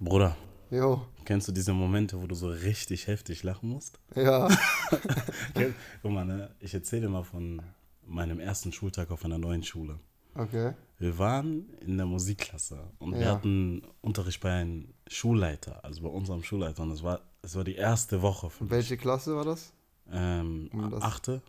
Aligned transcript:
Bruder, 0.00 0.36
Jo, 0.70 1.02
kennst 1.24 1.48
du 1.48 1.52
diese 1.52 1.72
Momente, 1.72 2.20
wo 2.20 2.26
du 2.26 2.34
so 2.34 2.48
richtig 2.48 3.06
heftig 3.06 3.42
lachen 3.42 3.68
musst? 3.70 3.98
ja. 4.14 4.48
Guck 6.02 6.10
mal, 6.12 6.24
ne? 6.24 6.50
ich 6.60 6.72
erzähle 6.74 7.08
mal 7.08 7.22
von 7.24 7.60
meinem 8.06 8.40
ersten 8.40 8.72
Schultag 8.72 9.10
auf 9.10 9.24
einer 9.24 9.38
neuen 9.38 9.62
Schule. 9.62 9.98
Okay. 10.34 10.72
Wir 10.98 11.18
waren 11.18 11.68
in 11.80 11.96
der 11.96 12.06
Musikklasse 12.06 12.78
und 12.98 13.14
wir 13.14 13.22
Ja. 13.22 13.34
hatten 13.34 13.82
Unterricht 14.00 14.40
bei 14.40 14.52
einem 14.52 14.94
Schulleiter, 15.08 15.84
also 15.84 16.02
bei 16.02 16.08
unserem 16.08 16.42
Schulleiter. 16.44 16.82
Und 16.84 16.92
es 16.92 17.02
war, 17.02 17.20
es 17.42 17.56
war 17.56 17.64
die 17.64 17.74
erste 17.74 18.22
Woche 18.22 18.48
für 18.48 18.64
mich. 18.64 18.70
welche 18.70 18.96
Klasse 18.96 19.34
war 19.34 19.44
das? 19.44 19.72
Ähm, 20.10 20.70
Um 20.72 20.90
das- 20.90 21.02
achte. 21.02 21.42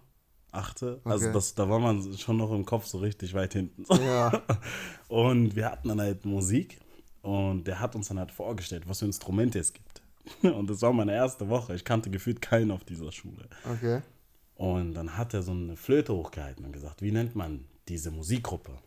Achte. 0.51 0.99
Also 1.05 1.25
Okay. 1.25 1.33
das, 1.33 1.53
da 1.55 1.69
war 1.69 1.79
man 1.79 2.17
schon 2.17 2.37
noch 2.37 2.51
im 2.51 2.65
Kopf 2.65 2.85
so 2.85 2.97
richtig 2.97 3.33
weit 3.33 3.53
hinten. 3.53 3.85
Ja. 4.03 4.41
Und 5.07 5.55
wir 5.55 5.67
hatten 5.71 5.87
dann 5.89 6.01
halt 6.01 6.25
Musik 6.25 6.79
und 7.21 7.65
der 7.65 7.79
hat 7.79 7.95
uns 7.95 8.07
dann 8.07 8.19
halt 8.19 8.31
vorgestellt, 8.31 8.83
was 8.87 8.99
für 8.99 9.05
Instrumente 9.05 9.59
es 9.59 9.73
gibt. 9.73 10.01
Und 10.43 10.69
das 10.69 10.81
war 10.81 10.93
meine 10.93 11.13
erste 11.13 11.49
Woche. 11.49 11.75
Ich 11.75 11.83
kannte 11.83 12.09
gefühlt 12.09 12.41
keinen 12.41 12.71
auf 12.71 12.83
dieser 12.83 13.11
Schule. 13.11 13.47
Okay. 13.71 14.01
Und 14.55 14.93
dann 14.93 15.17
hat 15.17 15.33
er 15.33 15.41
so 15.41 15.51
eine 15.51 15.75
Flöte 15.75 16.13
hochgehalten 16.13 16.63
und 16.63 16.71
gesagt, 16.71 17.01
wie 17.01 17.11
nennt 17.11 17.35
man 17.35 17.65
diese 17.87 18.11
Musikgruppe? 18.11 18.77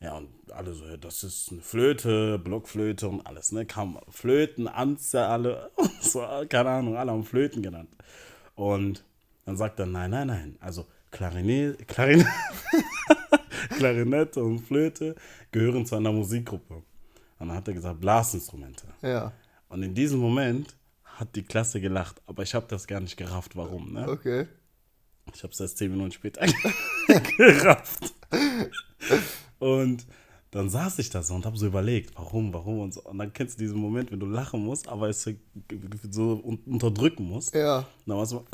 Ja, 0.00 0.16
und 0.16 0.30
alle 0.52 0.72
so, 0.74 0.84
ja, 0.84 0.96
das 0.96 1.24
ist 1.24 1.52
eine 1.52 1.60
Flöte, 1.60 2.38
Blockflöte 2.38 3.08
und 3.08 3.26
alles, 3.26 3.52
ne? 3.52 3.66
Kam 3.66 3.98
Flöten, 4.08 4.68
Anze, 4.68 5.26
alle, 5.26 5.70
so, 6.00 6.20
keine 6.48 6.70
Ahnung, 6.70 6.96
alle 6.96 7.12
haben 7.12 7.24
Flöten 7.24 7.62
genannt. 7.62 7.90
Und 8.54 9.04
dann 9.44 9.56
sagt 9.56 9.78
er, 9.78 9.86
nein, 9.86 10.10
nein, 10.10 10.26
nein, 10.28 10.56
also 10.60 10.86
Klarinette, 11.10 11.84
Klarinette 13.76 14.42
und 14.42 14.60
Flöte 14.60 15.14
gehören 15.50 15.86
zu 15.86 15.96
einer 15.96 16.12
Musikgruppe. 16.12 16.82
Und 17.42 17.48
dann 17.48 17.56
hat 17.56 17.66
er 17.66 17.74
gesagt, 17.74 18.00
Blasinstrumente. 18.00 18.84
Ja. 19.02 19.32
Und 19.68 19.82
in 19.82 19.96
diesem 19.96 20.20
Moment 20.20 20.76
hat 21.02 21.34
die 21.34 21.42
Klasse 21.42 21.80
gelacht, 21.80 22.22
aber 22.26 22.44
ich 22.44 22.54
habe 22.54 22.66
das 22.68 22.86
gar 22.86 23.00
nicht 23.00 23.16
gerafft, 23.16 23.56
warum, 23.56 23.92
ne? 23.92 24.08
Okay. 24.08 24.46
Ich 25.34 25.42
habe 25.42 25.52
es 25.52 25.58
erst 25.58 25.76
zehn 25.76 25.90
Minuten 25.90 26.12
später 26.12 26.46
gerafft. 27.36 28.14
Und 29.58 30.06
dann 30.52 30.70
saß 30.70 31.00
ich 31.00 31.10
da 31.10 31.20
so 31.24 31.34
und 31.34 31.44
habe 31.44 31.56
so 31.58 31.66
überlegt, 31.66 32.14
warum, 32.14 32.54
warum 32.54 32.78
und 32.78 32.94
so. 32.94 33.02
Und 33.02 33.18
dann 33.18 33.32
kennst 33.32 33.58
du 33.58 33.64
diesen 33.64 33.78
Moment, 33.80 34.12
wenn 34.12 34.20
du 34.20 34.26
lachen 34.26 34.64
musst, 34.64 34.86
aber 34.86 35.08
es 35.08 35.28
so 36.10 36.40
un- 36.44 36.62
unterdrücken 36.66 37.24
musst. 37.24 37.54
Ja. 37.56 37.78
Und 37.78 37.86
dann 38.06 38.18
warst 38.18 38.32
du 38.32 38.44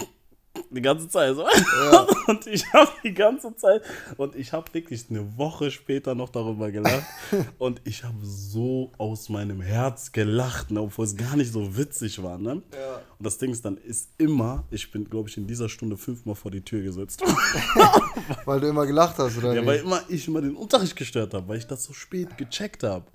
die 0.70 0.82
ganze 0.82 1.08
Zeit 1.08 1.34
so. 1.34 1.46
Und 2.27 2.46
ich 2.46 2.70
habe 2.72 2.91
die 3.02 3.14
ganze 3.14 3.54
Zeit, 3.56 3.82
und 4.18 4.36
ich 4.36 4.52
habe 4.52 4.72
wirklich 4.74 5.06
eine 5.08 5.38
Woche 5.38 5.70
später 5.70 6.14
noch 6.14 6.28
darüber 6.28 6.70
gelacht. 6.70 7.06
und 7.58 7.80
ich 7.84 8.04
habe 8.04 8.18
so 8.22 8.92
aus 8.98 9.30
meinem 9.30 9.62
Herz 9.62 10.12
gelacht, 10.12 10.70
ne, 10.70 10.82
obwohl 10.82 11.06
es 11.06 11.16
gar 11.16 11.36
nicht 11.36 11.50
so 11.52 11.76
witzig 11.76 12.22
war. 12.22 12.36
Ne? 12.36 12.62
Ja. 12.72 12.96
Und 13.19 13.24
das 13.24 13.38
Ding 13.38 13.50
ist 13.50 13.64
dann, 13.64 13.78
ist 13.78 14.10
immer, 14.19 14.64
ich 14.70 14.91
bin, 14.91 15.08
glaube 15.08 15.30
ich, 15.30 15.38
in 15.38 15.46
dieser 15.46 15.70
Stunde 15.70 15.96
fünfmal 15.96 16.34
vor 16.34 16.50
die 16.50 16.60
Tür 16.60 16.82
gesetzt. 16.82 17.22
Weil 18.44 18.60
du 18.60 18.69
immer 18.69 18.84
gelacht 18.84 19.19
hast, 19.19 19.38
oder? 19.38 19.54
ja, 19.54 19.62
wie? 19.62 19.66
weil 19.66 19.78
immer 19.80 20.02
ich 20.08 20.28
immer 20.28 20.42
den 20.42 20.54
Unterricht 20.54 20.96
gestört 20.96 21.32
habe, 21.32 21.48
weil 21.48 21.58
ich 21.58 21.66
das 21.66 21.84
so 21.84 21.94
spät 21.94 22.36
gecheckt 22.36 22.82
habe. 22.82 23.06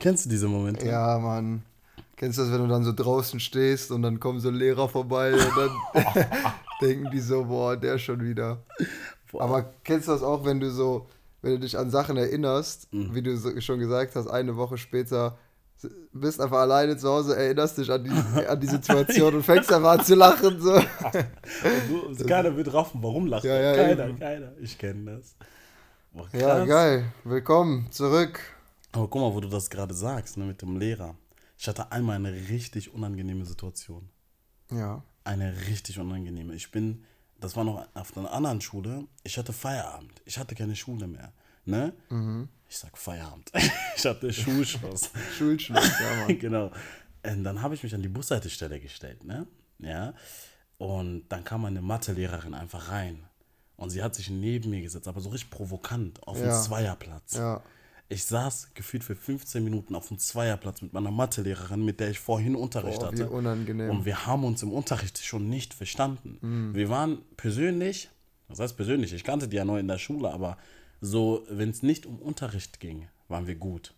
Kennst 0.00 0.24
du 0.24 0.28
diese 0.28 0.48
Momente? 0.48 0.84
Ja, 0.86 1.18
Mann. 1.18 1.62
Kennst 2.24 2.38
du 2.38 2.42
das, 2.44 2.52
wenn 2.52 2.62
du 2.62 2.68
dann 2.68 2.84
so 2.84 2.92
draußen 2.94 3.38
stehst 3.38 3.90
und 3.90 4.00
dann 4.00 4.18
kommen 4.18 4.40
so 4.40 4.48
Lehrer 4.48 4.88
vorbei 4.88 5.34
und 5.34 5.52
dann 5.58 5.70
denken 6.80 7.10
die 7.12 7.20
so, 7.20 7.44
boah, 7.44 7.76
der 7.76 7.98
schon 7.98 8.24
wieder. 8.24 8.62
Aber 9.38 9.70
kennst 9.84 10.08
du 10.08 10.12
das 10.12 10.22
auch, 10.22 10.42
wenn 10.46 10.58
du 10.58 10.70
so, 10.70 11.06
wenn 11.42 11.52
du 11.52 11.58
dich 11.58 11.76
an 11.76 11.90
Sachen 11.90 12.16
erinnerst, 12.16 12.90
Mhm. 12.94 13.14
wie 13.14 13.20
du 13.20 13.36
so 13.36 13.60
schon 13.60 13.78
gesagt 13.78 14.16
hast, 14.16 14.26
eine 14.26 14.56
Woche 14.56 14.78
später 14.78 15.36
bist 16.14 16.40
einfach 16.40 16.60
alleine 16.60 16.96
zu 16.96 17.08
Hause, 17.10 17.36
erinnerst 17.36 17.76
dich 17.76 17.90
an 17.90 18.02
die, 18.04 18.10
an 18.48 18.58
die 18.58 18.68
Situation 18.68 19.34
und 19.34 19.42
fängst 19.42 19.70
einfach 19.70 19.98
an 19.98 20.04
zu 20.06 20.14
lachen. 20.14 20.58
So. 20.62 20.72
Und 22.06 22.18
du, 22.20 22.24
keiner 22.24 22.56
wird 22.56 22.72
raffen, 22.72 23.02
warum 23.02 23.26
lacht 23.26 23.44
Ja, 23.44 23.60
ja, 23.60 23.74
keiner, 23.76 24.08
eben. 24.08 24.18
keiner. 24.18 24.52
Ich 24.62 24.78
kenne 24.78 25.16
das. 25.16 25.36
Boah, 26.10 26.26
Ja, 26.32 26.64
geil. 26.64 27.04
Willkommen 27.24 27.88
zurück. 27.90 28.40
Aber 28.92 29.08
guck 29.08 29.20
mal, 29.20 29.34
wo 29.34 29.40
du 29.40 29.48
das 29.48 29.68
gerade 29.68 29.92
sagst, 29.92 30.38
ne, 30.38 30.44
mit 30.46 30.62
dem 30.62 30.78
Lehrer. 30.78 31.16
Ich 31.64 31.68
hatte 31.68 31.90
einmal 31.92 32.16
eine 32.16 32.30
richtig 32.50 32.92
unangenehme 32.92 33.46
Situation. 33.46 34.10
Ja. 34.70 35.02
Eine 35.24 35.56
richtig 35.66 35.98
unangenehme. 35.98 36.52
Ich 36.54 36.70
bin, 36.70 37.06
das 37.40 37.56
war 37.56 37.64
noch 37.64 37.88
auf 37.94 38.14
einer 38.18 38.30
anderen 38.30 38.60
Schule, 38.60 39.06
ich 39.22 39.38
hatte 39.38 39.54
Feierabend. 39.54 40.20
Ich 40.26 40.36
hatte 40.38 40.54
keine 40.54 40.76
Schule 40.76 41.06
mehr. 41.06 41.32
Ne? 41.64 41.94
Mhm. 42.10 42.50
Ich 42.68 42.76
sag 42.76 42.98
Feierabend. 42.98 43.50
ich 43.96 44.04
hatte 44.04 44.30
Schulschluss. 44.30 45.08
Schulschluss, 45.38 45.90
ja, 46.00 46.26
Mann. 46.26 46.38
genau. 46.38 46.70
Und 47.26 47.44
dann 47.44 47.62
habe 47.62 47.74
ich 47.74 47.82
mich 47.82 47.94
an 47.94 48.02
die 48.02 48.10
Bushaltestelle 48.10 48.78
gestellt, 48.78 49.24
ne? 49.24 49.46
Ja. 49.78 50.12
Und 50.76 51.30
dann 51.30 51.44
kam 51.44 51.64
eine 51.64 51.80
Mathelehrerin 51.80 52.52
einfach 52.52 52.90
rein. 52.90 53.24
Und 53.78 53.88
sie 53.88 54.02
hat 54.02 54.14
sich 54.14 54.28
neben 54.28 54.68
mir 54.68 54.82
gesetzt, 54.82 55.08
aber 55.08 55.22
so 55.22 55.30
richtig 55.30 55.48
provokant, 55.50 56.22
auf 56.28 56.36
Ja. 56.36 56.42
einem 56.52 56.62
Zweierplatz. 56.62 57.36
Ja. 57.36 57.62
Ich 58.14 58.26
saß 58.26 58.74
gefühlt 58.74 59.02
für 59.02 59.16
15 59.16 59.64
Minuten 59.64 59.96
auf 59.96 60.08
einem 60.08 60.20
Zweierplatz 60.20 60.82
mit 60.82 60.92
meiner 60.92 61.10
Mathelehrerin, 61.10 61.84
mit 61.84 61.98
der 61.98 62.10
ich 62.10 62.20
vorhin 62.20 62.54
Unterricht 62.54 63.00
Boah, 63.00 63.12
wie 63.12 63.22
hatte. 63.22 63.28
unangenehm. 63.30 63.90
Und 63.90 64.04
wir 64.04 64.24
haben 64.24 64.44
uns 64.44 64.62
im 64.62 64.72
Unterricht 64.72 65.18
schon 65.18 65.48
nicht 65.48 65.74
verstanden. 65.74 66.38
Mhm. 66.40 66.74
Wir 66.76 66.88
waren 66.90 67.18
persönlich, 67.36 68.10
was 68.46 68.60
heißt 68.60 68.76
persönlich, 68.76 69.12
ich 69.12 69.24
kannte 69.24 69.48
die 69.48 69.56
ja 69.56 69.64
nur 69.64 69.80
in 69.80 69.88
der 69.88 69.98
Schule, 69.98 70.32
aber 70.32 70.58
so, 71.00 71.44
wenn 71.50 71.70
es 71.70 71.82
nicht 71.82 72.06
um 72.06 72.20
Unterricht 72.20 72.78
ging, 72.78 73.08
waren 73.26 73.48
wir 73.48 73.56
gut. 73.56 73.94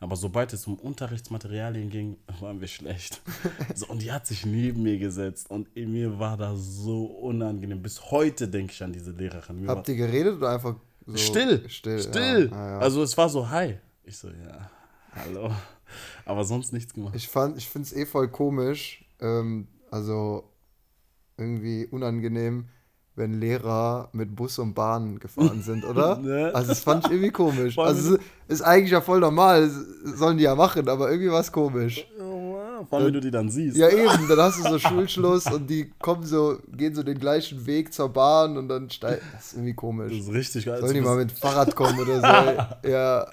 Aber 0.00 0.16
sobald 0.16 0.52
es 0.52 0.66
um 0.66 0.74
Unterrichtsmaterialien 0.74 1.90
ging, 1.90 2.16
waren 2.40 2.60
wir 2.60 2.66
schlecht. 2.66 3.22
so, 3.76 3.86
und 3.86 4.02
die 4.02 4.10
hat 4.10 4.26
sich 4.26 4.44
neben 4.44 4.82
mir 4.82 4.98
gesetzt 4.98 5.48
und 5.48 5.68
in 5.76 5.92
mir 5.92 6.18
war 6.18 6.36
das 6.36 6.58
so 6.58 7.04
unangenehm. 7.04 7.82
Bis 7.82 8.10
heute 8.10 8.48
denke 8.48 8.72
ich 8.72 8.82
an 8.82 8.92
diese 8.92 9.12
Lehrerin. 9.12 9.60
Mir 9.60 9.68
Habt 9.68 9.88
ihr 9.88 9.94
geredet 9.94 10.38
oder 10.38 10.50
einfach 10.50 10.74
so? 11.06 11.16
still, 11.16 11.68
Still. 11.68 12.00
still. 12.00 12.50
Ja. 12.50 12.56
Ja, 12.56 12.70
ja. 12.72 12.78
Also 12.78 13.02
es 13.02 13.16
war 13.16 13.28
so, 13.28 13.48
hi. 13.48 13.78
Ich 14.04 14.18
so, 14.18 14.28
ja, 14.28 14.70
hallo. 15.14 15.50
Aber 16.24 16.44
sonst 16.44 16.72
nichts 16.72 16.94
gemacht. 16.94 17.14
Ich 17.16 17.28
fand, 17.28 17.56
ich 17.58 17.68
finde 17.68 17.86
es 17.86 17.92
eh 17.96 18.06
voll 18.06 18.28
komisch, 18.28 19.04
ähm, 19.20 19.66
also 19.90 20.44
irgendwie 21.36 21.86
unangenehm, 21.86 22.68
wenn 23.16 23.40
Lehrer 23.40 24.08
mit 24.12 24.34
Bus 24.36 24.58
und 24.58 24.74
Bahn 24.74 25.18
gefahren 25.18 25.62
sind, 25.62 25.84
oder? 25.84 26.16
Ne? 26.22 26.52
Also 26.54 26.68
das 26.68 26.80
fand 26.80 27.06
ich 27.06 27.12
irgendwie 27.12 27.30
komisch. 27.30 27.78
Also 27.78 28.14
es 28.14 28.20
ist 28.48 28.62
eigentlich 28.62 28.92
ja 28.92 29.00
voll 29.00 29.20
normal, 29.20 29.68
sollen 30.04 30.38
die 30.38 30.44
ja 30.44 30.54
machen, 30.54 30.88
aber 30.88 31.10
irgendwie 31.10 31.30
war 31.30 31.40
es 31.40 31.50
komisch. 31.50 32.06
Vor 32.88 32.98
allem, 32.98 33.06
wenn 33.08 33.14
du 33.14 33.20
die 33.20 33.30
dann 33.30 33.50
siehst. 33.50 33.76
Ja 33.76 33.88
eben, 33.88 34.28
dann 34.28 34.38
hast 34.38 34.58
du 34.58 34.68
so 34.68 34.78
Schulschluss 34.78 35.46
und 35.46 35.68
die 35.68 35.90
kommen 36.00 36.24
so, 36.24 36.58
gehen 36.76 36.94
so 36.94 37.02
den 37.02 37.18
gleichen 37.18 37.66
Weg 37.66 37.92
zur 37.92 38.08
Bahn 38.08 38.56
und 38.56 38.68
dann 38.68 38.88
steigen. 38.90 39.20
Das 39.32 39.46
ist 39.46 39.52
irgendwie 39.54 39.72
Das 39.72 39.76
komisch. 39.80 40.12
ist 40.18 40.32
richtig 40.32 40.66
geil. 40.66 40.80
Sollen 40.80 40.94
die 40.94 41.00
Das 41.00 41.08
mal 41.08 41.16
mit 41.16 41.32
Fahrrad 41.32 41.74
kommen 41.76 41.98
oder 42.00 42.16
so? 42.20 42.88
Ja, 42.90 43.26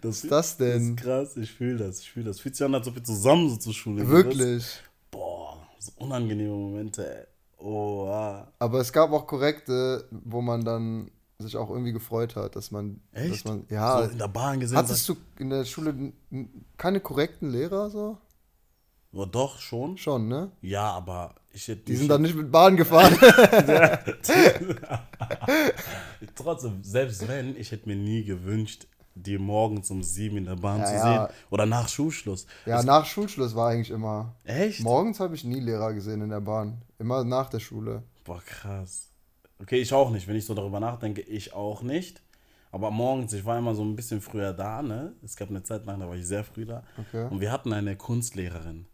das, 0.00 0.22
ist 0.24 0.30
das 0.30 0.56
denn? 0.56 0.96
Das 0.96 1.04
ist 1.04 1.08
krass, 1.08 1.36
ich 1.36 1.52
fühle 1.52 1.76
das, 1.86 2.00
ich 2.00 2.10
fühle 2.10 2.26
das. 2.26 2.40
Fühlt 2.40 2.56
sich 2.56 2.64
an, 2.64 2.74
als 2.74 2.86
ob 2.88 2.94
wir 2.94 3.04
zusammen 3.04 3.50
so 3.50 3.56
zur 3.56 3.72
Schule 3.74 4.02
gehen. 4.02 4.10
wirklich. 4.10 4.64
Das, 4.64 4.78
boah, 5.10 5.58
so 5.78 5.92
unangenehme 5.98 6.50
Momente, 6.54 7.06
ey. 7.06 7.24
Oh, 7.58 8.06
ah. 8.08 8.46
Aber 8.58 8.80
es 8.80 8.92
gab 8.92 9.10
auch 9.12 9.26
korrekte, 9.26 10.06
wo 10.10 10.42
man 10.42 10.64
dann 10.64 11.10
sich 11.38 11.56
auch 11.56 11.70
irgendwie 11.70 11.92
gefreut 11.92 12.36
hat, 12.36 12.56
dass 12.56 12.70
man. 12.70 13.00
Dass 13.12 13.24
Echt? 13.24 13.46
man, 13.48 13.64
ja. 13.70 14.02
So 14.04 14.10
in 14.12 14.18
der 14.18 14.28
Bahn 14.28 14.60
gesehen. 14.60 14.76
hattest 14.78 15.08
du 15.08 15.16
in 15.38 15.50
der 15.50 15.64
Schule 15.64 16.12
keine 16.76 17.00
korrekten 17.00 17.50
Lehrer 17.50 17.90
so? 17.90 18.18
Oh, 19.14 19.24
doch, 19.26 19.60
schon. 19.60 19.96
Schon, 19.96 20.28
ne? 20.28 20.50
Ja, 20.60 20.90
aber 20.90 21.34
ich 21.52 21.68
hätte. 21.68 21.82
Die 21.84 21.96
sind 21.96 22.08
dann 22.08 22.22
nicht 22.22 22.34
mit 22.34 22.50
Bahn 22.50 22.76
gefahren. 22.76 23.16
Trotzdem, 26.34 26.82
selbst 26.82 27.26
wenn, 27.28 27.56
ich 27.56 27.70
hätte 27.72 27.88
mir 27.88 27.96
nie 27.96 28.24
gewünscht, 28.24 28.86
die 29.14 29.38
morgens 29.38 29.90
um 29.90 30.02
sieben 30.02 30.36
in 30.38 30.44
der 30.46 30.56
Bahn 30.56 30.80
Ja, 30.80 30.86
zu 30.86 30.94
ja. 30.94 31.26
sehen. 31.26 31.36
Oder 31.50 31.66
nach 31.66 31.88
Schulschluss. 31.88 32.46
ja, 32.66 32.82
nach 32.82 33.06
Schulschluss 33.06 33.54
war 33.54 33.70
eigentlich 33.70 33.90
immer. 33.90 34.34
Echt? 34.44 34.80
Morgens 34.80 35.20
habe 35.20 35.34
ich 35.36 35.44
nie 35.44 35.60
Lehrer 35.60 35.92
gesehen 35.92 36.20
in 36.22 36.30
der 36.30 36.40
Bahn. 36.40 36.82
Immer 36.98 37.22
nach 37.24 37.48
der 37.48 37.60
Schule. 37.60 38.02
Boah, 38.24 38.42
krass. 38.44 39.08
Okay, 39.60 39.76
ich 39.80 39.92
auch 39.92 40.10
nicht. 40.10 40.26
Wenn 40.26 40.34
ich 40.36 40.44
so 40.46 40.54
darüber 40.54 40.80
nachdenke, 40.80 41.20
ich 41.20 41.52
auch 41.52 41.82
nicht. 41.82 42.22
Aber 42.72 42.90
morgens, 42.90 43.32
ich 43.32 43.44
war 43.44 43.56
immer 43.56 43.76
so 43.76 43.84
ein 43.84 43.94
bisschen 43.94 44.20
früher 44.20 44.52
da, 44.52 44.82
ne? 44.82 45.12
Es 45.22 45.36
gab 45.36 45.48
eine 45.48 45.62
Zeit 45.62 45.86
lang, 45.86 46.00
da 46.00 46.08
war 46.08 46.16
ich 46.16 46.26
sehr 46.26 46.42
früh 46.42 46.66
da. 46.66 46.82
Okay. 46.98 47.28
Und 47.30 47.40
wir 47.40 47.52
hatten 47.52 47.72
eine 47.72 47.94
Kunstlehrerin. 47.96 48.86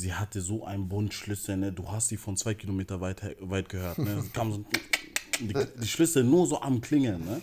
Sie 0.00 0.14
hatte 0.14 0.40
so 0.40 0.64
einen 0.64 0.88
Bund 0.88 1.12
Schlüssel, 1.12 1.56
ne? 1.56 1.72
Du 1.72 1.90
hast 1.90 2.10
die 2.10 2.16
von 2.16 2.36
zwei 2.36 2.54
Kilometer 2.54 3.00
weit, 3.00 3.36
weit 3.40 3.68
gehört, 3.68 3.98
ne? 3.98 4.24
Kam 4.32 4.52
so, 4.52 4.64
die, 5.40 5.54
die 5.80 5.88
Schlüssel 5.88 6.24
nur 6.24 6.46
so 6.46 6.60
am 6.60 6.80
Klingeln, 6.80 7.24
ne? 7.24 7.40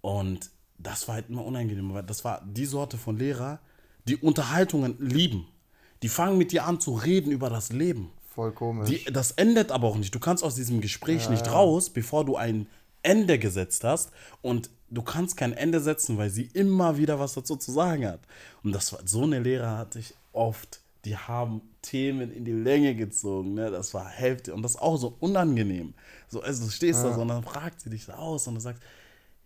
Und 0.00 0.50
das 0.78 1.06
war 1.06 1.16
halt 1.16 1.28
immer 1.28 1.44
unangenehm, 1.44 1.92
weil 1.92 2.02
das 2.02 2.24
war 2.24 2.42
die 2.46 2.66
Sorte 2.66 2.96
von 2.96 3.18
Lehrer, 3.18 3.60
die 4.08 4.16
Unterhaltungen 4.16 4.96
lieben. 4.98 5.46
Die 6.02 6.08
fangen 6.08 6.38
mit 6.38 6.52
dir 6.52 6.64
an 6.64 6.80
zu 6.80 6.94
reden 6.94 7.30
über 7.30 7.50
das 7.50 7.72
Leben. 7.72 8.10
Voll 8.34 8.52
komisch. 8.52 8.88
Die, 8.88 9.04
das 9.12 9.32
endet 9.32 9.72
aber 9.72 9.88
auch 9.88 9.96
nicht. 9.96 10.14
Du 10.14 10.18
kannst 10.18 10.44
aus 10.44 10.54
diesem 10.54 10.80
Gespräch 10.80 11.28
nicht 11.30 11.50
raus, 11.50 11.90
bevor 11.90 12.24
du 12.24 12.36
ein 12.36 12.66
Ende 13.02 13.38
gesetzt 13.38 13.84
hast 13.84 14.10
und 14.42 14.70
du 14.90 15.02
kannst 15.02 15.36
kein 15.36 15.52
Ende 15.52 15.80
setzen, 15.80 16.18
weil 16.18 16.30
sie 16.30 16.48
immer 16.52 16.98
wieder 16.98 17.18
was 17.18 17.34
dazu 17.34 17.56
zu 17.56 17.72
sagen 17.72 18.06
hat. 18.06 18.20
Und 18.62 18.72
das 18.72 18.92
war 18.92 19.00
so 19.04 19.22
eine 19.22 19.40
Lehrer 19.40 19.78
hatte 19.78 19.98
ich 19.98 20.14
oft. 20.32 20.80
Die 21.06 21.16
haben 21.16 21.62
Themen 21.82 22.32
in 22.32 22.44
die 22.44 22.52
Länge 22.52 22.96
gezogen, 22.96 23.54
ne? 23.54 23.70
Das 23.70 23.94
war 23.94 24.08
heftig 24.08 24.52
und 24.52 24.62
das 24.62 24.72
ist 24.72 24.82
auch 24.82 24.96
so 24.96 25.16
unangenehm. 25.20 25.94
So, 26.28 26.42
also 26.42 26.64
du 26.64 26.70
stehst 26.70 27.02
ja. 27.02 27.10
da 27.10 27.14
so 27.14 27.22
und 27.22 27.28
dann 27.28 27.44
fragt 27.44 27.80
sie 27.80 27.90
dich 27.90 28.04
so 28.04 28.12
aus 28.12 28.46
und 28.48 28.56
du 28.56 28.60
sagst, 28.60 28.82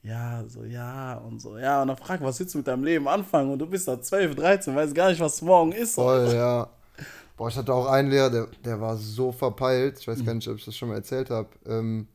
ja, 0.02 0.42
so, 0.48 0.64
ja 0.64 1.18
und 1.18 1.40
so, 1.40 1.58
ja. 1.58 1.82
Und 1.82 1.88
dann 1.88 1.98
fragt, 1.98 2.22
was 2.22 2.40
willst 2.40 2.54
du 2.54 2.58
mit 2.58 2.66
deinem 2.66 2.84
Leben 2.84 3.06
anfangen? 3.06 3.52
Und 3.52 3.58
du 3.58 3.66
bist 3.66 3.86
da 3.86 4.00
12, 4.00 4.34
13, 4.36 4.74
weißt 4.74 4.94
gar 4.94 5.10
nicht, 5.10 5.20
was 5.20 5.42
morgen 5.42 5.72
ist. 5.72 5.96
Voll, 5.96 6.32
ja. 6.34 6.70
Boah, 7.36 7.48
ich 7.48 7.56
hatte 7.56 7.74
auch 7.74 7.86
einen 7.86 8.10
Lehrer, 8.10 8.30
der, 8.30 8.48
der 8.64 8.80
war 8.80 8.96
so 8.96 9.30
verpeilt. 9.30 9.98
Ich 10.00 10.08
weiß 10.08 10.24
gar 10.24 10.34
nicht, 10.34 10.48
ob 10.48 10.56
ich 10.56 10.64
das 10.64 10.76
schon 10.76 10.88
mal 10.88 10.96
erzählt 10.96 11.30
habe. 11.30 11.48
Ähm, 11.66 12.08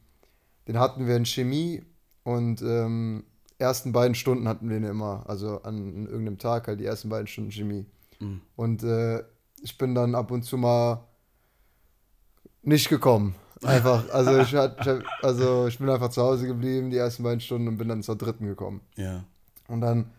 den 0.68 0.80
hatten 0.80 1.06
wir 1.06 1.16
in 1.16 1.26
Chemie 1.26 1.84
und 2.24 2.64
ähm, 2.64 3.24
ersten 3.60 3.92
beiden 3.92 4.16
Stunden 4.16 4.48
hatten 4.48 4.70
wir 4.70 4.78
ihn 4.78 4.84
immer. 4.84 5.24
Also 5.28 5.62
an 5.62 6.06
irgendeinem 6.06 6.40
Tag 6.40 6.68
halt 6.68 6.80
die 6.80 6.86
ersten 6.86 7.10
beiden 7.10 7.28
Stunden 7.28 7.52
Chemie. 7.52 7.86
Mhm. 8.20 8.42
Und 8.56 8.84
äh, 8.84 9.24
ich 9.66 9.80
bin 9.80 9.96
dann 9.96 10.14
ab 10.14 10.30
und 10.30 10.44
zu 10.44 10.58
mal 10.58 11.04
nicht 12.62 12.88
gekommen. 12.88 13.34
Einfach, 13.64 14.08
also 14.12 14.38
ich, 14.38 14.54
hat, 14.54 14.86
ich, 14.86 15.04
also 15.24 15.66
ich 15.66 15.80
bin 15.80 15.90
einfach 15.90 16.10
zu 16.10 16.22
Hause 16.22 16.46
geblieben, 16.46 16.92
die 16.92 16.98
ersten 16.98 17.24
beiden 17.24 17.40
Stunden 17.40 17.68
und 17.68 17.78
bin 17.78 17.90
dann 17.90 18.04
zur 18.04 18.16
dritten 18.16 18.46
gekommen. 18.46 18.82
Ja. 18.96 19.24
Und 19.68 19.82
dann 19.82 20.12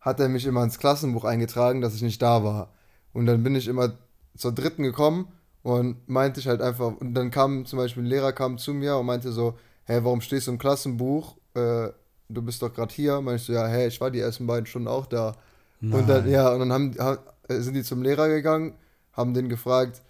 hat 0.00 0.18
er 0.18 0.28
mich 0.28 0.46
immer 0.46 0.64
ins 0.64 0.80
Klassenbuch 0.80 1.24
eingetragen, 1.24 1.80
dass 1.80 1.94
ich 1.94 2.02
nicht 2.02 2.20
da 2.20 2.42
war. 2.42 2.72
Und 3.12 3.26
dann 3.26 3.44
bin 3.44 3.54
ich 3.54 3.68
immer 3.68 3.92
zur 4.36 4.50
dritten 4.50 4.82
gekommen 4.82 5.28
und 5.62 6.08
meinte 6.08 6.40
ich 6.40 6.48
halt 6.48 6.60
einfach, 6.60 6.96
und 6.96 7.14
dann 7.14 7.30
kam 7.30 7.66
zum 7.66 7.78
Beispiel 7.78 8.02
ein 8.02 8.06
Lehrer 8.06 8.32
kam 8.32 8.58
zu 8.58 8.74
mir 8.74 8.96
und 8.96 9.06
meinte 9.06 9.30
so, 9.30 9.56
hä, 9.84 10.00
warum 10.02 10.20
stehst 10.20 10.48
du 10.48 10.52
im 10.52 10.58
Klassenbuch? 10.58 11.36
Äh, 11.54 11.90
du 12.28 12.42
bist 12.42 12.62
doch 12.62 12.74
gerade 12.74 12.92
hier. 12.92 13.20
Meinte 13.20 13.42
ich 13.42 13.46
so, 13.46 13.52
ja, 13.52 13.68
hä, 13.68 13.86
ich 13.86 14.00
war 14.00 14.10
die 14.10 14.20
ersten 14.20 14.48
beiden 14.48 14.66
Stunden 14.66 14.88
auch 14.88 15.06
da. 15.06 15.36
Nein. 15.80 16.00
Und 16.00 16.08
dann, 16.08 16.28
ja, 16.28 16.52
und 16.52 16.58
dann 16.58 16.72
haben, 16.72 17.18
sind 17.48 17.74
die 17.74 17.84
zum 17.84 18.02
Lehrer 18.02 18.28
gegangen, 18.28 18.74
haben 19.18 19.34
den 19.34 19.48
gefragt, 19.48 20.00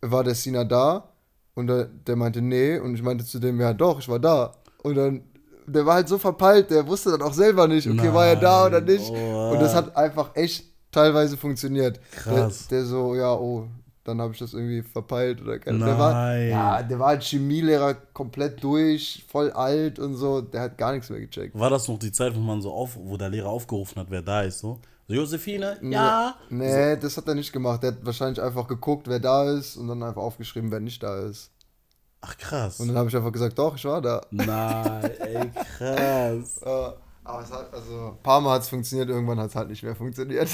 war 0.00 0.24
der 0.24 0.34
Sina 0.34 0.64
da? 0.64 1.12
Und 1.54 1.68
der, 1.68 1.84
der 1.84 2.16
meinte, 2.16 2.40
nee. 2.42 2.78
Und 2.78 2.94
ich 2.94 3.02
meinte 3.02 3.24
zu 3.24 3.38
dem, 3.38 3.60
ja 3.60 3.72
doch, 3.72 3.98
ich 4.00 4.08
war 4.08 4.18
da. 4.18 4.52
Und 4.82 4.94
dann, 4.94 5.22
der 5.66 5.84
war 5.84 5.94
halt 5.94 6.08
so 6.08 6.18
verpeilt, 6.18 6.70
der 6.70 6.86
wusste 6.86 7.10
dann 7.10 7.22
auch 7.22 7.32
selber 7.32 7.68
nicht, 7.68 7.86
okay, 7.86 7.96
Nein. 7.96 8.14
war 8.14 8.26
er 8.26 8.36
da 8.36 8.66
oder 8.66 8.80
nicht. 8.80 9.10
Oh. 9.10 9.52
Und 9.52 9.60
das 9.60 9.74
hat 9.74 9.96
einfach 9.96 10.34
echt 10.34 10.64
teilweise 10.90 11.36
funktioniert. 11.36 12.00
Krass. 12.12 12.68
Der, 12.68 12.78
der 12.78 12.86
so, 12.86 13.14
ja, 13.14 13.32
oh, 13.34 13.68
dann 14.04 14.20
habe 14.20 14.32
ich 14.32 14.38
das 14.38 14.54
irgendwie 14.54 14.82
verpeilt 14.82 15.42
oder 15.42 15.58
keine 15.58 15.84
Der 15.84 15.98
war, 15.98 16.36
ja, 16.36 16.82
der 16.82 16.98
war 16.98 17.08
halt 17.08 17.24
Chemielehrer 17.24 17.94
komplett 18.12 18.62
durch, 18.62 19.24
voll 19.28 19.50
alt 19.50 19.98
und 19.98 20.14
so, 20.14 20.40
der 20.40 20.62
hat 20.62 20.78
gar 20.78 20.92
nichts 20.92 21.10
mehr 21.10 21.20
gecheckt. 21.20 21.58
War 21.58 21.70
das 21.70 21.88
noch 21.88 21.98
die 21.98 22.12
Zeit, 22.12 22.34
wo 22.34 22.40
man 22.40 22.62
so 22.62 22.72
auf, 22.72 22.96
wo 22.96 23.16
der 23.16 23.28
Lehrer 23.28 23.48
aufgerufen 23.48 24.00
hat, 24.00 24.06
wer 24.10 24.22
da 24.22 24.42
ist, 24.42 24.60
so? 24.60 24.80
Josephine? 25.08 25.78
Ja. 25.82 26.36
Nee, 26.50 26.94
so. 26.94 27.00
das 27.00 27.16
hat 27.16 27.28
er 27.28 27.34
nicht 27.34 27.52
gemacht. 27.52 27.82
Der 27.82 27.92
hat 27.92 28.04
wahrscheinlich 28.04 28.42
einfach 28.42 28.66
geguckt, 28.66 29.08
wer 29.08 29.20
da 29.20 29.50
ist 29.50 29.76
und 29.76 29.88
dann 29.88 30.02
einfach 30.02 30.22
aufgeschrieben, 30.22 30.70
wer 30.70 30.80
nicht 30.80 31.02
da 31.02 31.18
ist. 31.20 31.50
Ach 32.20 32.36
krass. 32.36 32.80
Und 32.80 32.88
dann 32.88 32.96
habe 32.96 33.08
ich 33.08 33.16
einfach 33.16 33.32
gesagt, 33.32 33.58
doch, 33.58 33.76
ich 33.76 33.84
war 33.84 34.02
da. 34.02 34.20
Nein, 34.30 35.04
ey, 35.20 35.50
krass. 35.76 36.60
aber 36.62 37.42
es 37.42 37.52
hat, 37.52 37.72
also, 37.72 38.08
ein 38.08 38.22
paar 38.22 38.40
Mal 38.40 38.54
hat 38.54 38.62
es 38.62 38.68
funktioniert, 38.68 39.08
irgendwann 39.08 39.38
hat 39.38 39.50
es 39.50 39.54
halt 39.54 39.68
nicht 39.68 39.82
mehr 39.82 39.94
funktioniert. 39.94 40.48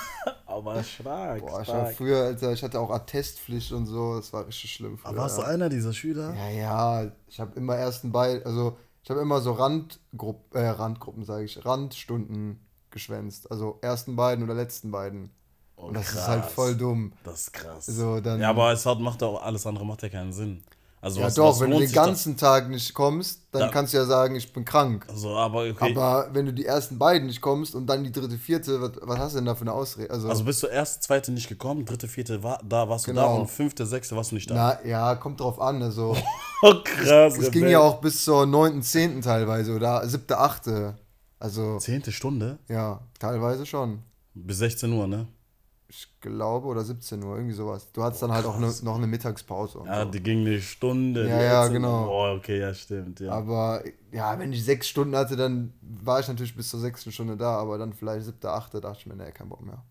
aber 0.46 0.82
stark. 0.82 1.40
Boah, 1.40 1.60
ich 1.60 1.68
war 1.68 1.86
früher, 1.86 2.24
Alter, 2.24 2.52
ich 2.52 2.62
hatte 2.62 2.80
auch 2.80 2.90
Attestpflicht 2.90 3.72
und 3.72 3.86
so, 3.86 4.16
das 4.16 4.32
war 4.32 4.46
richtig 4.46 4.72
schlimm. 4.72 4.96
Früher, 4.96 5.10
aber 5.10 5.18
warst 5.18 5.38
ja. 5.38 5.44
du 5.44 5.50
einer 5.50 5.68
dieser 5.68 5.92
Schüler? 5.92 6.34
Ja, 6.34 6.48
ja, 6.48 7.12
ich 7.26 7.40
habe 7.40 7.54
immer 7.56 7.76
ersten 7.76 8.10
bei, 8.10 8.42
also 8.44 8.78
ich 9.02 9.10
habe 9.10 9.20
immer 9.20 9.40
so 9.40 9.52
Randgruppen, 9.52 10.60
äh, 10.60 10.68
Randgruppen 10.68 11.24
sage 11.24 11.44
ich, 11.44 11.64
Randstunden 11.64 12.67
geschwänzt. 12.90 13.50
Also 13.50 13.78
ersten 13.82 14.16
beiden 14.16 14.44
oder 14.44 14.54
letzten 14.54 14.90
beiden. 14.90 15.30
Oh, 15.76 15.86
und 15.86 15.94
das 15.94 16.06
krass. 16.06 16.22
ist 16.22 16.28
halt 16.28 16.44
voll 16.46 16.76
dumm. 16.76 17.12
Das 17.24 17.42
ist 17.42 17.52
krass. 17.52 17.86
So, 17.86 18.20
dann, 18.20 18.40
ja, 18.40 18.50
aber 18.50 18.72
es 18.72 18.84
hat, 18.84 18.98
macht 19.00 19.22
auch 19.22 19.42
alles 19.42 19.66
andere 19.66 19.86
macht 19.86 20.02
ja 20.02 20.08
keinen 20.08 20.32
Sinn. 20.32 20.62
Also 21.00 21.20
ja, 21.20 21.26
was, 21.26 21.34
doch, 21.34 21.50
was 21.50 21.60
wenn 21.60 21.70
du 21.70 21.78
den 21.78 21.92
ganzen 21.92 22.36
da? 22.36 22.46
Tag 22.54 22.68
nicht 22.68 22.92
kommst, 22.92 23.42
dann 23.52 23.62
da, 23.62 23.68
kannst 23.68 23.94
du 23.94 23.98
ja 23.98 24.04
sagen, 24.04 24.34
ich 24.34 24.52
bin 24.52 24.64
krank. 24.64 25.06
Also, 25.08 25.36
aber, 25.36 25.60
okay. 25.60 25.94
aber 25.96 26.30
wenn 26.32 26.46
du 26.46 26.52
die 26.52 26.66
ersten 26.66 26.98
beiden 26.98 27.28
nicht 27.28 27.40
kommst 27.40 27.76
und 27.76 27.86
dann 27.86 28.02
die 28.02 28.10
dritte, 28.10 28.36
vierte, 28.36 28.80
was, 28.80 28.92
was 29.02 29.18
hast 29.18 29.32
du 29.34 29.38
denn 29.38 29.46
da 29.46 29.54
für 29.54 29.60
eine 29.60 29.72
Ausrede? 29.72 30.10
Also, 30.10 30.28
also 30.28 30.42
bist 30.42 30.60
du 30.64 30.66
erste, 30.66 31.00
zweite 31.00 31.30
nicht 31.30 31.48
gekommen, 31.48 31.84
dritte, 31.84 32.08
vierte 32.08 32.42
war, 32.42 32.60
da 32.68 32.88
warst 32.88 33.06
genau. 33.06 33.22
du 33.22 33.28
da 33.28 33.40
und 33.42 33.48
fünfte, 33.48 33.86
sechste 33.86 34.16
warst 34.16 34.32
du 34.32 34.34
nicht 34.34 34.50
da. 34.50 34.54
Na 34.82 34.88
ja, 34.88 35.14
kommt 35.14 35.38
drauf 35.38 35.60
an. 35.60 35.80
Also, 35.82 36.16
oh, 36.62 36.74
krass. 36.82 37.38
Es 37.38 37.52
ging 37.52 37.68
ja 37.68 37.78
auch 37.78 38.00
bis 38.00 38.24
zur 38.24 38.46
neunten, 38.46 38.82
zehnten 38.82 39.22
teilweise 39.22 39.76
oder 39.76 40.06
siebte, 40.08 40.36
achte. 40.36 40.96
Also. 41.38 41.78
Zehnte 41.78 42.12
Stunde? 42.12 42.58
Ja, 42.68 43.00
teilweise 43.18 43.66
schon. 43.66 44.02
Bis 44.34 44.58
16 44.58 44.92
Uhr, 44.92 45.06
ne? 45.06 45.26
Ich 45.90 46.06
glaube, 46.20 46.66
oder 46.66 46.84
17 46.84 47.22
Uhr, 47.22 47.36
irgendwie 47.36 47.54
sowas. 47.54 47.90
Du 47.92 48.02
hattest 48.02 48.22
dann 48.22 48.30
halt 48.30 48.44
auch 48.44 48.58
ne, 48.58 48.70
noch 48.82 48.96
eine 48.96 49.06
Mittagspause. 49.06 49.80
ja, 49.86 50.04
so. 50.04 50.10
die 50.10 50.22
ging 50.22 50.40
eine 50.40 50.60
Stunde. 50.60 51.26
Ja, 51.26 51.42
ja, 51.42 51.68
genau. 51.68 52.08
Oh, 52.10 52.36
okay, 52.36 52.60
ja, 52.60 52.74
stimmt. 52.74 53.20
Ja. 53.20 53.32
Aber 53.32 53.82
ja, 54.12 54.38
wenn 54.38 54.52
ich 54.52 54.62
sechs 54.62 54.86
Stunden 54.86 55.16
hatte, 55.16 55.34
dann 55.34 55.72
war 55.80 56.20
ich 56.20 56.28
natürlich 56.28 56.54
bis 56.54 56.68
zur 56.68 56.80
sechsten 56.80 57.10
Stunde 57.10 57.38
da, 57.38 57.56
aber 57.56 57.78
dann 57.78 57.94
vielleicht 57.94 58.26
siebte, 58.26 58.50
achte, 58.50 58.82
dachte 58.82 58.98
ich 59.00 59.06
mir, 59.06 59.16
nee, 59.16 59.32
kein 59.32 59.48
Bock 59.48 59.64
mehr. 59.64 59.82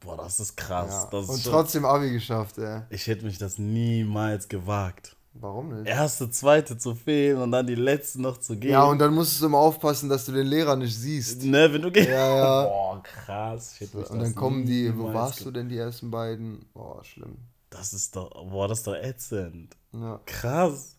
Boah, 0.00 0.18
das 0.18 0.40
ist 0.40 0.56
krass. 0.56 1.04
Ja. 1.04 1.10
Das 1.10 1.24
ist 1.24 1.46
Und 1.46 1.52
trotzdem 1.52 1.84
Abi 1.86 2.10
geschafft, 2.10 2.58
ey. 2.58 2.82
Ich 2.90 3.06
hätte 3.06 3.24
mich 3.24 3.38
das 3.38 3.58
niemals 3.58 4.48
gewagt. 4.48 5.16
Warum 5.32 5.68
nicht? 5.68 5.86
Erste, 5.86 6.28
zweite 6.30 6.76
zu 6.76 6.94
fehlen 6.94 7.40
und 7.40 7.52
dann 7.52 7.66
die 7.66 7.76
letzte 7.76 8.20
noch 8.20 8.38
zu 8.38 8.56
gehen. 8.56 8.72
Ja, 8.72 8.84
und 8.84 8.98
dann 8.98 9.14
musst 9.14 9.40
du 9.40 9.46
immer 9.46 9.58
aufpassen, 9.58 10.08
dass 10.08 10.26
du 10.26 10.32
den 10.32 10.46
Lehrer 10.46 10.74
nicht 10.76 10.96
siehst. 10.96 11.44
Ne, 11.44 11.72
wenn 11.72 11.82
du 11.82 11.90
gehst. 11.90 12.08
Ja, 12.08 12.36
ja. 12.36 12.62
Boah, 12.68 13.02
krass. 13.02 13.78
So, 13.78 13.98
und 13.98 14.18
dann 14.20 14.34
kommen 14.34 14.66
die, 14.66 14.96
wo 14.96 15.14
warst 15.14 15.44
du 15.44 15.50
denn 15.50 15.68
die 15.68 15.78
ersten 15.78 16.10
beiden? 16.10 16.66
Boah, 16.74 17.04
schlimm. 17.04 17.36
Das 17.70 17.92
ist 17.92 18.16
doch, 18.16 18.30
boah, 18.50 18.66
das 18.66 18.78
ist 18.78 18.86
doch 18.88 18.96
ätzend. 18.96 19.76
Ja. 19.92 20.20
Krass. 20.26 20.96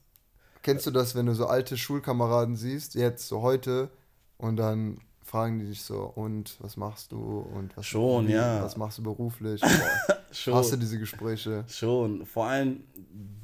Kennst 0.62 0.86
du 0.86 0.92
das, 0.92 1.16
wenn 1.16 1.26
du 1.26 1.36
so 1.36 1.48
alte 1.48 1.78
Schulkameraden 1.78 2.56
siehst, 2.56 2.96
jetzt 2.96 3.28
so 3.28 3.42
heute, 3.42 3.90
und 4.38 4.56
dann 4.56 5.00
fragen 5.24 5.60
die 5.60 5.66
dich 5.66 5.84
so, 5.84 6.04
und 6.04 6.56
was 6.60 6.78
machst 6.78 7.12
du 7.12 7.40
und 7.54 7.76
was, 7.76 7.86
Schon, 7.86 8.28
wie, 8.28 8.34
ja. 8.34 8.64
was 8.64 8.78
machst 8.78 9.00
du 9.00 9.04
beruflich? 9.04 9.62
Boah, 10.08 10.18
Schon. 10.32 10.54
Hast 10.54 10.72
du 10.72 10.78
diese 10.78 10.98
Gespräche? 10.98 11.66
Schon. 11.68 12.26
Vor 12.26 12.46
allem 12.46 12.84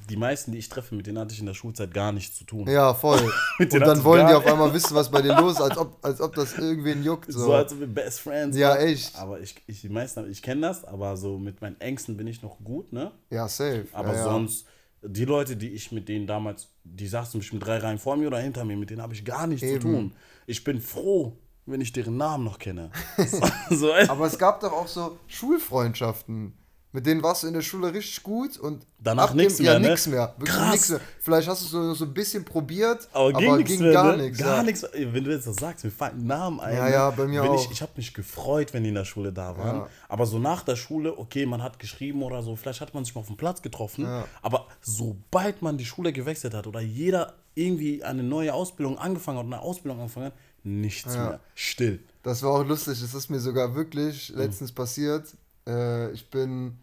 die 0.09 0.15
meisten, 0.15 0.51
die 0.51 0.57
ich 0.57 0.69
treffe, 0.69 0.95
mit 0.95 1.05
denen 1.07 1.19
hatte 1.19 1.33
ich 1.33 1.39
in 1.39 1.45
der 1.45 1.53
Schulzeit 1.53 1.93
gar 1.93 2.11
nichts 2.11 2.37
zu 2.37 2.45
tun. 2.45 2.67
Ja, 2.67 2.93
voll. 2.93 3.19
und 3.59 3.73
dann 3.73 4.03
wollen 4.03 4.27
die 4.27 4.33
auf 4.35 4.45
einmal 4.45 4.73
wissen, 4.73 4.95
was 4.95 5.11
bei 5.11 5.21
dir 5.21 5.35
los 5.35 5.53
ist, 5.53 5.61
als 5.61 5.77
ob, 5.77 5.97
als 6.01 6.21
ob 6.21 6.33
das 6.35 6.57
irgendwen 6.57 7.03
juckt. 7.03 7.31
So, 7.31 7.39
so 7.39 7.53
als 7.53 7.73
ob 7.73 7.79
wir 7.81 7.87
Best 7.87 8.21
Friends 8.21 8.57
Ja, 8.57 8.77
echt. 8.77 9.15
Aber 9.15 9.39
ich, 9.39 9.55
ich 9.67 9.81
die 9.81 9.89
meisten, 9.89 10.29
ich 10.29 10.41
kenne 10.41 10.61
das, 10.61 10.85
aber 10.85 11.17
so 11.17 11.37
mit 11.37 11.61
meinen 11.61 11.79
Ängsten 11.81 12.15
bin 12.15 12.27
ich 12.27 12.41
noch 12.41 12.59
gut, 12.63 12.93
ne? 12.93 13.11
Ja, 13.29 13.47
safe. 13.47 13.87
Aber 13.91 14.13
ja, 14.13 14.23
sonst, 14.23 14.65
die 15.01 15.25
Leute, 15.25 15.55
die 15.55 15.69
ich 15.69 15.91
mit 15.91 16.07
denen 16.07 16.27
damals, 16.27 16.69
die 16.83 17.07
saßen 17.07 17.39
bestimmt 17.39 17.65
drei 17.65 17.77
Reihen 17.77 17.99
vor 17.99 18.15
mir 18.15 18.27
oder 18.27 18.39
hinter 18.39 18.63
mir, 18.65 18.77
mit 18.77 18.89
denen 18.89 19.01
habe 19.01 19.13
ich 19.13 19.25
gar 19.25 19.47
nichts 19.47 19.63
Eben. 19.63 19.81
zu 19.81 19.87
tun. 19.87 20.13
Ich 20.45 20.63
bin 20.63 20.79
froh, 20.79 21.37
wenn 21.65 21.81
ich 21.81 21.91
deren 21.91 22.17
Namen 22.17 22.45
noch 22.45 22.59
kenne. 22.59 22.91
so, 23.69 23.93
aber 23.93 24.25
es 24.25 24.37
gab 24.39 24.61
doch 24.61 24.71
auch 24.71 24.87
so 24.87 25.17
Schulfreundschaften. 25.27 26.53
Mit 26.93 27.05
denen 27.05 27.21
warst 27.21 27.43
du 27.43 27.47
in 27.47 27.53
der 27.53 27.61
Schule 27.61 27.93
richtig 27.93 28.23
gut 28.23 28.57
und 28.57 28.85
danach 28.97 29.33
nichts 29.33 29.59
mehr. 29.59 29.73
Ja, 29.73 29.79
ne? 29.79 29.89
nichts 29.89 30.07
mehr. 30.07 30.33
Wirklich 30.37 30.55
Krass. 30.55 30.71
Nix 30.71 30.89
mehr. 30.89 31.01
Vielleicht 31.19 31.47
hast 31.49 31.63
du 31.63 31.67
so, 31.67 31.93
so 31.93 32.05
ein 32.05 32.13
bisschen 32.13 32.45
probiert, 32.45 33.09
aber, 33.11 33.33
ging, 33.33 33.49
aber 33.49 33.63
ging 33.63 33.81
mehr, 33.81 33.91
gar 33.91 34.15
ne? 34.15 34.23
nichts. 34.23 34.39
Gar 34.39 34.57
ja. 34.57 34.63
nichts. 34.63 34.87
Wenn 34.93 35.23
du 35.23 35.31
jetzt 35.31 35.47
das 35.47 35.57
sagst, 35.57 35.83
mir 35.83 35.91
fallen 35.91 36.25
Namen 36.25 36.61
ein. 36.61 36.75
Ja, 36.75 36.85
ne? 36.85 36.91
ja, 36.91 37.09
bei 37.11 37.27
mir 37.27 37.43
wenn 37.43 37.49
auch. 37.49 37.65
Ich, 37.65 37.71
ich 37.71 37.81
habe 37.81 37.91
mich 37.97 38.13
gefreut, 38.13 38.73
wenn 38.73 38.83
die 38.83 38.89
in 38.89 38.95
der 38.95 39.05
Schule 39.05 39.33
da 39.33 39.57
waren. 39.57 39.75
Ja. 39.77 39.89
Aber 40.07 40.25
so 40.25 40.39
nach 40.39 40.63
der 40.63 40.77
Schule, 40.77 41.17
okay, 41.17 41.45
man 41.45 41.61
hat 41.61 41.77
geschrieben 41.77 42.23
oder 42.23 42.41
so, 42.41 42.55
vielleicht 42.55 42.79
hat 42.79 42.93
man 42.93 43.03
sich 43.03 43.13
mal 43.13 43.21
auf 43.21 43.27
dem 43.27 43.37
Platz 43.37 43.61
getroffen. 43.61 44.05
Ja. 44.05 44.25
Aber 44.41 44.67
sobald 44.81 45.61
man 45.61 45.77
die 45.77 45.85
Schule 45.85 46.13
gewechselt 46.13 46.53
hat 46.53 46.67
oder 46.67 46.79
jeder 46.79 47.33
irgendwie 47.53 48.03
eine 48.03 48.23
neue 48.23 48.53
Ausbildung 48.53 48.97
angefangen 48.97 49.39
hat, 49.39 49.45
eine 49.45 49.59
Ausbildung 49.59 49.99
angefangen 49.99 50.27
hat, 50.27 50.35
nichts 50.63 51.13
mehr. 51.13 51.39
Still. 51.53 51.99
Das 52.23 52.43
war 52.43 52.51
auch 52.51 52.65
lustig. 52.65 52.99
Das 53.01 53.13
ist 53.13 53.29
mir 53.29 53.39
sogar 53.39 53.75
wirklich 53.75 54.29
letztens 54.29 54.71
mhm. 54.71 54.75
passiert. 54.75 55.35
Äh, 55.67 56.11
ich 56.11 56.29
bin 56.29 56.77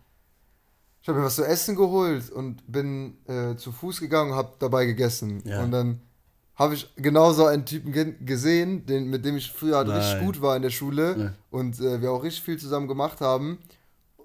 ich 1.05 1.09
habe 1.09 1.19
mir 1.19 1.27
was 1.27 1.37
zu 1.37 1.45
essen 1.45 1.77
geholt 1.77 2.31
und 2.31 2.63
bin 2.67 3.19
äh, 3.27 3.57
zu 3.57 3.73
Fuß 3.73 4.01
gegangen 4.01 4.31
und 4.31 4.39
habe 4.39 4.55
dabei 4.59 4.87
gegessen. 4.87 5.43
Ja. 5.45 5.63
Und 5.63 5.71
dann 5.71 6.01
habe 6.57 6.73
ich 6.73 6.95
genauso 6.97 7.45
einen 7.45 7.67
Typen 7.67 7.93
ge 7.93 8.15
gesehen, 8.25 8.87
den, 8.87 9.11
mit 9.11 9.23
dem 9.23 9.37
ich 9.37 9.53
früher 9.53 9.77
halt 9.77 9.89
richtig 9.91 10.25
gut 10.25 10.41
war 10.41 10.57
in 10.57 10.63
der 10.63 10.71
Schule 10.71 11.17
ja. 11.19 11.33
und 11.51 11.79
äh, 11.79 12.01
wir 12.01 12.11
auch 12.11 12.23
richtig 12.23 12.43
viel 12.43 12.59
zusammen 12.59 12.89
gemacht 12.89 13.21
haben. 13.21 13.59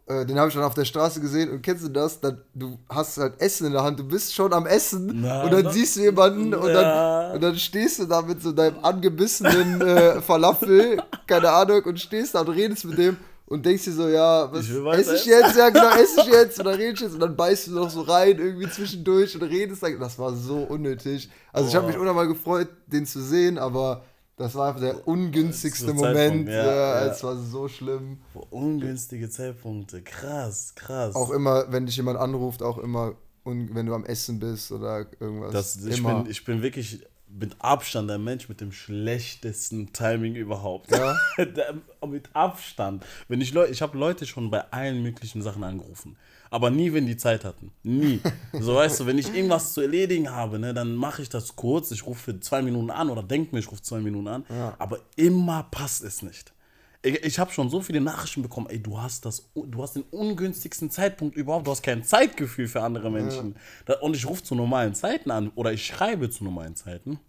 Äh, 0.05 0.25
den 0.25 0.39
habe 0.39 0.47
ich 0.47 0.55
dann 0.55 0.63
auf 0.63 0.73
der 0.73 0.85
Straße 0.85 1.19
gesehen 1.19 1.49
und 1.49 1.63
kennst 1.63 1.83
du 1.83 1.89
das? 1.89 2.21
Dann, 2.21 2.39
du 2.53 2.79
hast 2.87 3.17
halt 3.17 3.41
Essen 3.41 3.67
in 3.67 3.73
der 3.73 3.83
Hand, 3.83 3.99
du 3.99 4.07
bist 4.07 4.33
schon 4.33 4.53
am 4.53 4.65
Essen 4.65 5.19
Na, 5.21 5.43
und 5.43 5.51
dann 5.51 5.65
na, 5.65 5.71
siehst 5.71 5.97
du 5.97 6.01
jemanden 6.01 6.53
ja. 6.53 6.59
und, 6.59 6.73
dann, 6.73 7.31
und 7.33 7.43
dann 7.43 7.55
stehst 7.57 7.99
du 7.99 8.05
da 8.05 8.21
mit 8.21 8.41
so 8.41 8.53
deinem 8.53 8.79
angebissenen 8.85 9.81
äh, 9.81 10.21
Falafel, 10.21 11.03
keine 11.27 11.51
Ahnung, 11.51 11.83
und 11.83 11.99
stehst 11.99 12.35
da 12.35 12.39
und 12.39 12.49
redest 12.51 12.85
mit 12.85 12.97
dem 12.97 13.17
und 13.49 13.65
denkst 13.65 13.85
dir 13.85 13.93
so, 13.93 14.07
ja, 14.07 14.51
was 14.51 14.65
Ich 14.65 14.75
esse 14.75 15.15
ich 15.15 15.25
jetzt? 15.25 15.57
Ja, 15.57 15.69
genau, 15.69 15.89
esse 15.95 16.21
ich 16.21 16.27
jetzt? 16.27 16.59
Und 16.59 16.65
dann 16.65 16.75
redest 16.79 17.01
du 17.01 17.05
jetzt 17.05 17.13
und 17.15 17.19
dann 17.19 17.35
beißt 17.35 17.67
du 17.67 17.71
noch 17.71 17.89
so 17.89 18.01
rein 18.01 18.37
irgendwie 18.37 18.69
zwischendurch 18.69 19.35
und 19.35 19.43
redest 19.43 19.81
dann. 19.81 19.99
Das 19.99 20.19
war 20.19 20.33
so 20.35 20.57
unnötig. 20.57 21.29
Also 21.51 21.67
ich 21.67 21.75
habe 21.75 21.87
mich 21.87 21.97
unnormal 21.97 22.27
gefreut, 22.27 22.69
den 22.87 23.05
zu 23.07 23.21
sehen, 23.21 23.57
aber 23.57 24.03
das 24.37 24.55
war 24.55 24.69
einfach 24.69 24.81
der 24.81 25.07
ungünstigste 25.07 25.93
Moment. 25.93 26.47
Ja, 26.47 26.65
ja, 26.65 27.05
ja. 27.05 27.11
Es 27.11 27.23
war 27.23 27.35
so 27.35 27.67
schlimm. 27.67 28.19
Ungünstige 28.51 29.29
Zeitpunkte. 29.29 30.01
Krass, 30.03 30.73
krass. 30.75 31.15
Auch 31.15 31.31
immer, 31.31 31.65
wenn 31.71 31.87
dich 31.87 31.97
jemand 31.97 32.19
anruft, 32.19 32.61
auch 32.61 32.77
immer, 32.77 33.15
wenn 33.43 33.85
du 33.85 33.93
am 33.95 34.05
Essen 34.05 34.39
bist 34.39 34.71
oder 34.71 35.07
irgendwas. 35.19 35.51
Das, 35.51 35.85
ich, 35.85 35.97
immer. 35.97 36.21
bin, 36.21 36.31
ich 36.31 36.45
bin 36.45 36.61
wirklich 36.61 37.01
mit 37.31 37.55
Abstand 37.59 38.09
der 38.09 38.17
Mensch 38.17 38.49
mit 38.49 38.59
dem 38.61 38.71
schlechtesten 38.71 39.93
Timing 39.93 40.35
überhaupt. 40.35 40.91
Ja? 40.91 41.15
Der- 41.37 41.75
mit 42.07 42.29
Abstand. 42.33 43.05
Wenn 43.27 43.41
ich 43.41 43.53
Leute, 43.53 43.71
ich 43.71 43.81
habe 43.81 43.97
Leute 43.97 44.25
schon 44.25 44.49
bei 44.49 44.61
allen 44.71 45.03
möglichen 45.03 45.41
Sachen 45.41 45.63
angerufen. 45.63 46.17
Aber 46.51 46.71
nie, 46.71 46.91
wenn 46.93 47.05
die 47.05 47.17
Zeit 47.17 47.45
hatten. 47.45 47.71
Nie. 47.83 48.19
So 48.59 48.75
weißt 48.75 48.99
du, 48.99 49.05
wenn 49.05 49.17
ich 49.19 49.33
irgendwas 49.33 49.73
zu 49.73 49.81
erledigen 49.81 50.31
habe, 50.31 50.57
ne, 50.59 50.73
dann 50.73 50.95
mache 50.95 51.21
ich 51.21 51.29
das 51.29 51.55
kurz. 51.55 51.91
Ich 51.91 52.05
rufe 52.05 52.33
für 52.33 52.39
zwei 52.39 52.61
Minuten 52.63 52.89
an 52.89 53.09
oder 53.11 53.21
denke 53.23 53.53
mir, 53.53 53.59
ich 53.59 53.71
rufe 53.71 53.81
zwei 53.83 53.99
Minuten 53.99 54.27
an. 54.27 54.45
Ja. 54.49 54.75
Aber 54.79 54.99
immer 55.15 55.63
passt 55.69 56.03
es 56.03 56.23
nicht. 56.23 56.51
Ich, 57.01 57.23
ich 57.23 57.39
habe 57.39 57.51
schon 57.51 57.69
so 57.69 57.81
viele 57.81 58.01
Nachrichten 58.01 58.41
bekommen, 58.41 58.67
ey, 58.69 58.81
du 58.81 58.99
hast 58.99 59.25
das, 59.25 59.49
du 59.55 59.81
hast 59.81 59.95
den 59.95 60.03
ungünstigsten 60.03 60.89
Zeitpunkt 60.91 61.35
überhaupt, 61.37 61.65
du 61.67 61.71
hast 61.71 61.81
kein 61.81 62.03
Zeitgefühl 62.03 62.67
für 62.67 62.81
andere 62.81 63.09
Menschen. 63.09 63.55
Da, 63.85 63.99
und 63.99 64.15
ich 64.15 64.27
rufe 64.27 64.43
zu 64.43 64.53
normalen 64.55 64.93
Zeiten 64.95 65.31
an 65.31 65.49
oder 65.55 65.71
ich 65.71 65.85
schreibe 65.85 66.29
zu 66.29 66.43
normalen 66.43 66.75
Zeiten. 66.75 67.19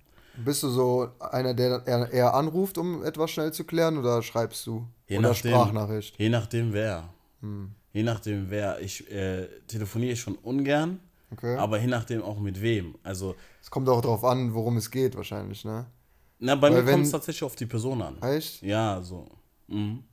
Bist 0.45 0.63
du 0.63 0.69
so 0.71 1.09
einer, 1.21 1.55
der 1.55 1.87
eher, 1.87 2.35
anruft, 2.35 2.79
um 2.79 3.05
etwas 3.05 3.31
schnell 3.31 3.53
zu 3.53 3.65
klären, 3.65 3.99
oder 3.99 4.23
schreibst 4.23 4.67
du? 4.67 4.87
Je 5.07 5.19
oder 5.19 5.31
nachdem, 5.31 5.53
Sprachnachricht? 5.53 6.19
Je 6.19 6.29
nachdem 6.29 6.73
wer. 6.73 7.09
Je 7.93 8.03
nachdem 8.03 8.51
wer. 8.51 8.81
Ich 8.81 9.11
äh, 9.11 9.47
telefoniere 9.67 10.17
schon 10.17 10.35
ungern, 10.37 11.01
Okay. 11.33 11.57
aber 11.57 11.79
je 11.81 11.87
nachdem 11.87 12.23
auch 12.23 12.41
mit 12.41 12.61
wem. 12.61 12.97
Also, 13.05 13.37
Es 13.63 13.71
kommt 13.71 13.89
auch 13.89 14.01
darauf 14.01 14.25
an, 14.25 14.53
worum 14.53 14.77
es 14.79 14.91
geht, 14.91 15.15
wahrscheinlich, 15.15 15.65
ne? 15.65 15.87
na, 16.41 16.57
bei 16.57 16.73
Weil 16.73 16.83
mir 16.83 16.91
kommt 16.91 17.05
es 17.07 17.13
tatsächlich 17.13 17.45
auf 17.45 17.55
die 17.55 17.67
Person 17.67 18.03
an. 18.03 18.21
Echt? 18.23 18.63
Ja, 18.63 19.01
so. 19.01 19.29
Mhm. 19.71 20.05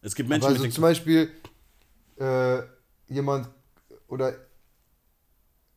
Es 0.00 0.14
gibt 0.14 0.28
Menschen, 0.28 0.46
Also 0.46 0.62
mit 0.62 0.72
zum. 0.72 0.82
Beispiel 0.82 1.30
äh, 2.18 2.58
jemand 3.08 3.48
oder 4.08 4.34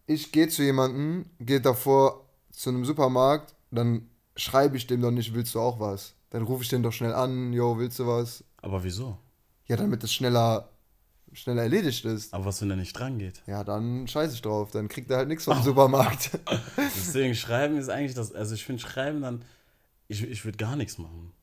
ich 0.06 0.32
gehe 0.32 0.48
zu 0.48 0.64
jemandem, 0.64 1.26
gehe 1.40 1.62
davor 1.62 2.30
zu 2.52 2.70
einem 2.70 2.86
Supermarkt, 2.86 3.56
dann 3.72 4.10
schreibe 4.36 4.78
ich 4.78 4.88
dem 4.88 5.02
doch 5.02 5.12
nicht, 5.12 5.34
willst 5.34 5.56
du 5.56 5.60
auch 5.60 5.80
was? 5.80 6.14
Dann 6.30 6.44
rufe 6.44 6.64
ich 6.64 6.70
den 6.70 6.84
doch 6.84 6.92
schnell 6.94 7.14
an, 7.14 7.54
yo, 7.54 7.78
willst 7.78 8.00
du 8.00 8.08
was? 8.08 8.44
Aber 8.58 8.84
wieso? 8.84 9.18
Ja, 9.66 9.76
damit 9.76 10.04
es 10.04 10.14
schneller, 10.14 10.70
schneller 11.34 11.64
erledigt 11.64 12.06
ist. 12.06 12.34
Aber 12.34 12.46
was, 12.46 12.62
wenn 12.62 12.70
er 12.70 12.76
nicht 12.78 12.94
dran 12.98 13.18
geht? 13.20 13.42
Ja, 13.48 13.64
dann 13.64 14.08
scheiße 14.08 14.36
ich 14.36 14.42
drauf, 14.42 14.72
dann 14.72 14.88
kriegt 14.88 15.10
er 15.10 15.18
halt 15.18 15.28
nichts 15.28 15.48
Oh. 15.48 15.54
vom 15.54 15.64
Supermarkt. 15.64 16.38
Deswegen 16.78 17.36
schreiben 17.36 17.78
ist 17.78 17.90
eigentlich 17.90 18.14
das. 18.14 18.32
Also, 18.34 18.56
ich 18.56 18.64
finde, 18.66 18.82
schreiben 18.82 19.22
dann. 19.22 19.44
Ich, 20.10 20.24
ich 20.24 20.46
würde 20.46 20.58
gar 20.58 20.76
nichts 20.78 20.98
machen. 20.98 21.34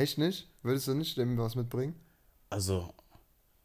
Echt 0.00 0.16
nicht? 0.16 0.48
Würdest 0.62 0.88
du 0.88 0.94
nicht 0.94 1.18
dem 1.18 1.36
was 1.36 1.56
mitbringen? 1.56 1.94
Also, 2.48 2.88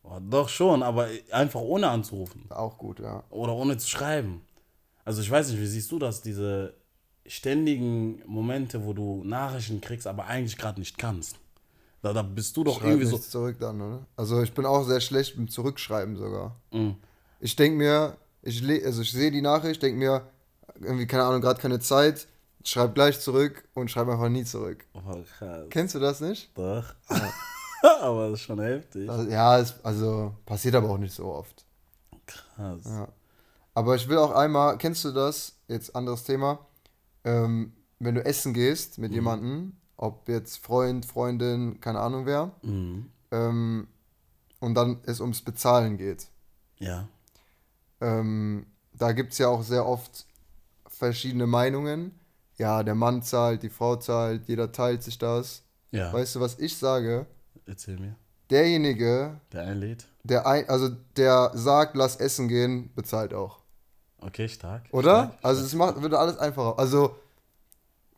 oh, 0.04 0.20
doch 0.20 0.50
schon, 0.50 0.84
aber 0.84 1.08
einfach 1.32 1.62
ohne 1.62 1.88
anzurufen. 1.88 2.46
Auch 2.50 2.78
gut, 2.78 3.00
ja. 3.00 3.24
Oder 3.30 3.54
ohne 3.54 3.78
zu 3.78 3.88
schreiben. 3.88 4.42
Also 5.06 5.22
ich 5.22 5.32
weiß 5.32 5.50
nicht, 5.50 5.62
wie 5.62 5.66
siehst 5.66 5.90
du 5.94 5.98
das, 5.98 6.22
diese 6.22 6.74
ständigen 7.26 8.22
Momente, 8.26 8.84
wo 8.84 8.92
du 8.92 9.24
Nachrichten 9.24 9.80
kriegst, 9.80 10.08
aber 10.08 10.26
eigentlich 10.26 10.58
gerade 10.58 10.82
nicht 10.82 10.98
kannst. 10.98 11.38
Da, 12.02 12.12
da 12.12 12.22
bist 12.22 12.58
du 12.58 12.66
doch 12.66 12.80
Schreib 12.80 12.90
irgendwie 12.90 13.08
so. 13.08 13.18
zurück 13.18 13.56
dann, 13.58 13.80
oder? 13.80 14.06
Also 14.18 14.42
ich 14.42 14.52
bin 14.52 14.66
auch 14.66 14.84
sehr 14.84 15.00
schlecht 15.00 15.38
im 15.38 15.48
Zurückschreiben 15.48 16.18
sogar. 16.18 16.60
Mm. 16.72 16.92
Ich 17.40 17.56
denke 17.56 17.78
mir, 17.78 18.18
ich, 18.42 18.62
also 18.86 19.04
ich 19.04 19.12
sehe 19.14 19.32
die 19.32 19.42
Nachricht, 19.42 19.82
denke 19.82 19.98
mir, 19.98 20.28
irgendwie, 20.82 21.08
keine 21.08 21.24
Ahnung, 21.24 21.40
gerade 21.40 21.62
keine 21.62 21.80
Zeit, 21.80 22.28
schreib 22.66 22.96
gleich 22.96 23.20
zurück 23.20 23.68
und 23.74 23.90
schreib 23.90 24.08
einfach 24.08 24.30
nie 24.30 24.44
zurück. 24.44 24.86
Oh, 24.94 25.24
krass. 25.38 25.68
Kennst 25.70 25.96
du 25.96 26.00
das 26.00 26.20
nicht? 26.22 26.52
Doch. 26.58 26.94
aber 28.02 28.30
das 28.30 28.40
ist 28.40 28.46
schon 28.46 28.60
heftig. 28.60 29.10
Also, 29.10 29.30
ja, 29.30 29.60
es, 29.60 29.84
also 29.84 30.36
passiert 30.46 30.76
aber 30.76 30.90
auch 30.90 30.98
nicht 30.98 31.14
so 31.14 31.26
oft. 31.28 31.66
Krass. 32.26 32.86
Ja. 32.86 33.08
Aber 33.74 33.96
ich 33.96 34.08
will 34.08 34.18
auch 34.18 34.32
einmal, 34.32 34.78
kennst 34.78 35.04
du 35.06 35.12
das? 35.12 35.54
Jetzt 35.68 35.96
anderes 35.96 36.24
Thema. 36.24 36.66
Ähm, 37.24 37.74
wenn 38.00 38.16
du 38.16 38.26
essen 38.26 38.54
gehst 38.54 38.98
mit 38.98 39.12
jemandem, 39.12 39.76
ob 39.98 40.28
jetzt 40.28 40.58
Freund, 40.58 41.06
Freundin, 41.06 41.80
keine 41.80 42.00
Ahnung 42.00 42.26
wer, 42.26 42.52
Mhm. 42.62 43.10
ähm, 43.32 43.88
und 44.60 44.74
dann 44.76 45.00
es 45.06 45.20
ums 45.22 45.42
Bezahlen 45.42 45.98
geht. 45.98 46.28
Ja. 46.80 47.08
Ähm, 48.02 48.66
da 48.94 49.12
gibt 49.12 49.34
es 49.34 49.38
ja 49.40 49.48
auch 49.50 49.64
sehr 49.64 49.86
oft 49.86 50.26
verschiedene 50.88 51.48
Meinungen. 51.48 52.18
Ja, 52.58 52.84
der 52.84 52.96
Mann 52.96 53.22
zahlt, 53.22 53.64
die 53.64 53.70
Frau 53.70 53.96
zahlt, 53.98 54.48
jeder 54.48 54.72
teilt 54.72 55.04
sich 55.04 55.18
das. 55.18 55.64
Ja. 55.92 56.12
Weißt 56.14 56.36
du, 56.36 56.40
was 56.40 56.58
ich 56.60 56.78
sage? 56.78 57.26
Erzähl 57.66 57.98
mir. 58.00 58.16
Derjenige, 58.50 59.40
Der 59.52 59.64
einlädt. 59.64 60.06
der 60.24 60.46
ein, 60.46 60.70
also 60.70 60.90
der 61.18 61.52
sagt, 61.56 61.96
lass 61.96 62.16
essen 62.18 62.48
gehen, 62.48 62.92
bezahlt 62.96 63.34
auch. 63.34 63.60
Okay, 64.20 64.48
stark. 64.48 64.84
Oder? 64.92 65.26
Stark. 65.26 65.40
Also 65.42 65.64
es 65.66 65.74
macht, 65.74 66.02
würde 66.02 66.20
alles 66.20 66.38
einfacher. 66.38 66.78
Also 66.80 67.16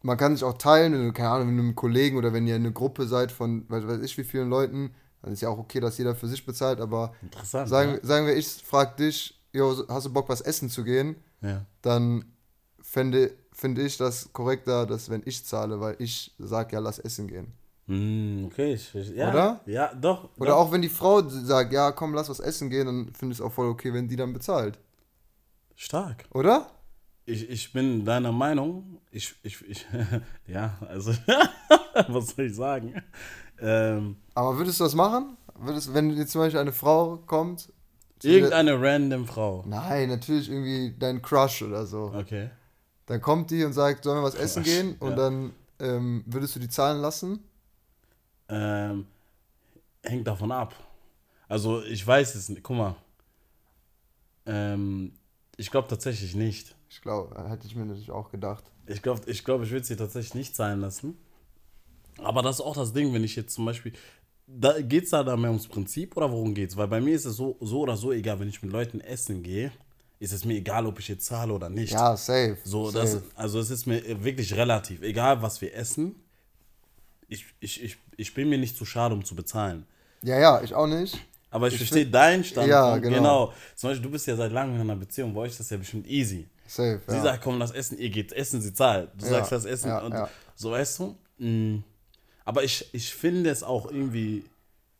man 0.01 0.17
kann 0.17 0.35
sich 0.35 0.43
auch 0.43 0.57
teilen, 0.57 0.93
wenn 0.93 1.05
du, 1.05 1.13
keine 1.13 1.29
Ahnung, 1.29 1.47
wenn 1.49 1.57
du 1.57 1.63
mit 1.63 1.69
einem 1.69 1.75
Kollegen 1.75 2.17
oder 2.17 2.33
wenn 2.33 2.45
ihr 2.47 2.55
eine 2.55 2.71
Gruppe 2.71 3.07
seid 3.07 3.31
von, 3.31 3.65
weiß, 3.69 3.87
weiß 3.87 4.01
ich 4.01 4.17
wie 4.17 4.23
vielen 4.23 4.49
Leuten, 4.49 4.93
dann 5.21 5.31
ist 5.33 5.41
ja 5.41 5.49
auch 5.49 5.57
okay, 5.57 5.79
dass 5.79 5.97
jeder 5.97 6.13
für 6.15 6.27
sich 6.27 6.45
bezahlt, 6.45 6.79
aber 6.79 7.13
Interessant. 7.21 7.67
sagen, 7.69 7.99
sagen 8.03 8.25
wir, 8.27 8.35
ich 8.35 8.47
frag 8.47 8.97
dich, 8.97 9.39
jo, 9.53 9.83
hast 9.89 10.05
du 10.05 10.13
Bock, 10.13 10.29
was 10.29 10.41
essen 10.41 10.69
zu 10.69 10.83
gehen? 10.83 11.15
ja. 11.41 11.65
dann 11.81 12.25
fände 12.81 13.31
finde 13.57 13.81
ich 13.81 13.97
das 13.97 14.31
korrekter, 14.33 14.85
dass 14.85 15.09
wenn 15.09 15.23
ich 15.25 15.43
zahle, 15.45 15.79
weil 15.79 15.95
ich 15.99 16.33
sage, 16.37 16.73
ja, 16.75 16.79
lass 16.79 16.99
essen 16.99 17.27
gehen. 17.27 17.53
Mm, 17.87 18.45
okay, 18.45 18.73
ich, 18.73 18.93
ja. 18.93 19.29
Oder? 19.29 19.61
Ja, 19.65 19.93
doch. 19.93 20.29
Oder 20.37 20.51
doch. 20.51 20.57
auch 20.57 20.71
wenn 20.71 20.81
die 20.81 20.89
Frau 20.89 21.27
sagt, 21.27 21.73
ja, 21.73 21.91
komm, 21.91 22.13
lass 22.13 22.29
was 22.29 22.39
essen 22.39 22.69
gehen, 22.69 22.85
dann 22.85 23.13
finde 23.13 23.33
ich 23.33 23.39
es 23.39 23.41
auch 23.45 23.51
voll 23.51 23.67
okay, 23.69 23.93
wenn 23.93 24.07
die 24.07 24.15
dann 24.15 24.33
bezahlt. 24.33 24.77
Stark. 25.75 26.25
Oder? 26.33 26.69
Ich, 27.25 27.49
ich 27.49 27.73
bin 27.73 28.05
deiner 28.05 28.31
Meinung. 28.31 28.99
Ich, 29.11 29.35
ich, 29.43 29.61
ich, 29.67 29.85
ja, 30.47 30.77
also, 30.87 31.11
was 32.07 32.29
soll 32.29 32.45
ich 32.45 32.55
sagen? 32.55 33.01
Ähm, 33.59 34.17
Aber 34.33 34.57
würdest 34.57 34.79
du 34.79 34.83
das 34.83 34.93
machen? 34.95 35.35
Würdest, 35.55 35.93
wenn 35.93 36.11
jetzt 36.15 36.31
zum 36.31 36.41
Beispiel 36.41 36.59
eine 36.59 36.71
Frau 36.73 37.17
kommt? 37.25 37.69
dir- 38.21 38.31
irgendeine 38.33 38.79
random 38.79 39.25
Frau. 39.25 39.63
Nein, 39.67 40.09
natürlich 40.09 40.49
irgendwie 40.49 40.95
dein 40.97 41.21
Crush 41.21 41.61
oder 41.63 41.85
so. 41.85 42.11
Okay. 42.15 42.49
Dann 43.07 43.21
kommt 43.21 43.51
die 43.51 43.63
und 43.63 43.73
sagt, 43.73 44.03
sollen 44.03 44.19
wir 44.19 44.23
was 44.23 44.35
essen 44.35 44.63
gehen? 44.63 44.95
Und 44.99 45.11
ja. 45.11 45.15
dann 45.15 45.53
ähm, 45.79 46.23
würdest 46.27 46.55
du 46.55 46.59
die 46.59 46.69
zahlen 46.69 47.01
lassen? 47.01 47.39
Ähm, 48.49 49.07
hängt 50.03 50.27
davon 50.27 50.51
ab. 50.51 50.75
Also, 51.47 51.83
ich 51.83 52.05
weiß 52.05 52.35
es 52.35 52.49
nicht. 52.49 52.63
Guck 52.63 52.77
mal. 52.77 52.95
Ähm, 54.45 55.13
ich 55.55 55.71
glaube 55.71 55.87
tatsächlich 55.87 56.35
nicht. 56.35 56.75
Ich 56.89 57.01
glaube, 57.01 57.49
hätte 57.49 57.65
ich 57.65 57.75
mir 57.75 57.85
natürlich 57.85 58.11
auch 58.11 58.29
gedacht. 58.29 58.65
Ich 58.85 59.01
glaube, 59.01 59.21
ich, 59.29 59.43
glaub, 59.43 59.63
ich 59.63 59.71
würde 59.71 59.85
sie 59.85 59.95
tatsächlich 59.95 60.35
nicht 60.35 60.55
zahlen 60.55 60.81
lassen. 60.81 61.17
Aber 62.17 62.41
das 62.41 62.57
ist 62.57 62.61
auch 62.61 62.75
das 62.75 62.93
Ding, 62.93 63.13
wenn 63.13 63.23
ich 63.23 63.35
jetzt 63.35 63.53
zum 63.53 63.65
Beispiel. 63.65 63.93
Da, 64.47 64.81
geht 64.81 65.05
es 65.05 65.09
da, 65.09 65.23
da 65.23 65.35
mehr 65.35 65.49
ums 65.49 65.67
Prinzip 65.67 66.15
oder 66.15 66.31
worum 66.31 66.53
geht's? 66.53 66.75
Weil 66.77 66.87
bei 66.87 67.01
mir 67.01 67.15
ist 67.15 67.25
es 67.25 67.35
so, 67.35 67.57
so 67.59 67.81
oder 67.81 67.97
so 67.97 68.11
egal, 68.11 68.39
wenn 68.39 68.47
ich 68.47 68.61
mit 68.63 68.71
Leuten 68.71 69.01
essen 69.01 69.43
gehe, 69.43 69.71
ist 70.19 70.31
es 70.33 70.45
mir 70.45 70.55
egal, 70.55 70.85
ob 70.85 70.99
ich 70.99 71.07
jetzt 71.07 71.25
zahle 71.25 71.53
oder 71.53 71.69
nicht. 71.69 71.93
Ja, 71.93 72.17
safe. 72.17 72.57
So, 72.63 72.89
safe. 72.89 73.05
das, 73.05 73.21
also 73.35 73.59
es 73.59 73.69
ist 73.69 73.85
mir 73.85 74.01
wirklich 74.23 74.53
relativ. 74.55 75.01
Egal, 75.01 75.41
was 75.41 75.61
wir 75.61 75.75
essen, 75.75 76.15
ich, 77.27 77.45
ich, 77.59 77.83
ich, 77.83 77.97
ich 78.15 78.33
bin 78.33 78.49
mir 78.49 78.57
nicht 78.57 78.77
zu 78.77 78.85
schade, 78.85 79.13
um 79.13 79.23
zu 79.23 79.35
bezahlen. 79.35 79.85
Ja, 80.23 80.39
ja, 80.39 80.61
ich 80.61 80.73
auch 80.73 80.87
nicht. 80.87 81.17
Aber 81.49 81.67
ich, 81.67 81.73
Ich 81.75 81.79
verstehe 81.79 82.05
deinen 82.07 82.43
Standpunkt. 82.43 82.71
Ja, 82.71 82.97
genau. 82.97 83.53
Zum 83.75 83.89
Beispiel, 83.89 84.03
du 84.05 84.11
bist 84.11 84.27
ja 84.27 84.35
seit 84.35 84.51
langem 84.51 84.75
in 84.75 84.81
einer 84.81 84.95
Beziehung, 84.95 85.33
bei 85.33 85.41
euch 85.41 85.51
ist 85.51 85.59
das 85.59 85.69
ja 85.69 85.77
bestimmt 85.77 86.07
easy. 86.07 86.47
Safe, 86.67 86.99
Sie 87.07 87.15
ja. 87.15 87.21
sagt, 87.21 87.43
komm, 87.43 87.59
lass 87.59 87.71
essen, 87.71 87.97
ihr 87.97 88.09
geht 88.09 88.33
essen, 88.33 88.59
sie 88.61 88.73
zahlt. 88.73 89.09
Du 89.17 89.23
Ja, 89.25 89.31
sagst, 89.31 89.51
lass 89.51 89.65
essen. 89.65 89.87
ja, 89.87 89.99
und. 89.99 90.13
So, 90.55 90.71
weißt 90.71 90.99
du? 90.99 91.15
Mm. 91.37 91.83
Aber 92.43 92.63
ich, 92.63 92.89
ich 92.93 93.13
finde 93.13 93.49
es 93.49 93.63
auch 93.63 93.89
irgendwie 93.91 94.43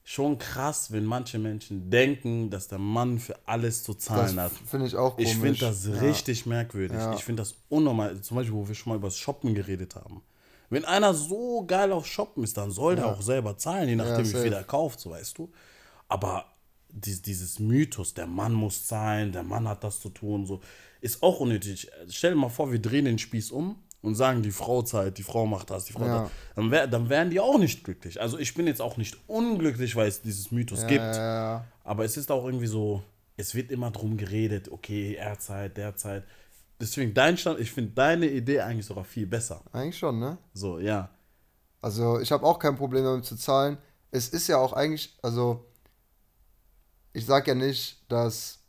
schon 0.10 0.38
krass, 0.40 0.90
wenn 0.94 1.04
manche 1.04 1.38
Menschen 1.38 1.90
denken, 1.90 2.50
dass 2.50 2.70
der 2.70 2.78
Mann 2.80 3.20
für 3.20 3.38
alles 3.46 3.84
zu 3.84 3.94
Das 3.94 4.06
zahlen 4.06 4.40
hat. 4.40 4.54
finde 4.66 4.88
ich 4.88 4.96
auch 4.96 5.18
komisch. 5.18 5.32
Ich 5.34 5.38
finde 5.38 5.60
das 5.60 5.86
Ja. 5.86 5.94
richtig 6.00 6.46
merkwürdig. 6.46 6.98
Ja. 6.98 7.14
Ich 7.14 7.26
finde 7.26 7.42
das 7.42 7.56
unnormal. 7.68 8.22
Zum 8.22 8.38
Beispiel, 8.38 8.56
wo 8.56 8.66
wir 8.66 8.74
schon 8.74 8.92
mal 8.92 8.96
über 8.96 9.10
das 9.10 9.18
Shoppen 9.18 9.54
geredet 9.54 9.96
haben. 9.98 10.22
Wenn 10.70 10.86
einer 10.86 11.14
so 11.14 11.66
geil 11.68 11.92
auf 11.92 12.06
Shoppen 12.08 12.46
ist, 12.46 12.56
dann 12.56 12.72
soll 12.72 12.96
der 12.96 13.08
auch 13.08 13.22
selber 13.22 13.58
zahlen, 13.58 13.90
je 13.90 13.98
nachdem, 13.98 14.26
wie 14.26 14.38
viel 14.44 14.54
er 14.54 14.64
kauft, 14.64 15.02
so 15.02 15.10
weißt 15.10 15.38
du. 15.40 15.52
Aber 16.08 16.46
dies, 16.88 17.22
dieses 17.22 17.60
Mythos, 17.60 18.14
der 18.14 18.28
Mann 18.28 18.54
muss 18.54 18.86
zahlen, 18.86 19.34
der 19.34 19.44
Mann 19.44 19.68
hat 19.68 19.84
das 19.84 20.00
zu 20.00 20.08
tun, 20.08 20.46
so, 20.46 20.62
ist 21.02 21.22
auch 21.22 21.42
unnötig. 21.42 21.90
Stell 22.08 22.32
dir 22.32 22.40
mal 22.40 22.48
vor, 22.48 22.72
wir 22.72 22.80
drehen 22.82 23.04
den 23.04 23.20
Spieß 23.20 23.52
um 23.52 23.76
und 24.02 24.16
sagen, 24.16 24.42
die 24.44 24.52
Frau 24.52 24.82
zahlt, 24.84 25.18
die 25.18 25.24
Frau 25.24 25.46
macht 25.46 25.70
das, 25.70 25.86
die 25.86 25.94
Frau 25.94 26.06
Ja. 26.06 26.20
das, 26.24 26.32
dann, 26.56 26.72
wär, 26.72 26.88
dann 26.88 27.10
wären 27.10 27.30
die 27.30 27.40
auch 27.40 27.58
nicht 27.58 27.84
glücklich. 27.84 28.22
Also 28.22 28.38
ich 28.38 28.54
bin 28.54 28.68
jetzt 28.68 28.82
auch 28.82 28.98
nicht 28.98 29.18
unglücklich, 29.28 29.96
weil 29.96 30.08
es 30.08 30.22
dieses 30.22 30.52
Mythos 30.52 30.82
Ja, 30.82 30.88
gibt. 30.88 31.16
ja. 31.16 31.66
Aber 31.84 32.06
es 32.06 32.16
ist 32.18 32.32
auch 32.32 32.46
irgendwie 32.46 32.68
so, 32.68 33.02
es 33.38 33.56
wird 33.56 33.72
immer 33.72 33.92
drum 33.92 34.18
geredet, 34.18 34.70
okay, 34.72 35.16
er 35.16 35.40
zahlt, 35.40 35.78
der 35.78 35.96
zahlt. 35.96 36.24
Deswegen 36.80 37.14
dein 37.14 37.38
Stand, 37.38 37.60
ich 37.60 37.72
finde 37.72 37.92
deine 37.92 38.28
Idee 38.28 38.62
eigentlich 38.62 38.86
sogar 38.86 39.04
viel 39.04 39.26
besser. 39.26 39.62
Eigentlich 39.72 39.98
schon, 39.98 40.20
ne? 40.20 40.38
So, 40.54 40.80
ja. 40.80 41.10
Also 41.82 42.20
ich 42.20 42.32
habe 42.32 42.46
auch 42.46 42.60
kein 42.60 42.76
Problem 42.76 43.04
damit 43.04 43.26
zu 43.26 43.36
zahlen. 43.36 43.78
Es 44.12 44.30
ist 44.30 44.48
ja 44.48 44.58
auch 44.58 44.74
eigentlich, 44.74 45.18
also 45.22 45.66
ich 47.14 47.26
sage 47.26 47.52
ja 47.52 47.56
nicht, 47.56 48.00
dass 48.12 48.60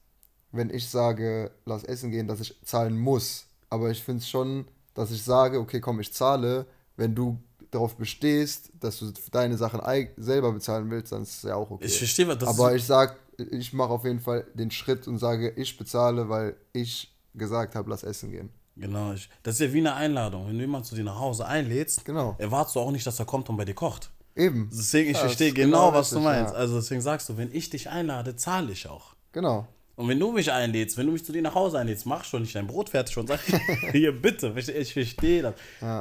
wenn 0.52 0.70
ich 0.70 0.88
sage, 0.88 1.50
lass 1.66 1.84
essen 1.84 2.10
gehen, 2.10 2.26
dass 2.28 2.40
ich 2.40 2.54
zahlen 2.64 2.96
muss. 2.96 3.46
Aber 3.68 3.90
ich 3.90 4.02
finde 4.02 4.22
es 4.22 4.28
schon, 4.30 4.66
dass 4.98 5.10
ich 5.10 5.22
sage, 5.22 5.58
okay, 5.60 5.80
komm, 5.80 6.00
ich 6.00 6.12
zahle. 6.12 6.66
Wenn 6.96 7.14
du 7.14 7.38
darauf 7.70 7.96
bestehst, 7.96 8.70
dass 8.80 8.98
du 8.98 9.12
deine 9.30 9.56
Sachen 9.56 9.80
selber 10.16 10.52
bezahlen 10.52 10.90
willst, 10.90 11.12
dann 11.12 11.22
ist 11.22 11.36
es 11.36 11.42
ja 11.42 11.54
auch 11.54 11.70
okay. 11.70 11.84
Ich 11.86 11.98
verstehe, 11.98 12.26
was 12.28 12.38
das 12.38 12.48
Aber 12.48 12.72
ist. 12.72 12.82
ich 12.82 12.86
sag, 12.86 13.16
ich 13.36 13.72
mache 13.72 13.90
auf 13.90 14.04
jeden 14.04 14.20
Fall 14.20 14.46
den 14.54 14.70
Schritt 14.70 15.06
und 15.06 15.18
sage, 15.18 15.50
ich 15.50 15.76
bezahle, 15.76 16.28
weil 16.28 16.56
ich 16.72 17.14
gesagt 17.34 17.74
habe, 17.74 17.90
lass 17.90 18.02
essen 18.02 18.30
gehen. 18.32 18.50
Genau, 18.76 19.12
ich, 19.12 19.28
das 19.42 19.54
ist 19.54 19.60
ja 19.60 19.72
wie 19.72 19.78
eine 19.78 19.94
Einladung. 19.94 20.46
Wenn 20.46 20.54
du 20.54 20.60
jemanden 20.60 20.86
zu 20.86 20.94
dir 20.94 21.04
nach 21.04 21.18
Hause 21.18 21.46
einlädst, 21.46 22.04
Genau. 22.04 22.34
erwartest 22.38 22.76
du 22.76 22.80
auch 22.80 22.90
nicht, 22.90 23.06
dass 23.06 23.18
er 23.18 23.26
kommt 23.26 23.48
und 23.48 23.56
bei 23.56 23.64
dir 23.64 23.74
kocht. 23.74 24.10
Eben. 24.36 24.70
Deswegen, 24.72 25.10
ich 25.10 25.16
Ja, 25.16 25.20
verstehe 25.22 25.52
genau, 25.52 25.88
genau 25.88 25.98
was 25.98 26.10
du 26.10 26.16
richtig, 26.16 26.32
meinst. 26.32 26.52
ja. 26.54 26.58
Also 26.58 26.76
deswegen 26.76 27.00
sagst 27.00 27.28
du, 27.28 27.36
wenn 27.36 27.52
ich 27.52 27.70
dich 27.70 27.88
einlade, 27.90 28.36
zahle 28.36 28.72
ich 28.72 28.88
auch. 28.88 29.14
Genau. 29.32 29.66
Und 29.98 30.06
wenn 30.06 30.20
du 30.20 30.30
mich 30.30 30.52
einlädst, 30.52 30.96
wenn 30.96 31.06
du 31.06 31.12
mich 31.12 31.24
zu 31.24 31.32
dir 31.32 31.42
nach 31.42 31.56
Hause 31.56 31.80
einlädst, 31.80 32.06
mach 32.06 32.22
schon 32.22 32.42
nicht 32.42 32.54
dein 32.54 32.68
Brot 32.68 32.88
fertig 32.88 33.18
und 33.18 33.26
sag, 33.26 33.40
hier 33.92 34.12
bitte, 34.12 34.54
ich 34.56 34.92
verstehe 34.92 35.42
das. 35.42 35.54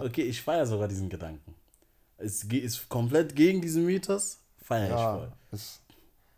Okay, 0.03 0.21
ich 0.21 0.39
feiere 0.39 0.67
sogar 0.67 0.87
diesen 0.87 1.09
Gedanken. 1.09 1.55
Es 2.17 2.43
ist 2.43 2.87
komplett 2.89 3.35
gegen 3.35 3.59
diesen 3.59 3.85
Mythos, 3.85 4.37
feiere 4.61 4.85
ich 4.85 4.91
Ja, 4.91 5.17
voll. 5.17 5.31
ist, 5.51 5.81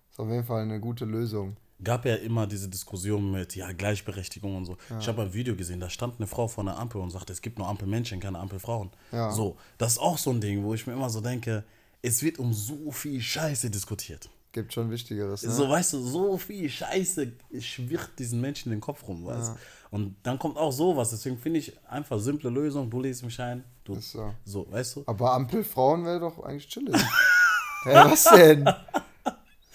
ist 0.10 0.20
auf 0.20 0.30
jeden 0.30 0.46
Fall 0.46 0.62
eine 0.62 0.80
gute 0.80 1.04
Lösung. 1.04 1.58
Gab 1.84 2.06
ja 2.06 2.16
immer 2.16 2.48
diese 2.48 2.70
Diskussion 2.70 3.30
mit, 3.30 3.58
ja, 3.58 3.74
Gleichberechtigung 3.74 4.56
und 4.56 4.64
so. 4.66 4.78
Ich 4.98 5.08
habe 5.10 5.22
ein 5.24 5.34
Video 5.34 5.54
gesehen, 5.54 5.82
da 5.82 5.90
stand 5.90 6.16
eine 6.18 6.28
Frau 6.28 6.48
vor 6.48 6.64
einer 6.64 6.78
Ampel 6.78 7.02
und 7.02 7.10
sagte, 7.10 7.34
es 7.34 7.42
gibt 7.42 7.58
nur 7.58 7.68
Ampelmännchen, 7.68 8.22
keine 8.22 8.40
Ampelfrauen. 8.40 8.90
Ja. 9.12 9.32
So, 9.32 9.58
das 9.78 9.94
ist 9.94 10.00
auch 10.00 10.18
so 10.18 10.30
ein 10.32 10.40
Ding, 10.40 10.64
wo 10.64 10.74
ich 10.74 10.88
mir 10.88 10.94
immer 10.94 11.10
so 11.10 11.20
denke, 11.20 11.66
es 12.02 12.24
wird 12.24 12.40
um 12.40 12.54
so 12.54 12.92
viel 12.92 13.20
Scheiße 13.22 13.70
diskutiert. 13.70 14.30
Gibt 14.52 14.74
schon 14.74 14.90
Wichtigeres. 14.90 15.44
Ne? 15.44 15.52
So, 15.52 15.70
weißt 15.70 15.94
du, 15.94 16.00
so 16.00 16.38
viel 16.38 16.68
Scheiße 16.70 17.32
schwirrt 17.60 18.12
diesen 18.18 18.42
Menschen 18.42 18.72
in 18.72 18.78
den 18.78 18.82
Kopf 18.82 19.08
rum, 19.08 19.26
weißt 19.26 19.50
du? 19.50 19.56
Und 19.92 20.16
dann 20.24 20.38
kommt 20.40 20.58
auch 20.58 20.72
sowas. 20.72 21.12
Deswegen 21.12 21.38
finde 21.38 21.60
ich 21.60 21.74
einfach 21.88 22.20
simple 22.20 22.50
Lösung. 22.50 22.90
Du 22.90 23.00
lädst 23.00 23.24
mich 23.24 23.40
ein. 23.40 23.64
Du, 23.84 23.96
Ist 23.96 24.12
so. 24.12 24.34
so, 24.46 24.72
weißt 24.72 24.98
du? 24.98 25.04
Aber 25.06 25.34
Ampelfrauen 25.34 26.06
wäre 26.06 26.20
doch 26.20 26.44
eigentlich 26.44 26.68
chillig. 26.68 26.96
Hä, 27.84 27.94
was 27.94 28.24
denn? 28.26 28.70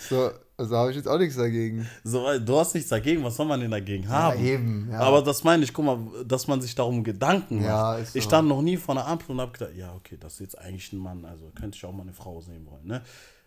So, 0.09 0.31
also 0.57 0.77
habe 0.77 0.91
ich 0.91 0.97
jetzt 0.97 1.09
auch 1.09 1.19
nichts 1.19 1.37
dagegen. 1.37 1.89
So, 2.05 2.23
weil 2.23 2.41
du 2.41 2.59
hast 2.59 2.75
nichts 2.75 2.91
dagegen. 2.91 3.25
Was 3.25 3.37
soll 3.37 3.47
man 3.47 3.61
denn 3.61 3.71
dagegen 3.71 4.09
haben? 4.09 4.45
eben, 4.45 4.89
ja. 4.91 5.01
Aber 5.01 5.23
das 5.23 5.43
meine 5.43 5.65
ich, 5.65 5.73
guck 5.73 5.85
mal, 5.85 5.99
dass 6.25 6.47
man 6.47 6.61
sich 6.61 6.75
darum 6.75 7.03
Gedanken 7.03 7.57
macht. 7.57 7.67
Ja, 7.67 8.05
so. 8.05 8.19
Ich 8.19 8.25
stand 8.25 8.49
noch 8.49 8.63
nie 8.63 8.77
vor 8.77 8.95
einer 8.97 9.07
Ampel 9.07 9.33
und 9.33 9.41
habe 9.41 9.53
gedacht, 9.53 9.75
ja, 9.77 9.93
okay, 9.95 10.17
das 10.21 10.35
ist 10.35 10.41
jetzt 10.41 10.59
eigentlich 10.59 10.93
ein 10.93 10.99
Mann. 10.99 11.25
Also 11.25 11.51
könnte 11.59 11.77
ich 11.77 11.85
auch 11.85 11.93
mal 11.93 12.03
eine 12.03 12.13
Frau 12.13 12.41
sehen 12.41 12.67
wollen, 12.71 12.87
ne? 12.87 13.03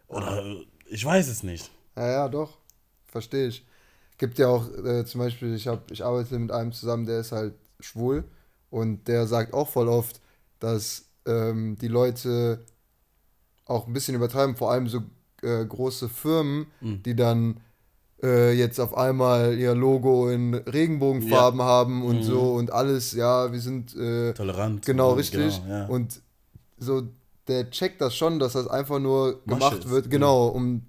Oder 0.07 0.43
äh, 0.45 0.65
ich 0.85 1.03
weiß 1.05 1.27
es 1.27 1.43
nicht. 1.43 1.69
Ja, 1.95 2.07
ja, 2.11 2.29
doch. 2.29 2.57
Verstehe 3.07 3.47
ich. 3.47 3.65
Gibt 4.17 4.39
ja 4.39 4.47
auch 4.47 4.67
äh, 4.83 5.05
zum 5.05 5.19
Beispiel, 5.19 5.53
ich, 5.55 5.67
hab, 5.67 5.91
ich 5.91 6.03
arbeite 6.03 6.37
mit 6.39 6.51
einem 6.51 6.71
zusammen, 6.71 7.05
der 7.05 7.19
ist 7.19 7.31
halt 7.31 7.53
schwul 7.79 8.23
und 8.69 9.07
der 9.07 9.27
sagt 9.27 9.53
auch 9.53 9.67
voll 9.69 9.87
oft, 9.87 10.19
dass 10.59 11.05
ähm, 11.25 11.77
die 11.79 11.87
Leute 11.87 12.65
auch 13.65 13.85
ein 13.87 13.93
bisschen 13.93 14.15
übertreiben, 14.15 14.55
vor 14.55 14.71
allem 14.71 14.87
so 14.87 15.01
äh, 15.43 15.65
große 15.65 16.09
Firmen, 16.09 16.67
Mhm. 16.81 17.03
die 17.03 17.15
dann 17.15 17.59
äh, 18.23 18.53
jetzt 18.53 18.79
auf 18.79 18.97
einmal 18.97 19.55
ihr 19.57 19.75
Logo 19.75 20.29
in 20.29 20.55
Regenbogenfarben 20.55 21.61
haben 21.61 22.03
und 22.03 22.23
so 22.23 22.53
und 22.55 22.71
alles, 22.71 23.11
ja, 23.13 23.51
wir 23.51 23.59
sind 23.59 23.95
äh, 23.95 24.33
Tolerant. 24.33 24.83
Genau, 24.85 25.11
und- 25.11 25.17
richtig. 25.19 25.57
Genau, 25.61 25.69
ja. 25.69 25.85
Und 25.87 26.21
so, 26.79 27.03
der 27.47 27.69
checkt 27.69 28.01
das 28.01 28.15
schon, 28.15 28.39
dass 28.39 28.53
das 28.53 28.67
einfach 28.67 28.99
nur 28.99 29.43
gemacht 29.45 29.79
ist, 29.79 29.89
wird, 29.89 30.05
ja. 30.05 30.11
genau, 30.11 30.47
um 30.47 30.83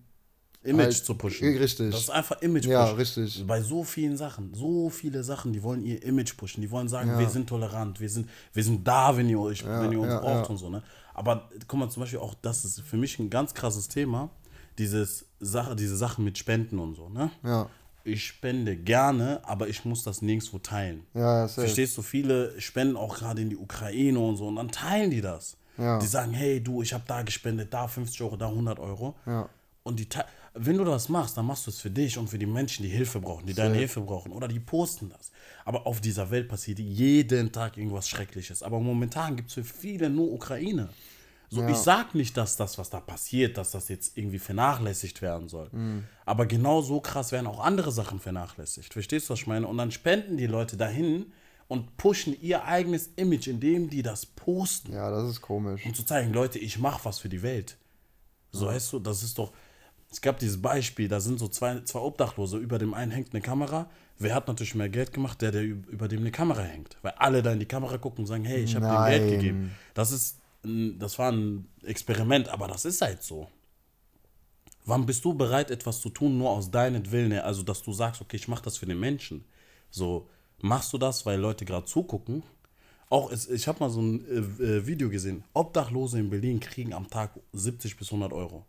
Image 0.65 0.85
halt- 0.87 1.05
zu 1.05 1.15
pushen. 1.15 1.57
Richtig. 1.57 1.91
Das 1.93 2.01
ist 2.01 2.11
einfach 2.11 2.41
Image 2.43 2.63
pushen. 2.65 2.73
Ja, 2.73 2.85
richtig. 2.93 3.45
Bei 3.47 3.63
so 3.63 3.85
vielen 3.85 4.17
Sachen, 4.17 4.53
so 4.55 4.91
viele 4.91 5.23
Sachen, 5.23 5.53
die 5.53 5.63
wollen 5.63 5.85
ihr 5.85 6.03
Image 6.03 6.37
pushen. 6.37 6.61
Die 6.61 6.71
wollen 6.71 6.89
sagen, 6.89 7.11
Ja. 7.11 7.19
wir 7.19 7.29
sind 7.29 7.49
tolerant, 7.49 8.01
wir 8.01 8.09
sind, 8.11 8.29
wir 8.53 8.65
sind 8.65 8.87
da, 8.87 9.17
wenn 9.17 9.29
ihr, 9.29 9.39
euch, 9.41 9.65
wenn 9.65 9.93
ihr 9.93 10.01
uns 10.01 10.09
ja, 10.13 10.19
braucht 10.21 10.45
ja. 10.45 10.51
und 10.51 10.59
so. 10.59 10.69
Ne? 10.69 10.83
Aber 11.15 11.49
guck 11.69 11.79
mal, 11.79 11.89
zum 11.89 12.01
Beispiel 12.03 12.19
auch, 12.19 12.35
das 12.43 12.65
ist 12.65 12.81
für 12.81 12.97
mich 12.97 13.19
ein 13.19 13.31
ganz 13.31 13.55
krasses 13.55 13.89
Thema, 13.89 14.31
dieses 14.79 15.27
Sache, 15.41 15.75
diese 15.77 15.97
Sachen 15.97 16.25
mit 16.25 16.37
Spenden 16.39 16.79
und 16.81 16.95
so. 16.97 17.09
Ne? 17.09 17.31
Ja, 17.45 17.69
Ich 18.05 18.27
spende 18.27 18.77
gerne, 18.77 19.41
aber 19.45 19.69
ich 19.69 19.85
muss 19.85 20.03
das 20.03 20.23
nirgendwo 20.23 20.59
teilen. 20.59 21.05
ja. 21.15 21.47
Verstehst 21.49 21.97
du, 21.97 22.03
viele 22.03 22.61
spenden 22.61 22.97
auch 22.97 23.17
gerade 23.19 23.41
in 23.43 23.49
die 23.51 23.57
Ukraine 23.57 24.19
und 24.19 24.37
so 24.37 24.49
und 24.49 24.57
dann 24.57 24.71
teilen 24.71 25.11
die 25.11 25.21
das. 25.21 25.57
Ja. 25.79 25.99
Die 25.99 26.07
sagen, 26.07 26.33
hey 26.33 26.63
du, 26.63 26.83
ich 26.83 26.93
habe 26.93 27.05
da 27.07 27.23
gespendet, 27.23 27.73
da 27.73 27.89
50 27.89 28.21
Euro, 28.23 28.37
da 28.37 28.49
100 28.49 28.79
Euro. 28.79 29.17
Ja. 29.27 29.49
Und 29.85 30.01
die, 30.01 30.09
wenn 30.55 30.77
du 30.77 30.85
das 30.85 31.09
machst, 31.09 31.37
dann 31.37 31.47
machst 31.47 31.67
du 31.67 31.71
es 31.71 31.81
für 31.81 31.91
dich 31.91 32.19
und 32.19 32.29
für 32.29 32.39
die 32.39 32.47
Menschen, 32.47 32.83
die 32.83 32.91
Hilfe 32.91 33.21
brauchen, 33.21 33.47
die 33.47 33.55
deine 33.55 33.77
Hilfe 33.77 34.01
brauchen. 34.01 34.33
Oder 34.33 34.49
die 34.49 34.61
posten 34.61 35.09
das. 35.09 35.31
Aber 35.65 35.87
auf 35.87 36.01
dieser 36.01 36.31
Welt 36.31 36.49
passiert 36.49 36.79
jeden 36.79 37.53
Tag 37.53 37.77
irgendwas 37.77 38.09
Schreckliches. 38.09 38.63
Aber 38.63 38.81
momentan 38.81 39.37
gibt 39.37 39.49
es 39.49 39.55
für 39.55 39.65
viele 39.65 40.11
nur 40.11 40.33
Ukraine. 40.33 40.91
So, 41.51 41.67
ich 41.67 41.77
sag 41.77 42.15
nicht, 42.15 42.37
dass 42.37 42.57
das, 42.57 42.77
was 42.77 42.91
da 42.91 43.01
passiert, 43.01 43.57
dass 43.57 43.71
das 43.71 43.89
jetzt 43.89 44.19
irgendwie 44.19 44.39
vernachlässigt 44.39 45.23
werden 45.23 45.49
soll. 45.49 45.71
Aber 46.27 46.45
genau 46.45 46.83
so 46.83 47.01
krass 47.01 47.33
werden 47.33 47.47
auch 47.47 47.61
andere 47.61 47.91
Sachen 47.91 48.21
vernachlässigt. 48.21 48.93
Verstehst 48.93 49.29
du, 49.29 49.33
was 49.33 49.41
ich 49.41 49.47
meine? 49.47 49.67
Und 49.67 49.79
dann 49.79 49.91
spenden 49.91 50.37
die 50.37 50.47
Leute 50.47 50.77
dahin 50.77 51.33
und 51.69 51.97
pushen 51.97 52.35
ihr 52.41 52.65
eigenes 52.65 53.11
Image, 53.17 53.47
indem 53.47 53.89
die 53.91 54.03
das 54.03 54.27
posten 54.27 54.93
Ja, 54.93 55.11
das 55.11 55.29
ist 55.29 55.41
komisch. 55.43 55.85
um 55.85 55.95
zu 55.95 56.03
zeigen, 56.03 56.33
Leute, 56.33 56.59
ich 56.59 56.79
mache 56.79 57.05
was 57.05 57.19
für 57.19 57.29
die 57.29 57.43
Welt. 57.43 57.77
So 58.51 58.67
weißt 58.67 58.93
du, 58.95 58.99
das 58.99 59.23
ist 59.23 59.39
doch. 59.39 59.53
Es 60.11 60.23
gab 60.23 60.39
dieses 60.39 60.61
Beispiel, 60.63 61.07
da 61.07 61.21
sind 61.21 61.39
so 61.39 61.49
zwei, 61.49 61.81
zwei 61.83 62.01
Obdachlose, 62.01 62.57
über 62.57 62.79
dem 62.79 62.95
einen 62.95 63.13
hängt 63.13 63.35
eine 63.35 63.43
Kamera. 63.43 63.91
Wer 64.19 64.35
hat 64.35 64.49
natürlich 64.49 64.75
mehr 64.75 64.89
Geld 64.89 65.13
gemacht? 65.13 65.43
Der, 65.43 65.53
der 65.53 65.61
üb- 65.63 65.87
über 65.89 66.09
dem 66.09 66.21
eine 66.21 66.31
Kamera 66.31 66.63
hängt. 66.63 66.97
Weil 67.03 67.13
alle 67.19 67.43
da 67.43 67.53
in 67.53 67.61
die 67.61 67.67
Kamera 67.67 67.99
gucken 67.99 68.21
und 68.21 68.27
sagen, 68.27 68.47
hey, 68.47 68.63
ich 68.63 68.75
habe 68.75 68.87
dem 68.87 69.05
Geld 69.05 69.31
gegeben. 69.31 69.73
Das 69.93 70.11
ist, 70.11 70.39
das 70.63 71.19
war 71.19 71.31
ein 71.31 71.69
Experiment, 71.83 72.49
aber 72.49 72.69
das 72.69 72.87
ist 72.87 73.03
halt 73.03 73.23
so. 73.23 73.49
Wann 74.87 75.05
bist 75.05 75.23
du 75.27 75.35
bereit, 75.35 75.71
etwas 75.71 76.01
zu 76.01 76.09
tun, 76.09 76.39
nur 76.39 76.49
aus 76.51 76.71
deinem 76.71 77.11
Willen? 77.13 77.33
Also, 77.41 77.63
dass 77.63 77.83
du 77.83 77.93
sagst, 77.93 78.23
okay, 78.23 78.37
ich 78.37 78.49
mache 78.49 78.63
das 78.63 78.79
für 78.79 78.87
den 78.87 78.99
Menschen. 78.99 79.45
So, 79.91 80.31
machst 80.61 80.93
du 80.93 80.99
das, 80.99 81.27
weil 81.27 81.39
Leute 81.39 81.65
gerade 81.65 81.87
zugucken? 81.87 82.43
Auch, 83.11 83.33
es, 83.33 83.49
ich 83.49 83.67
habe 83.67 83.81
mal 83.81 83.91
so 83.91 84.03
ein 84.03 84.25
äh, 84.27 84.63
äh, 84.63 84.87
Video 84.87 85.09
gesehen. 85.09 85.45
Obdachlose 85.55 86.19
in 86.19 86.29
Berlin 86.29 86.61
kriegen 86.61 86.93
am 86.93 87.09
Tag 87.09 87.31
70 87.53 87.97
bis 87.97 88.09
100 88.09 88.33
Euro. 88.33 88.67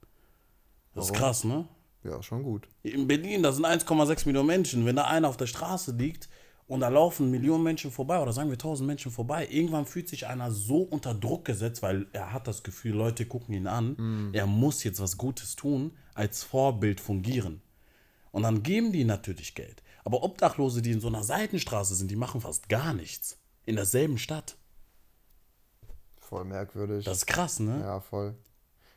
Das 0.96 1.08
ist 1.08 1.14
krass, 1.14 1.44
ne? 1.44 1.68
Ja, 2.04 2.24
schon 2.24 2.44
gut. 2.44 2.68
In 2.84 3.08
Berlin, 3.08 3.44
da 3.44 3.52
sind 3.52 3.66
1,6 3.66 4.26
Millionen 4.26 4.48
Menschen. 4.48 4.86
Wenn 4.86 4.96
da 4.96 5.06
einer 5.06 5.28
auf 5.28 5.36
der 5.36 5.48
Straße 5.48 5.92
liegt 5.92 6.30
und 6.68 6.80
da 6.80 6.88
laufen 6.88 7.30
Millionen 7.30 7.64
Menschen 7.64 7.92
vorbei 7.92 8.22
oder 8.22 8.32
sagen 8.32 8.50
wir 8.50 8.54
1000 8.54 8.88
Menschen 8.88 9.12
vorbei, 9.12 9.48
irgendwann 9.52 9.86
fühlt 9.86 10.08
sich 10.08 10.28
einer 10.28 10.52
so 10.52 10.84
unter 10.84 11.14
Druck 11.14 11.44
gesetzt, 11.44 11.82
weil 11.82 12.08
er 12.14 12.32
hat 12.32 12.48
das 12.48 12.64
Gefühl, 12.64 12.94
Leute 12.96 13.26
gucken 13.26 13.54
ihn 13.54 13.68
an. 13.68 13.96
Er 14.34 14.48
muss 14.48 14.84
jetzt 14.86 15.02
was 15.02 15.18
Gutes 15.18 15.58
tun, 15.58 15.92
als 16.14 16.44
Vorbild 16.44 17.02
fungieren. 17.02 17.62
Und 18.32 18.44
dann 18.44 18.64
geben 18.64 18.94
die 18.94 19.04
natürlich 19.04 19.56
Geld. 19.56 19.84
Aber 20.04 20.24
Obdachlose, 20.24 20.82
die 20.82 20.92
in 20.92 21.02
so 21.02 21.08
einer 21.08 21.24
Seitenstraße 21.24 21.96
sind, 21.96 22.10
die 22.10 22.16
machen 22.16 22.42
fast 22.42 22.70
gar 22.70 22.94
nichts. 22.94 23.38
In 23.66 23.76
derselben 23.76 24.18
Stadt. 24.18 24.58
Voll 26.20 26.46
merkwürdig. 26.46 27.06
Das 27.06 27.18
ist 27.18 27.26
krass, 27.28 27.60
ne? 27.60 27.80
ja, 27.82 28.00
voll. 28.00 28.36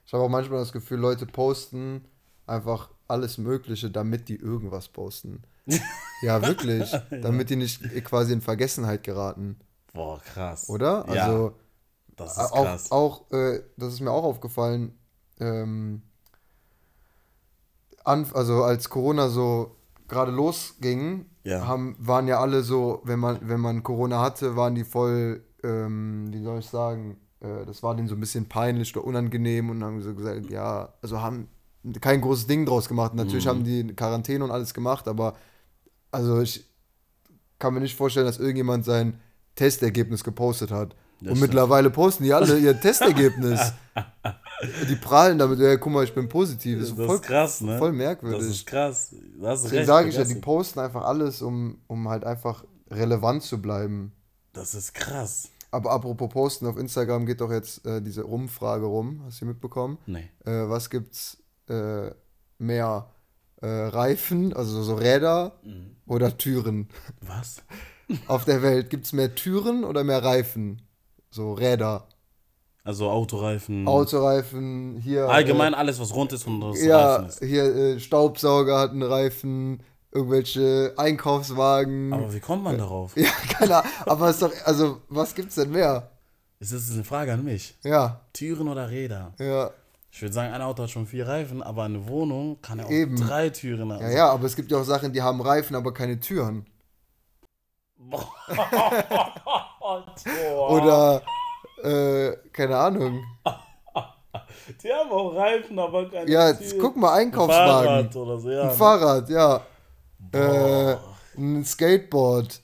Ich 0.07 0.13
habe 0.13 0.23
auch 0.25 0.29
manchmal 0.29 0.59
das 0.59 0.73
Gefühl, 0.73 0.99
Leute 0.99 1.27
posten 1.27 2.05
einfach 2.47 2.91
alles 3.09 3.39
Mögliche, 3.39 3.91
damit 3.91 4.29
die 4.29 4.37
irgendwas 4.37 4.89
posten. 4.89 5.43
ja, 6.23 6.43
wirklich. 6.43 6.91
Damit 7.11 7.51
die 7.51 7.57
nicht 7.57 7.83
quasi 8.05 8.33
in 8.33 8.41
Vergessenheit 8.41 9.03
geraten. 9.05 9.59
Boah, 9.93 10.21
krass. 10.21 10.69
Oder? 10.69 11.07
Ja, 11.13 11.27
Also, 11.27 11.55
das 12.17 12.33
ist 12.33 12.53
auch, 12.53 12.65
krass. 12.65 12.91
auch 12.91 13.31
äh, 13.31 13.63
das 13.77 13.95
ist 13.95 14.01
mir 14.01 14.11
auch 14.11 14.25
aufgefallen, 14.25 14.99
ähm, 15.41 16.03
an, 18.05 18.27
also 18.35 18.65
als 18.65 18.89
Corona 18.89 19.29
so 19.29 19.77
gerade 20.13 20.31
losging, 20.31 21.27
Ja. 21.45 21.67
haben, 21.67 21.97
waren 21.99 22.29
ja 22.29 22.39
alle 22.39 22.63
so, 22.63 23.01
wenn 23.05 23.19
man, 23.19 23.39
wenn 23.43 23.61
man 23.61 23.83
Corona 23.83 24.21
hatte, 24.21 24.55
waren 24.57 24.75
die 24.75 24.85
voll, 24.85 25.43
ähm, 25.65 26.33
wie 26.33 26.43
soll 26.43 26.61
ich 26.61 26.67
sagen, 26.67 27.17
äh, 27.41 27.65
das 27.67 27.83
war 27.83 27.97
denen 27.97 28.09
so 28.09 28.15
ein 28.15 28.21
bisschen 28.21 28.49
peinlich 28.49 28.97
oder 28.97 29.05
unangenehm 29.07 29.71
und 29.71 29.83
haben 29.83 30.01
so 30.03 30.15
gesagt, 30.15 30.51
ja, 30.51 30.93
also 31.03 31.21
haben 31.21 31.49
kein 32.01 32.21
großes 32.21 32.47
Ding 32.47 32.65
draus 32.65 32.89
gemacht. 32.89 33.15
Natürlich 33.15 33.47
haben 33.49 33.65
die 33.65 33.89
Quarantäne 33.95 34.45
und 34.45 34.53
alles 34.53 34.73
gemacht, 34.73 35.09
aber 35.09 35.35
also 36.13 36.41
ich 36.41 36.65
kann 37.59 37.75
mir 37.75 37.81
nicht 37.81 37.97
vorstellen, 37.97 38.27
dass 38.27 38.39
irgendjemand 38.39 38.85
sein 38.85 39.19
Testergebnis 39.57 40.23
gepostet 40.23 40.71
hat. 40.71 40.95
Das 41.25 41.35
und 41.35 41.41
mittlerweile 41.41 41.91
posten 41.91 42.25
die 42.25 42.33
alle 42.33 42.59
ihr 42.59 42.79
Testergebnis. 42.81 43.73
die 44.89 44.97
prahlen 44.97 45.39
damit, 45.39 45.59
ja, 45.59 45.77
guck 45.77 45.93
mal, 45.93 46.05
ich 46.05 46.15
bin 46.15 46.29
positiv. 46.29 46.81
Das 46.81 46.89
ist, 46.91 46.99
Das 46.99 47.07
voll, 47.07 47.17
ist 47.17 47.23
krass, 47.23 47.61
ne? 47.61 47.79
voll 47.79 47.91
Das 47.91 47.97
merkwürdig. 47.99 48.51
ist 48.51 48.67
krass. 48.67 49.15
Du 49.39 49.47
hast 49.47 49.65
Deswegen 49.65 49.87
sage 49.87 50.09
ich 50.09 50.17
ja, 50.17 50.25
die 50.25 50.35
posten 50.37 50.81
einfach 50.81 51.03
alles, 51.05 51.43
um, 51.43 51.79
um 51.87 52.09
halt 52.09 52.25
einfach 52.25 52.65
relevant 52.91 53.43
zu 53.43 53.61
bleiben. 53.61 54.13
Das 54.53 54.75
ist 54.75 54.95
krass. 54.95 55.49
Aber 55.71 55.91
apropos 55.93 56.29
Posten, 56.29 56.67
auf 56.67 56.77
Instagram 56.77 57.25
geht 57.25 57.41
doch 57.41 57.51
jetzt 57.51 57.87
äh, 57.87 58.03
diese 58.03 58.27
Umfrage 58.27 58.85
rum. 58.85 59.23
Hast 59.25 59.41
du 59.41 59.47
mitbekommen? 59.47 59.99
Nee. 60.07 60.29
Äh, 60.45 60.69
was 60.69 60.91
gibt's 60.91 61.39
äh, 61.69 62.11
mehr? 62.59 63.07
Äh, 63.63 63.67
Reifen, 63.69 64.53
also 64.53 64.83
so 64.83 64.95
Räder 64.97 65.53
Mhm. 65.63 65.95
oder 66.07 66.37
Türen? 66.37 66.89
Was? 67.21 67.63
Auf 68.27 68.45
der 68.45 68.61
Welt 68.61 68.91
gibt's 68.91 69.13
mehr 69.13 69.35
Türen 69.37 69.85
oder 69.85 70.03
mehr 70.03 70.23
Reifen? 70.25 70.83
So 71.33 71.55
Räder. 71.55 72.07
Also 72.85 73.09
Autoreifen. 73.11 73.87
Autoreifen, 73.89 74.99
hier. 75.03 75.29
Allgemein 75.29 75.73
alles, 75.75 75.99
was 75.99 76.15
rund 76.15 76.33
ist 76.33 76.47
und 76.47 76.63
Äh, 76.77 76.87
ja, 76.89 77.17
Reifen 77.17 77.27
ist. 77.29 77.39
hier 77.45 77.65
äh, 77.65 78.01
Staubsauger 78.01 78.79
hat 78.79 78.91
einen 78.91 79.03
Reifen, 79.03 79.83
irgendwelche 80.11 80.93
Einkaufswagen. 80.97 82.13
Aber 82.13 82.33
wie 82.35 82.41
kommt 82.41 82.65
man 82.65 82.77
darauf? 82.79 83.17
ja, 83.17 83.31
keine 83.59 83.77
Ahnung. 83.79 83.91
Aber 84.07 84.29
es 84.29 84.37
ist 84.37 84.43
doch, 84.43 84.53
also, 84.65 85.01
was 85.09 85.35
gibt's 85.35 85.55
denn 85.55 85.71
mehr? 85.71 86.11
Ist 86.61 86.73
das 86.73 86.91
eine 86.93 87.03
Frage 87.05 87.33
an 87.33 87.45
mich? 87.45 87.77
Ja, 87.83 88.21
Türen 88.33 88.69
oder 88.69 88.91
Räder? 88.91 89.33
ja. 89.39 89.71
Ich 90.15 90.21
würde 90.21 90.35
sagen, 90.35 90.53
ein 90.53 90.61
Auto 90.61 90.83
hat 90.83 90.91
schon 90.91 91.07
vier 91.07 91.27
Reifen, 91.27 91.63
aber 91.63 91.85
eine 91.85 92.07
Wohnung 92.07 92.61
kann 92.61 92.79
ja 92.79 92.85
auch 92.85 92.91
Eben. 92.91 93.17
drei 93.17 93.49
Türen 93.49 93.91
haben. 93.91 94.03
Ja, 94.03 94.11
ja, 94.11 94.29
aber 94.31 94.45
es 94.45 94.55
gibt 94.57 94.71
ja 94.71 94.77
auch 94.77 94.85
Sachen, 94.85 95.15
die 95.15 95.23
haben 95.23 95.41
Reifen, 95.41 95.75
aber 95.75 95.95
keine 95.95 96.21
Türen. 96.21 96.67
Oder, 100.69 101.23
äh, 101.83 102.37
keine 102.53 102.77
Ahnung. 102.77 103.25
Die 104.83 104.93
haben 104.93 105.11
auch 105.11 105.35
Reifen, 105.35 105.79
aber 105.79 106.09
keine 106.09 106.31
Ja, 106.31 106.51
jetzt 106.51 106.79
guck 106.79 106.97
mal, 106.97 107.13
Ein 107.15 107.27
Einkaufswagen. 107.27 107.85
Fahrrad 107.85 108.17
oder 108.17 108.39
so, 108.39 108.51
ja. 108.51 108.63
Ein 108.63 108.77
Fahrrad, 108.77 109.29
ja. 109.29 109.67
Äh, 110.33 110.97
ein 111.37 111.65
Skateboard. 111.65 112.61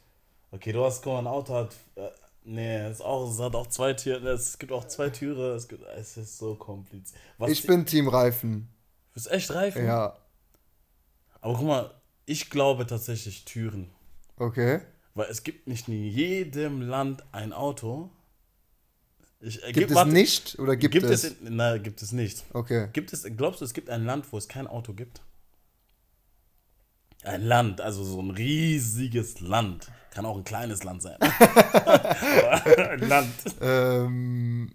Okay, 0.53 0.73
du 0.73 0.85
hast, 0.85 1.03
guck 1.03 1.13
mal, 1.15 1.19
ein 1.21 1.27
Auto 1.27 1.55
hat. 1.55 1.75
Äh, 1.97 2.09
nee, 2.45 2.77
es, 2.87 3.01
auch, 3.01 3.31
es 3.31 3.39
hat 3.39 3.55
auch 3.55 3.67
zwei 3.67 3.93
Türen. 3.95 4.27
Es 4.27 4.59
gibt 4.59 4.73
auch 4.73 4.87
zwei 4.87 5.11
Türen. 5.11 5.57
Es, 5.57 5.69
gibt, 5.69 5.85
es 5.97 6.17
ist 6.17 6.39
so 6.39 6.55
kompliziert. 6.55 7.21
Was 7.37 7.51
Ich 7.51 7.67
bin 7.67 7.85
Team 7.85 8.09
Reifen. 8.09 8.69
Du 9.09 9.15
bist 9.15 9.31
echt 9.31 9.53
Reifen? 9.53 9.85
Ja, 9.85 10.17
Aber 11.41 11.55
guck 11.55 11.67
mal, 11.67 11.91
ich 12.25 12.49
glaube 12.51 12.87
tatsächlich 12.87 13.45
Türen. 13.45 13.91
okay. 14.39 14.81
Weil 15.19 15.31
es 15.31 15.43
gibt 15.43 15.67
nicht 15.67 15.89
in 15.89 16.05
jedem 16.05 16.81
Land 16.81 17.25
ein 17.33 17.53
Auto. 17.53 18.09
Ich, 19.41 19.61
äh, 19.65 19.73
Gibt 19.73 19.91
es 19.91 19.97
warte, 19.97 20.13
nicht 20.13 20.57
oder 20.61 20.77
gibt, 20.77 20.93
Gibt, 20.93 21.07
es? 21.07 21.25
es? 21.25 21.41
in, 21.41 21.57
nein, 21.57 21.83
gibt 21.83 22.03
es 22.03 22.13
nicht. 22.13 22.45
okay. 22.53 22.89
Gibt 22.93 23.13
es, 23.13 23.25
glaubst 23.37 23.61
du, 23.61 23.65
es 23.65 23.75
gibt 23.75 23.91
ein 23.91 24.05
Land, 24.05 24.33
wo 24.33 24.39
es 24.39 24.47
kein 24.47 24.69
Auto 24.69 24.93
gibt? 24.93 25.21
Ein 27.25 27.43
Land, 27.43 27.81
also 27.81 28.05
so 28.05 28.23
ein 28.23 28.31
riesiges 28.31 29.41
Land. 29.41 29.91
Kann 30.13 30.25
auch 30.25 30.37
ein 30.37 30.45
kleines 30.45 30.85
Land 30.85 31.03
sein. 31.03 31.17
Ein 31.21 33.01
Land. 33.01 33.35
Ähm, 33.61 34.73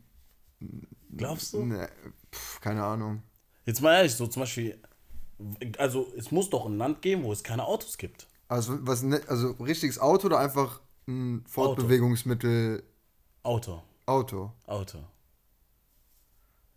Glaubst 1.15 1.53
du? 1.53 1.63
ne, 1.63 1.89
pf, 2.33 2.59
keine 2.59 2.83
Ahnung. 2.83 3.23
Jetzt 3.65 3.81
mal 3.81 3.95
ehrlich, 3.95 4.13
so 4.13 4.27
zum 4.27 4.41
Beispiel, 4.41 4.77
also 5.77 6.11
es 6.17 6.31
muss 6.31 6.49
doch 6.49 6.65
ein 6.65 6.77
Land 6.77 7.01
geben, 7.01 7.23
wo 7.23 7.31
es 7.31 7.43
keine 7.43 7.65
Autos 7.65 7.97
gibt. 7.97 8.27
Also, 8.47 8.77
was, 8.81 9.01
ne, 9.03 9.21
also 9.27 9.51
richtiges 9.59 9.99
Auto 9.99 10.27
oder 10.27 10.39
einfach 10.39 10.81
ein 11.07 11.43
Fortbewegungsmittel 11.47 12.83
Auto, 13.43 13.81
Auto? 14.05 14.51
Auto. 14.65 14.99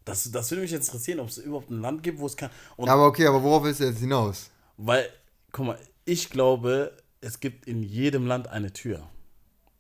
Das, 0.05 0.31
das 0.31 0.51
würde 0.51 0.63
mich 0.63 0.71
jetzt 0.71 0.87
interessieren, 0.89 1.21
ob 1.21 1.29
es 1.29 1.39
überhaupt 1.39 1.71
ein 1.71 1.81
Land 1.81 2.03
gibt, 2.03 2.19
wo 2.21 2.27
es 2.27 2.37
kein. 2.37 2.51
Und 2.77 2.89
Aber 2.89 3.07
okay, 3.07 3.27
aber 3.27 3.43
worauf 3.43 3.65
willst 3.65 3.81
du 3.81 3.85
jetzt 3.85 3.99
hinaus? 3.99 4.51
weil, 4.77 5.09
guck 5.53 5.67
mal, 5.67 5.79
ich 6.05 6.31
glaube, 6.31 6.93
es 7.21 7.41
gibt 7.41 7.67
in 7.67 7.83
jedem 7.83 8.27
Land 8.27 8.49
eine 8.49 8.73
Tür. 8.73 9.03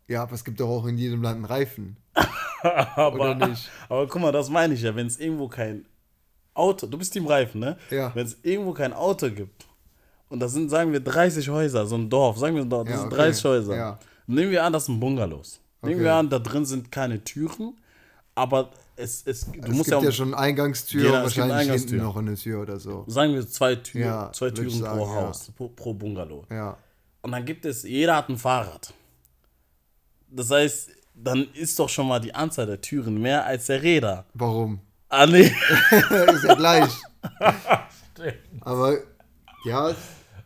Ja, 0.09 0.23
aber 0.23 0.33
es 0.33 0.45
gibt 0.45 0.61
doch 0.61 0.69
auch 0.69 0.87
in 0.87 0.99
jedem 0.99 1.23
Land 1.23 1.37
einen 1.37 1.45
Reifen. 1.45 1.97
aber, 2.63 3.15
Oder 3.21 3.49
nicht? 3.49 3.71
aber 3.89 4.07
guck 4.07 4.23
mal, 4.23 4.33
das 4.33 4.49
meine 4.49 4.75
ich 4.75 4.83
ja, 4.83 4.95
wenn 4.97 5.07
es 5.07 5.19
irgendwo 5.19 5.49
kein 5.49 5.87
Auto, 6.55 6.87
du 6.87 6.97
bist 6.97 7.13
Team 7.13 7.27
Reifen, 7.27 7.61
ne? 7.61 7.77
Ja. 7.91 8.15
Wenn 8.15 8.27
es 8.27 8.39
irgendwo 8.43 8.73
kein 8.73 8.93
Auto 8.95 9.31
gibt 9.31 9.66
und 10.29 10.41
das 10.41 10.53
sind, 10.53 10.69
sagen 10.71 10.93
wir, 10.93 11.01
30 11.01 11.49
Häuser, 11.49 11.87
so 11.87 11.97
ein 11.97 12.09
Dorf, 12.11 12.39
sagen 12.39 12.57
wir, 12.57 12.65
das 12.65 12.89
Ja, 12.89 12.97
sind 12.99 13.07
okay. 13.07 13.17
30 13.17 13.45
Häuser. 13.45 13.77
Ja. 13.77 13.99
Nehmen 14.27 14.51
wir 14.51 14.65
an, 14.65 14.73
das 14.73 14.87
sind 14.87 14.99
Bungalows. 15.01 15.61
Nehmen 15.83 15.95
Okay. 15.97 16.05
wir 16.05 16.15
an, 16.15 16.29
da 16.31 16.39
drin 16.39 16.65
sind 16.65 16.91
keine 16.91 17.23
Türen, 17.23 17.77
aber 18.35 18.71
es, 18.97 19.23
es, 19.27 19.47
du 19.47 19.61
Es 19.61 19.69
musst 19.69 19.91
gibt 19.91 20.03
ja, 20.03 20.09
ja, 20.09 20.13
schon 20.13 20.35
Eingangstür 20.35 21.03
Genau, 21.03 21.23
wahrscheinlich 21.23 21.57
Eingangstür. 21.57 21.91
hinten 21.91 22.05
noch 22.07 22.17
eine 22.17 22.35
Tür 22.35 22.63
oder 22.63 22.81
so. 22.81 23.05
sagen 23.07 23.35
wir, 23.35 23.47
zwei, 23.47 23.75
Tür, 23.77 24.01
Ja, 24.01 24.33
zwei 24.33 24.51
Türen 24.51 24.71
sagen, 24.71 24.99
pro. 24.99 25.09
Haus, 25.15 25.53
pro, 25.57 25.69
pro 25.69 25.93
Bungalow. 25.95 26.45
Ja. 26.51 26.77
Und 27.23 27.33
dann 27.33 27.45
gibt 27.45 27.65
es, 27.67 27.83
jeder 27.83 28.17
hat 28.17 28.29
ein 28.29 28.39
Fahrrad. 28.39 28.93
Das 30.31 30.51
heißt, 30.51 30.91
dann 31.15 31.47
ist 31.55 31.79
doch 31.79 31.89
schon 31.89 32.09
mal 32.09 32.21
die 32.21 32.35
Anzahl 32.35 32.67
der 32.67 32.81
Türen 32.81 33.21
mehr 33.21 33.45
als 33.45 33.67
der 33.67 33.83
Räder. 33.83 34.25
Warum? 34.35 34.81
Ah, 35.09 35.27
nee. 35.27 35.43
ist 36.33 36.45
ja 36.45 36.55
gleich. 36.55 36.91
Aber 38.63 38.97
ja, 39.67 39.95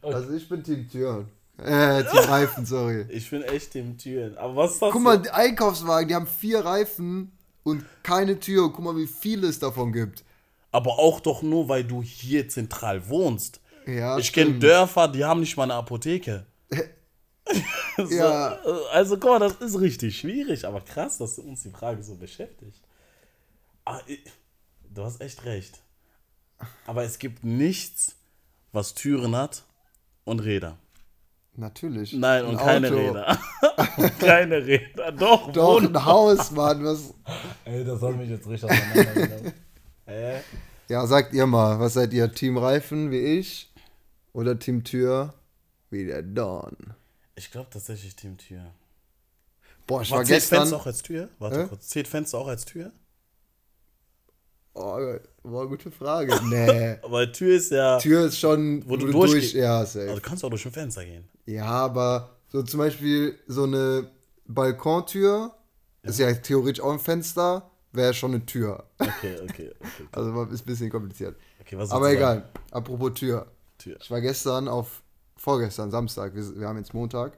also 0.03 0.33
ich 0.33 0.49
bin 0.49 0.63
Team 0.63 0.89
Tür. 0.89 1.27
Äh, 1.59 2.03
Team 2.05 2.19
Reifen, 2.29 2.65
sorry. 2.67 3.07
Ich 3.11 3.29
bin 3.31 3.43
echt 3.43 3.75
im 3.77 3.97
Türen. 3.99 4.37
Aber 4.39 4.57
was 4.57 4.73
ist 4.73 4.83
das? 4.83 4.93
Guck 4.93 5.03
mal, 5.03 5.19
die 5.21 5.31
Einkaufswagen, 5.31 6.09
die 6.09 6.15
haben 6.15 6.27
vier 6.27 6.65
Reifen 6.65 7.33
und 7.63 7.85
keine 8.03 8.39
Tür. 8.41 8.65
Und 8.65 8.73
guck 8.73 8.85
mal, 8.85 8.97
wie 8.97 9.07
viele 9.07 9.47
es 9.49 9.59
davon 9.59 9.93
gibt. 9.93 10.25
Aber 10.73 10.99
auch 10.99 11.21
doch 11.21 11.43
nur, 11.43 11.69
weil 11.69 11.85
du 11.85 12.03
hier 12.03 12.49
zentral 12.49 13.09
wohnst. 13.09 13.61
Ja, 13.87 14.17
ich 14.19 14.33
kenne. 14.33 14.59
Dörfer, 14.59 15.09
die 15.09 15.25
haben 15.25 15.41
nicht 15.41 15.57
mal 15.57 15.65
eine 15.65 15.75
Apotheke. 15.75 16.47
so, 17.97 18.05
Ja. 18.05 18.59
Also 18.93 19.17
guck 19.19 19.31
mal, 19.31 19.39
das 19.41 19.55
ist 19.57 19.81
richtig 19.81 20.19
schwierig. 20.19 20.65
Aber 20.67 20.81
krass, 20.81 21.19
dass 21.19 21.39
uns 21.39 21.63
die 21.63 21.71
Frage 21.71 22.03
so 22.03 22.15
beschäftigt. 22.15 22.81
Ah, 23.85 24.01
ich- 24.07 24.23
du 24.95 25.03
hast 25.05 25.21
echt 25.21 25.45
recht. 25.45 25.79
Aber 26.87 27.03
es 27.05 27.19
gibt 27.19 27.43
nichts, 27.43 28.15
was 28.73 28.95
Türen 28.95 29.35
hat 29.37 29.65
und 30.25 30.41
Räder. 30.41 30.79
Natürlich. 31.57 32.13
Nein, 32.13 32.45
und 32.47 32.57
Ein 32.59 32.65
keine 32.65 32.87
Auto. 32.89 32.97
Räder. 32.97 33.39
und 33.97 34.19
keine 34.21 34.67
Räder. 34.67 35.13
Doch, 35.13 35.53
Doch, 35.53 35.83
Wohn- 35.83 35.95
ein 35.97 36.05
Haus, 36.05 36.51
Mann. 36.53 36.85
Was? 36.85 37.13
Ey, 37.65 37.85
das 37.85 38.01
hat 38.01 38.17
mich 38.17 38.31
jetzt 38.31 38.47
richtig. 38.49 38.71
Hä? 40.07 40.41
Ja, 40.89 41.07
sagt 41.07 41.33
ihr 41.35 41.47
mal, 41.47 41.79
was 41.79 41.95
seid 41.95 42.13
ihr? 42.13 42.33
Team 42.33 42.57
Reifen 42.57 43.11
wie 43.11 43.19
ich? 43.39 43.73
Oder 44.33 44.59
Team 44.59 44.85
Tür 44.85 45.35
wie 45.91 46.07
der 46.07 46.23
Don? 46.23 46.77
Ich 47.35 47.51
glaube 47.51 47.69
tatsächlich 47.71 48.15
Team 48.17 48.39
Tür. 48.39 48.73
Boah, 49.87 50.03
ich 50.03 50.11
War 50.13 50.19
war 50.19 50.25
zählt 50.25 50.41
gestern. 50.41 50.59
Fenster 50.61 50.77
auch 50.77 50.87
als 50.87 51.03
Tür? 51.03 51.29
Warte 51.39 51.63
Hä? 51.65 51.67
kurz. 51.69 51.89
Zählt 51.89 52.07
Fenster 52.09 52.39
auch 52.39 52.47
als 52.49 52.65
Tür? 52.65 52.93
Oh, 54.75 54.97
war 55.43 55.61
eine 55.63 55.69
gute 55.69 55.91
Frage. 55.91 56.33
Nee. 56.49 56.97
Aber 57.03 57.31
Tür 57.33 57.57
ist 57.57 57.71
ja. 57.73 57.99
Tür 57.99 58.27
ist 58.27 58.39
schon, 58.39 58.89
Wo 58.89 58.97
du 58.97 59.11
durch. 59.11 59.33
durchgeh- 59.33 59.59
Ja, 59.59 59.79
Also 59.79 60.01
safe. 60.01 60.15
du 60.15 60.21
kannst 60.21 60.45
auch 60.45 60.51
durch 60.51 60.65
ein 60.65 60.73
Fenster 60.73 61.05
gehen. 61.05 61.29
Ja, 61.47 61.65
aber 61.67 62.37
so 62.49 62.63
zum 62.63 62.79
Beispiel 62.79 63.37
so 63.49 63.65
eine 63.65 64.09
Balkontür 64.47 65.53
ist 66.03 66.19
ja 66.19 66.33
theoretisch 66.33 66.83
auch 66.83 66.93
ein 66.93 66.99
Fenster, 67.01 67.69
wäre 67.93 68.15
schon 68.15 68.35
eine 68.35 68.47
Tür. 68.47 68.85
Okay, 68.99 69.37
okay, 69.43 69.71
okay. 69.81 69.89
Also 70.13 70.43
ist 70.45 70.63
ein 70.63 70.67
bisschen 70.67 70.91
kompliziert. 70.91 71.37
okay 71.61 71.77
was 71.77 71.91
Aber 71.91 72.09
du 72.09 72.15
egal. 72.17 72.49
Apropos 72.71 73.15
Tür. 73.15 73.39
sagen? 73.39 73.51
Tür. 73.79 73.97
Ich 74.01 74.11
war 74.11 74.21
gestern 74.21 74.69
auf, 74.69 75.03
vorgestern, 75.37 75.91
Samstag, 75.91 76.35
wir, 76.35 76.61
wir 76.61 76.69
haben 76.69 76.79
jetzt 76.79 76.95
Montag, 76.95 77.37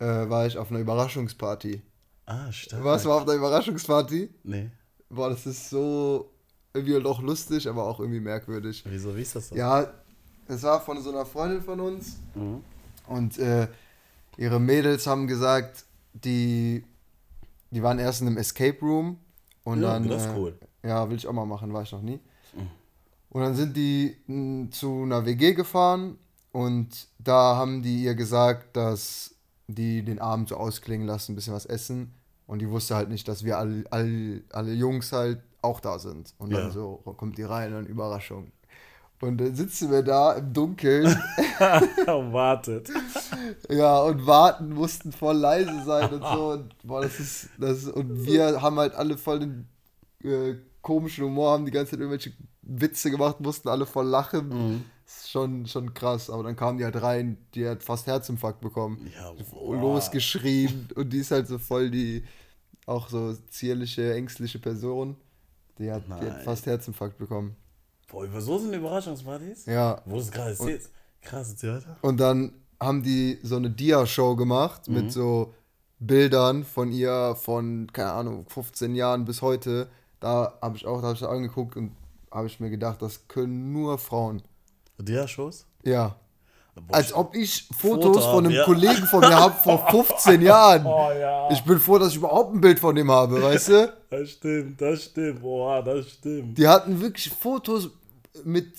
äh, 0.00 0.04
war 0.06 0.46
ich 0.46 0.56
auf 0.58 0.70
einer 0.70 0.80
Überraschungsparty. 0.80 1.82
Ah, 2.26 2.50
stark. 2.50 2.82
Was 2.84 3.04
war 3.04 3.16
auf 3.18 3.22
einer 3.22 3.34
Überraschungsparty? 3.34 4.30
Nee. 4.44 4.70
Boah, 5.10 5.28
das 5.30 5.44
ist 5.46 5.68
so 5.70 6.31
irgendwie 6.74 7.00
doch 7.02 7.20
lustig, 7.22 7.68
aber 7.68 7.84
auch 7.86 8.00
irgendwie 8.00 8.20
merkwürdig. 8.20 8.82
Wieso, 8.86 9.16
wie 9.16 9.22
ist 9.22 9.36
das 9.36 9.48
so? 9.48 9.54
Ja, 9.56 9.92
es 10.48 10.62
war 10.62 10.80
von 10.80 11.00
so 11.02 11.10
einer 11.10 11.26
Freundin 11.26 11.62
von 11.62 11.80
uns 11.80 12.16
Mhm. 12.34 12.60
und 13.08 13.38
äh, 13.38 13.68
ihre 14.36 14.58
Mädels 14.60 15.06
haben 15.06 15.26
gesagt, 15.26 15.84
die, 16.14 16.84
die 17.70 17.82
waren 17.82 17.98
erst 17.98 18.20
in 18.22 18.26
einem 18.28 18.38
Escape 18.38 18.78
Room 18.80 19.18
und 19.64 19.82
Ja, 19.82 19.92
dann. 19.92 20.08
das 20.08 20.22
ist 20.26 20.28
äh, 20.32 20.34
cool. 20.36 20.58
Ja, 20.82 21.08
will 21.08 21.16
ich 21.16 21.26
auch 21.26 21.32
mal 21.32 21.46
machen, 21.46 21.72
war 21.72 21.82
ich 21.82 21.92
noch 21.92 22.02
nie. 22.02 22.18
Und 23.30 23.40
dann 23.40 23.54
sind 23.54 23.74
die 23.76 24.14
mh, 24.26 24.70
zu 24.72 25.04
einer 25.04 25.24
WG 25.24 25.54
gefahren 25.54 26.18
und 26.52 27.06
da 27.18 27.56
haben 27.56 27.82
die 27.82 28.04
ihr 28.04 28.14
gesagt, 28.14 28.76
dass 28.76 29.34
die 29.68 30.02
den 30.02 30.18
Abend 30.18 30.50
so 30.50 30.56
ausklingen 30.56 31.06
lassen, 31.06 31.32
ein 31.32 31.34
bisschen 31.36 31.54
was 31.54 31.64
essen. 31.64 32.12
Und 32.46 32.58
die 32.58 32.68
wusste 32.68 32.94
halt 32.94 33.08
nicht, 33.08 33.26
dass 33.28 33.42
wir 33.44 33.56
alle, 33.56 33.84
alle, 33.90 34.42
alle 34.50 34.72
Jungs 34.74 35.12
halt 35.12 35.40
auch 35.62 35.80
da 35.80 35.98
sind. 35.98 36.34
Und 36.38 36.50
Ja. 36.52 36.60
dann 36.62 36.70
so 36.72 36.96
kommt 37.16 37.38
die 37.38 37.42
rein 37.44 37.74
und 37.74 37.86
Überraschung. 37.86 38.52
Und 39.20 39.38
dann 39.38 39.54
sitzen 39.54 39.90
wir 39.90 40.02
da 40.02 40.32
im 40.32 40.52
Dunkeln. 40.52 41.06
Wartet. 42.06 42.90
ja, 43.68 44.00
und 44.02 44.26
warten, 44.26 44.70
mussten 44.70 45.12
voll 45.12 45.36
leise 45.36 45.84
sein 45.84 46.10
und 46.12 46.22
so. 46.22 46.50
Und, 46.52 46.74
boah, 46.82 47.02
das 47.02 47.20
ist, 47.20 47.48
das 47.58 47.84
und 47.86 48.24
wir 48.24 48.60
haben 48.60 48.76
halt 48.78 48.94
alle 48.94 49.16
voll 49.16 49.38
den 49.40 49.68
äh, 50.24 50.54
komischen 50.80 51.24
Humor, 51.24 51.52
haben 51.52 51.64
die 51.64 51.70
ganze 51.70 51.92
Zeit 51.92 52.00
irgendwelche 52.00 52.32
Witze 52.62 53.10
gemacht, 53.10 53.40
mussten 53.40 53.68
alle 53.68 53.86
voll 53.86 54.06
lachen. 54.06 54.48
Mhm. 54.48 54.84
Ist 55.06 55.30
schon, 55.30 55.66
schon 55.66 55.94
krass. 55.94 56.28
Aber 56.30 56.42
dann 56.42 56.56
kamen 56.56 56.78
die 56.78 56.84
halt 56.84 57.00
rein, 57.00 57.36
die 57.54 57.68
hat 57.68 57.82
fast 57.82 58.06
Herzinfarkt 58.06 58.60
bekommen. 58.60 59.08
Ja, 59.14 59.32
wow. 59.52 59.80
Losgeschrien. 59.80 60.88
und 60.96 61.10
die 61.12 61.18
ist 61.18 61.30
halt 61.30 61.46
so 61.46 61.58
voll 61.58 61.90
die, 61.90 62.24
auch 62.86 63.08
so 63.08 63.34
zierliche, 63.50 64.14
ängstliche 64.14 64.58
Person. 64.58 65.16
Die 65.82 65.90
hat, 65.90 66.04
die 66.06 66.30
hat 66.30 66.42
fast 66.44 66.64
Herzinfarkt 66.66 67.18
bekommen. 67.18 67.56
Boah, 68.06 68.24
über 68.24 68.40
so 68.40 68.56
sind 68.56 68.72
Überraschungspartys? 68.72 69.66
Ja. 69.66 70.00
Wo 70.04 70.14
du 70.14 70.20
es 70.20 70.30
gerade 70.30 70.50
erzählst. 70.50 70.90
Krass, 71.20 71.56
Theater. 71.56 71.96
Und 72.02 72.20
dann 72.20 72.52
haben 72.78 73.02
die 73.02 73.40
so 73.42 73.56
eine 73.56 73.68
Dia-Show 73.68 74.36
gemacht 74.36 74.86
mhm. 74.86 74.94
mit 74.94 75.12
so 75.12 75.52
Bildern 75.98 76.62
von 76.62 76.92
ihr 76.92 77.34
von, 77.34 77.88
keine 77.92 78.12
Ahnung, 78.12 78.46
15 78.48 78.94
Jahren 78.94 79.24
bis 79.24 79.42
heute. 79.42 79.88
Da 80.20 80.56
habe 80.62 80.76
ich 80.76 80.86
auch, 80.86 81.00
da 81.00 81.08
habe 81.08 81.16
ich 81.16 81.24
angeguckt 81.24 81.76
und 81.76 81.96
habe 82.30 82.46
ich 82.46 82.60
mir 82.60 82.70
gedacht, 82.70 83.02
das 83.02 83.26
können 83.26 83.72
nur 83.72 83.98
Frauen. 83.98 84.40
Dia-Shows? 84.98 85.66
Ja. 85.82 86.14
Als 86.90 87.12
ob 87.12 87.34
ich 87.34 87.68
Fotos 87.78 88.16
Foto 88.16 88.32
von 88.32 88.46
einem 88.46 88.54
ja. 88.54 88.64
Kollegen 88.64 89.06
von 89.06 89.20
mir 89.20 89.38
habe 89.38 89.54
vor 89.62 89.86
15 89.90 90.40
Jahren. 90.40 90.86
Oh, 90.86 91.10
ja. 91.10 91.50
Ich 91.50 91.62
bin 91.64 91.78
froh, 91.78 91.98
dass 91.98 92.10
ich 92.10 92.16
überhaupt 92.16 92.54
ein 92.54 92.60
Bild 92.60 92.80
von 92.80 92.94
dem 92.94 93.10
habe, 93.10 93.42
weißt 93.42 93.68
du? 93.68 93.92
Das 94.12 94.28
stimmt, 94.28 94.78
das 94.78 95.04
stimmt. 95.04 95.40
Boah, 95.40 95.82
das 95.82 96.06
stimmt. 96.10 96.58
Die 96.58 96.68
hatten 96.68 97.00
wirklich 97.00 97.30
Fotos 97.30 97.88
mit 98.44 98.70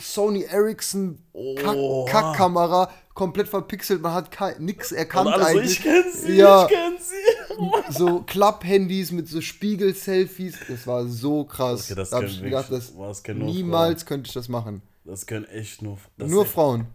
Sony 0.00 0.44
Ericsson 0.44 1.18
oh. 1.34 2.06
Kackkamera, 2.06 2.90
komplett 3.12 3.48
verpixelt, 3.48 4.00
man 4.00 4.14
hat 4.14 4.30
nichts 4.58 4.92
erkannt 4.92 5.28
also, 5.28 5.44
eigentlich. 5.44 5.72
Ich 5.72 5.82
kenn 5.82 6.04
sie, 6.12 6.36
ja, 6.36 6.64
ich 6.64 6.70
kenn 6.70 6.96
sie. 6.98 7.54
Oh 7.58 7.82
so 7.90 8.22
Klapp-Handys 8.22 9.12
mit 9.12 9.28
so 9.28 9.42
Spiegel-Selfies, 9.42 10.60
das 10.66 10.86
war 10.86 11.06
so 11.06 11.44
krass. 11.44 11.90
Okay, 11.90 11.94
das 11.94 12.08
da 12.08 12.16
hab 12.18 12.24
ich 12.24 12.42
gedacht, 12.42 12.72
das, 12.72 12.94
das 12.96 13.22
niemals 13.34 14.06
könnte 14.06 14.28
ich 14.28 14.32
das 14.32 14.48
machen. 14.48 14.80
Das 15.04 15.26
können 15.26 15.44
echt 15.44 15.82
nur 15.82 15.98
Nur 16.16 16.46
Frauen. 16.46 16.86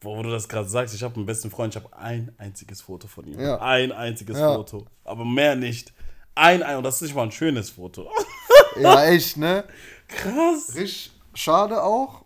Wo 0.00 0.22
du 0.22 0.30
das 0.30 0.48
gerade 0.48 0.68
sagst, 0.68 0.94
ich 0.94 1.02
habe 1.02 1.16
einen 1.16 1.26
besten 1.26 1.50
Freund, 1.50 1.74
ich 1.74 1.82
habe 1.82 1.96
ein 1.96 2.32
einziges 2.38 2.82
Foto 2.82 3.08
von 3.08 3.26
ihm. 3.26 3.40
Ja. 3.40 3.60
Ein 3.60 3.90
einziges 3.90 4.38
ja. 4.38 4.54
Foto. 4.54 4.86
Aber 5.04 5.24
mehr 5.24 5.56
nicht. 5.56 5.92
Ein, 6.34 6.62
ein, 6.62 6.76
und 6.76 6.84
das 6.84 6.96
ist 6.96 7.02
nicht 7.02 7.16
mal 7.16 7.24
ein 7.24 7.32
schönes 7.32 7.70
Foto. 7.70 8.08
ja, 8.80 9.06
echt, 9.06 9.36
ne? 9.36 9.64
Krass. 10.06 10.74
Richtig 10.76 11.12
schade 11.34 11.82
auch, 11.82 12.24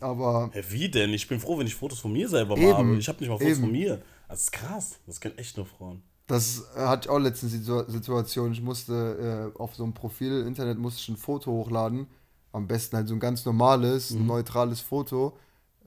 aber. 0.00 0.50
Ja, 0.54 0.62
wie 0.70 0.88
denn? 0.88 1.10
Ich 1.10 1.28
bin 1.28 1.38
froh, 1.40 1.58
wenn 1.58 1.66
ich 1.66 1.74
Fotos 1.74 2.00
von 2.00 2.12
mir 2.12 2.28
selber 2.28 2.56
eben, 2.56 2.76
habe. 2.76 2.96
Ich 2.96 3.08
habe 3.08 3.20
nicht 3.20 3.28
mal 3.28 3.38
Fotos 3.38 3.52
eben. 3.52 3.60
von 3.60 3.72
mir. 3.72 4.02
Das 4.28 4.42
ist 4.42 4.52
krass. 4.52 4.98
Das 5.06 5.20
können 5.20 5.38
echt 5.38 5.56
nur 5.56 5.66
Frauen. 5.66 6.02
Das 6.26 6.64
hatte 6.74 7.06
ich 7.06 7.10
auch 7.10 7.18
letztens 7.18 7.52
die 7.52 7.92
Situation. 7.92 8.52
Ich 8.52 8.62
musste 8.62 9.52
äh, 9.54 9.58
auf 9.58 9.74
so 9.74 9.84
einem 9.84 9.92
Profil 9.92 10.40
im 10.40 10.48
Internet 10.48 10.78
musste 10.78 11.00
ich 11.00 11.08
ein 11.08 11.16
Foto 11.16 11.50
hochladen. 11.50 12.06
Am 12.52 12.66
besten 12.66 12.96
halt 12.96 13.08
so 13.08 13.14
ein 13.14 13.20
ganz 13.20 13.44
normales, 13.44 14.10
mhm. 14.10 14.26
neutrales 14.26 14.80
Foto. 14.80 15.36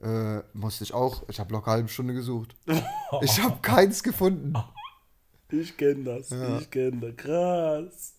Äh, 0.02 0.42
musste 0.52 0.84
ich 0.84 0.92
auch, 0.92 1.22
ich 1.28 1.40
habe 1.40 1.52
locker 1.52 1.68
eine 1.68 1.76
halbe 1.78 1.88
Stunde 1.88 2.14
gesucht. 2.14 2.54
ich 3.22 3.42
habe 3.42 3.58
keins 3.62 4.02
gefunden. 4.02 4.54
Ich 5.50 5.76
kenne 5.76 6.04
das, 6.04 6.30
ja. 6.30 6.58
ich 6.58 6.70
kenne 6.70 7.12
das. 7.12 7.16
Krass. 7.16 8.14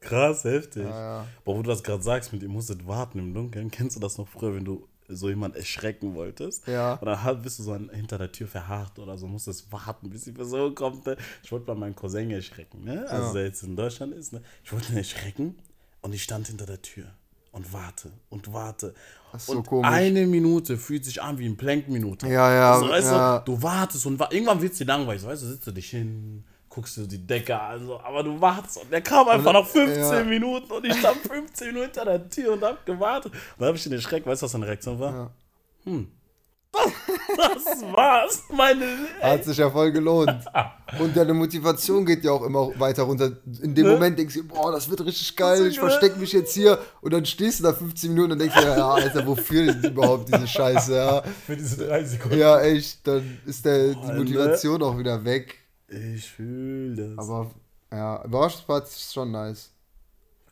Krass, 0.00 0.44
heftig. 0.44 0.84
Ja, 0.84 1.20
ja. 1.20 1.26
Boah, 1.44 1.56
wo 1.56 1.62
du 1.62 1.68
das 1.68 1.82
gerade 1.82 2.02
sagst, 2.02 2.32
mit 2.32 2.42
ihr 2.42 2.48
musstet 2.48 2.86
warten 2.86 3.18
im 3.18 3.34
Dunkeln. 3.34 3.70
Kennst 3.70 3.96
du 3.96 4.00
das 4.00 4.16
noch 4.16 4.28
früher, 4.28 4.54
wenn 4.54 4.64
du 4.64 4.88
so 5.08 5.28
jemand 5.28 5.56
erschrecken 5.56 6.14
wolltest? 6.14 6.66
Ja. 6.66 6.94
Und 6.94 7.06
dann 7.06 7.42
bist 7.42 7.58
du 7.58 7.62
so 7.62 7.74
hinter 7.74 8.18
der 8.18 8.30
Tür 8.30 8.46
verharrt 8.46 8.98
oder 8.98 9.18
so, 9.18 9.26
musstest 9.26 9.70
warten, 9.72 10.10
bis 10.10 10.24
die 10.24 10.32
Person 10.32 10.74
kommt. 10.74 11.06
Ne? 11.06 11.16
Ich 11.42 11.50
wollte 11.50 11.66
bei 11.66 11.74
meinem 11.74 11.96
Cousin 11.96 12.30
erschrecken, 12.30 12.84
ne? 12.84 13.08
Also 13.08 13.28
ja. 13.28 13.32
der 13.34 13.44
jetzt 13.44 13.62
in 13.62 13.76
Deutschland 13.76 14.14
ist, 14.14 14.32
ne? 14.32 14.42
Ich 14.62 14.72
wollte 14.72 14.92
ihn 14.92 14.98
erschrecken 14.98 15.56
und 16.02 16.14
ich 16.14 16.22
stand 16.22 16.46
hinter 16.46 16.66
der 16.66 16.80
Tür 16.82 17.06
und 17.52 17.72
warte 17.72 18.10
und 18.30 18.52
warte. 18.52 18.94
Das 19.32 19.42
ist 19.42 19.48
so 19.48 19.58
und 19.58 19.66
komisch. 19.66 19.90
eine 19.90 20.26
Minute 20.26 20.76
fühlt 20.76 21.04
sich 21.04 21.20
an 21.22 21.38
wie 21.38 21.46
eine 21.46 21.54
Plankminute. 21.54 22.26
Ja, 22.28 22.52
ja. 22.52 22.74
Also, 22.74 22.88
weißt 22.88 23.10
ja. 23.10 23.38
Du, 23.40 23.56
du 23.56 23.62
wartest 23.62 24.06
und 24.06 24.18
wa 24.18 24.28
irgendwann 24.30 24.60
wird 24.60 24.72
es 24.72 24.78
dir 24.78 24.86
langweilig. 24.86 25.24
Weißt 25.24 25.42
du, 25.42 25.46
sitzt 25.46 25.66
du 25.66 25.72
dich 25.72 25.90
hin, 25.90 26.44
guckst 26.68 26.96
du 26.96 27.06
die 27.06 27.26
Decke 27.26 27.60
an, 27.60 27.84
so, 27.84 28.00
aber 28.00 28.22
du 28.22 28.40
wartest 28.40 28.78
und 28.78 28.90
der 28.90 29.00
kam 29.00 29.28
einfach 29.28 29.52
nach 29.52 29.66
15 29.66 30.02
ja. 30.02 30.24
Minuten 30.24 30.70
und 30.72 30.84
ich 30.84 30.96
stand 30.96 31.18
15 31.18 31.66
Minuten 31.68 31.84
hinter 31.86 32.04
der 32.04 32.28
Tür 32.28 32.52
und 32.54 32.62
hab 32.62 32.86
gewartet. 32.86 33.32
Und 33.32 33.40
dann 33.58 33.68
hab 33.68 33.74
ich 33.76 33.84
den 33.84 34.00
Schreck, 34.00 34.26
weißt 34.26 34.42
du, 34.42 34.44
was 34.44 34.52
seine 34.52 34.66
Reaktion 34.66 34.98
war? 34.98 35.12
Ja. 35.12 35.30
Hm. 35.84 36.08
Das, 36.72 37.82
war's, 37.92 38.44
meine. 38.50 38.84
Hat 39.20 39.44
sich 39.44 39.58
ja 39.58 39.70
voll 39.70 39.92
gelohnt. 39.92 40.44
Und 40.98 41.16
deine 41.16 41.34
Motivation 41.34 42.04
geht 42.04 42.24
ja 42.24 42.32
auch 42.32 42.42
immer 42.42 42.78
weiter 42.78 43.04
runter. 43.04 43.32
In 43.62 43.74
dem 43.74 43.86
ne? 43.86 43.92
Moment 43.92 44.18
denkst 44.18 44.34
du, 44.34 44.44
boah, 44.44 44.72
das 44.72 44.88
wird 44.88 45.04
richtig 45.04 45.36
geil, 45.36 45.66
ich 45.66 45.78
verstecke 45.78 46.18
mich 46.18 46.32
jetzt 46.32 46.54
hier. 46.54 46.78
Und 47.00 47.12
dann 47.12 47.24
stehst 47.24 47.60
du 47.60 47.64
da 47.64 47.72
15 47.72 48.12
Minuten 48.12 48.32
und 48.32 48.38
denkst 48.38 48.56
dir, 48.56 48.76
ja, 48.76 48.90
Alter, 48.90 49.26
wofür 49.26 49.72
überhaupt 49.84 50.28
diese 50.28 50.46
Scheiße, 50.46 50.94
ja. 50.94 51.22
Für 51.46 51.56
diese 51.56 51.86
drei 51.86 52.04
Sekunden. 52.04 52.38
Ja, 52.38 52.60
echt, 52.60 53.06
dann 53.06 53.38
ist 53.46 53.64
der, 53.64 53.94
die 53.94 54.12
Motivation 54.12 54.80
ne? 54.80 54.86
auch 54.86 54.98
wieder 54.98 55.24
weg. 55.24 55.58
Ich 55.88 56.30
fühle 56.30 57.14
das. 57.14 57.28
Aber, 57.28 57.50
ja, 57.90 58.24
Überraschungsparty 58.24 58.88
ist 58.88 59.12
schon 59.12 59.30
nice. 59.30 59.70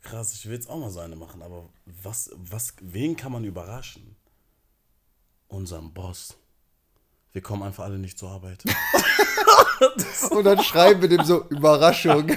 Krass, 0.02 0.32
ich 0.34 0.46
will 0.46 0.54
jetzt 0.54 0.70
auch 0.70 0.78
mal 0.78 0.90
so 0.90 1.00
eine 1.00 1.16
machen, 1.16 1.42
aber 1.42 1.68
was, 2.02 2.30
was, 2.36 2.74
wen 2.80 3.16
kann 3.16 3.32
man 3.32 3.44
überraschen? 3.44 4.15
Unseren 5.48 5.92
Boss. 5.92 6.36
Wir 7.32 7.42
kommen 7.42 7.62
einfach 7.62 7.84
alle 7.84 7.98
nicht 7.98 8.18
zur 8.18 8.30
Arbeit. 8.30 8.64
Und 10.30 10.44
dann 10.44 10.62
schreiben 10.62 11.02
wir 11.02 11.08
dem 11.08 11.24
so 11.24 11.44
Überraschung. 11.48 12.30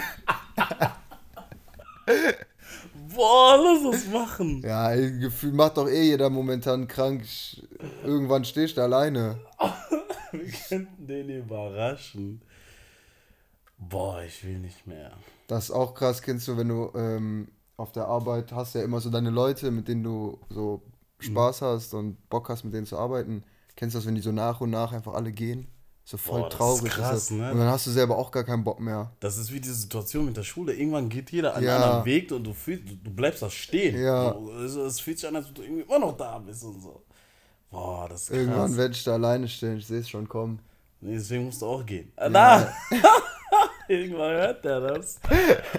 Boah, 3.15 3.57
lass 3.57 3.85
uns 3.85 4.07
machen. 4.11 4.61
Ja, 4.61 4.93
Gefühl 4.95 5.53
macht 5.53 5.77
doch 5.77 5.87
eh 5.87 6.03
jeder 6.03 6.29
momentan 6.29 6.87
krank. 6.87 7.25
Irgendwann 8.03 8.45
stehst 8.45 8.77
du 8.77 8.81
alleine. 8.81 9.39
wir 10.31 10.51
könnten 10.67 11.07
den 11.07 11.29
überraschen. 11.29 12.41
Boah, 13.77 14.21
ich 14.23 14.43
will 14.43 14.59
nicht 14.59 14.85
mehr. 14.85 15.11
Das 15.47 15.65
ist 15.65 15.71
auch 15.71 15.93
krass, 15.93 16.21
kennst 16.21 16.47
du, 16.47 16.57
wenn 16.57 16.67
du 16.67 16.91
ähm, 16.95 17.47
auf 17.77 17.91
der 17.91 18.05
Arbeit 18.05 18.51
hast 18.51 18.75
ja 18.75 18.83
immer 18.83 18.99
so 18.99 19.09
deine 19.09 19.29
Leute, 19.29 19.71
mit 19.71 19.87
denen 19.87 20.03
du 20.03 20.37
so 20.49 20.81
Spaß 21.19 21.61
mhm. 21.61 21.65
hast 21.65 21.93
und 21.93 22.29
Bock 22.29 22.49
hast, 22.49 22.63
mit 22.63 22.73
denen 22.73 22.85
zu 22.85 22.97
arbeiten. 22.97 23.43
Kennst 23.75 23.95
du 23.95 23.99
das, 23.99 24.07
wenn 24.07 24.15
die 24.15 24.21
so 24.21 24.31
nach 24.31 24.61
und 24.61 24.71
nach 24.71 24.91
einfach 24.91 25.13
alle 25.13 25.31
gehen? 25.31 25.67
So 26.09 26.17
voll 26.17 26.41
Boah, 26.41 26.49
traurig. 26.49 26.91
Krass, 26.91 27.25
ist 27.25 27.31
ne? 27.31 27.51
Und 27.51 27.59
dann 27.59 27.67
hast 27.67 27.85
du 27.85 27.91
selber 27.91 28.17
auch 28.17 28.31
gar 28.31 28.43
keinen 28.43 28.63
Bock 28.63 28.79
mehr. 28.79 29.11
Das 29.19 29.37
ist 29.37 29.53
wie 29.53 29.59
diese 29.59 29.75
Situation 29.75 30.25
mit 30.25 30.35
der 30.35 30.43
Schule. 30.43 30.73
Irgendwann 30.73 31.07
geht 31.07 31.29
jeder 31.31 31.53
einen 31.53 31.67
ja. 31.67 31.77
anderen 31.77 32.05
Weg 32.05 32.31
und 32.31 32.43
du, 32.43 32.53
fühlst, 32.53 32.85
du 33.03 33.11
bleibst 33.11 33.43
da 33.43 33.49
stehen. 33.49 34.01
Ja. 34.01 34.35
Es, 34.65 34.73
es 34.73 34.99
fühlt 34.99 35.19
sich 35.19 35.29
an, 35.29 35.35
als 35.35 35.53
du 35.53 35.61
irgendwie 35.61 35.83
immer 35.83 35.99
noch 35.99 36.17
da 36.17 36.39
bist 36.39 36.63
und 36.63 36.81
so. 36.81 37.03
Boah, 37.69 38.09
das 38.09 38.23
ist 38.23 38.27
krass. 38.29 38.37
Irgendwann 38.39 38.75
werde 38.75 38.93
ich 38.95 39.03
da 39.03 39.13
alleine 39.13 39.47
stehen, 39.47 39.77
ich 39.77 39.85
sehe 39.85 39.99
es 39.99 40.09
schon 40.09 40.27
kommen. 40.27 40.59
Nee, 41.01 41.13
deswegen 41.13 41.45
musst 41.45 41.61
du 41.61 41.67
auch 41.67 41.85
gehen. 41.85 42.11
Ja. 42.17 42.29
Na! 42.29 42.73
Irgendwann 43.87 44.31
hört 44.31 44.65
der 44.65 44.79
das. 44.81 45.19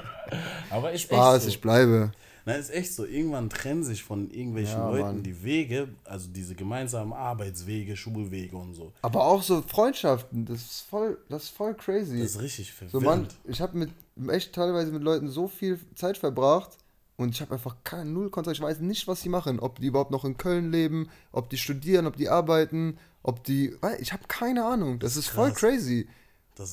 Aber 0.70 0.92
ich 0.92 1.03
Spaß, 1.03 1.42
so. 1.42 1.48
ich 1.48 1.61
bleibe. 1.61 2.12
Nein, 2.51 2.61
ist 2.61 2.71
echt 2.71 2.95
so. 2.95 3.05
Irgendwann 3.05 3.51
trennen 3.51 3.85
sich 3.85 4.03
von 4.03 4.31
irgendwelchen 4.31 4.79
ja, 4.79 4.91
Leuten 4.91 5.03
Mann. 5.03 5.23
die 5.23 5.43
Wege, 5.43 5.89
also 6.05 6.29
diese 6.29 6.55
gemeinsamen 6.55 7.13
Arbeitswege, 7.13 7.97
Schulwege 7.97 8.57
und 8.57 8.75
so. 8.75 8.93
Aber 9.03 9.25
auch 9.25 9.43
so 9.43 9.63
Freundschaften, 9.63 10.45
das 10.45 10.61
ist 10.61 10.81
voll, 10.83 11.19
das 11.29 11.45
ist 11.45 11.51
voll 11.51 11.75
crazy. 11.75 12.19
Das 12.19 12.33
ist 12.33 12.41
richtig 12.41 12.73
verwirrend. 12.73 12.93
So, 12.93 13.01
Mann, 13.01 13.29
ich 13.45 13.61
habe 13.61 13.77
mit 13.77 13.91
echt 14.31 14.53
teilweise 14.53 14.93
mit 14.93 15.03
Leuten 15.03 15.29
so 15.29 15.49
viel 15.49 15.79
Zeit 15.95 16.19
verbracht 16.19 16.77
und 17.17 17.31
ich 17.31 17.41
habe 17.41 17.55
einfach 17.55 17.77
keine 17.85 18.11
null 18.11 18.31
Kontakt. 18.31 18.57
Ich 18.57 18.63
weiß 18.63 18.81
nicht, 18.81 19.09
was 19.09 19.23
sie 19.23 19.29
machen, 19.29 19.61
ob 19.61 19.79
die 19.79 19.87
überhaupt 19.87 20.11
noch 20.11 20.25
in 20.25 20.37
Köln 20.37 20.71
leben, 20.71 21.09
ob 21.33 21.51
die 21.51 21.59
studieren, 21.59 22.07
ob 22.07 22.17
die 22.17 22.29
arbeiten, 22.29 22.99
ob 23.23 23.45
die, 23.45 23.75
ich 24.01 24.13
habe 24.13 24.23
keine 24.29 24.65
Ahnung. 24.65 24.99
Das, 24.99 25.15
das 25.15 25.25
ist, 25.25 25.29
ist 25.29 25.35
voll 25.35 25.53
crazy 25.53 26.09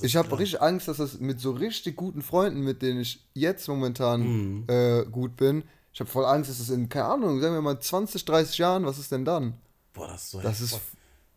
ich 0.02 0.16
habe 0.16 0.38
richtig 0.38 0.62
Angst, 0.62 0.88
dass 0.88 0.98
das 0.98 1.20
mit 1.20 1.40
so 1.40 1.52
richtig 1.52 1.96
guten 1.96 2.22
Freunden, 2.22 2.62
mit 2.62 2.82
denen 2.82 3.02
ich 3.02 3.26
jetzt 3.34 3.68
momentan 3.68 4.22
mhm. 4.22 4.64
äh, 4.68 5.06
gut 5.06 5.36
bin, 5.38 5.64
ich 5.98 6.00
habe 6.00 6.12
voll 6.12 6.26
Angst, 6.26 6.48
dass 6.48 6.60
es 6.60 6.70
in, 6.70 6.90
keine 6.90 7.06
Ahnung, 7.06 7.42
sagen 7.42 7.56
wir 7.56 7.62
mal 7.62 7.80
20, 7.80 8.24
30 8.24 8.58
Jahren, 8.60 8.86
was 8.86 9.00
ist 9.00 9.12
denn 9.12 9.26
dann? 9.26 9.56
Boah, 9.94 10.08
das 10.08 10.26
ist 10.26 10.32
so 10.32 10.42
das 10.42 10.60
heftig. 10.60 10.78
Ist, 10.78 10.82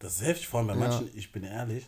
das 0.00 0.14
ist 0.16 0.22
heftig, 0.22 0.48
vor 0.48 0.60
allem 0.60 0.66
bei 0.68 0.74
ja. 0.74 0.80
manchen, 0.80 1.10
ich 1.14 1.32
bin 1.32 1.44
ehrlich, 1.44 1.86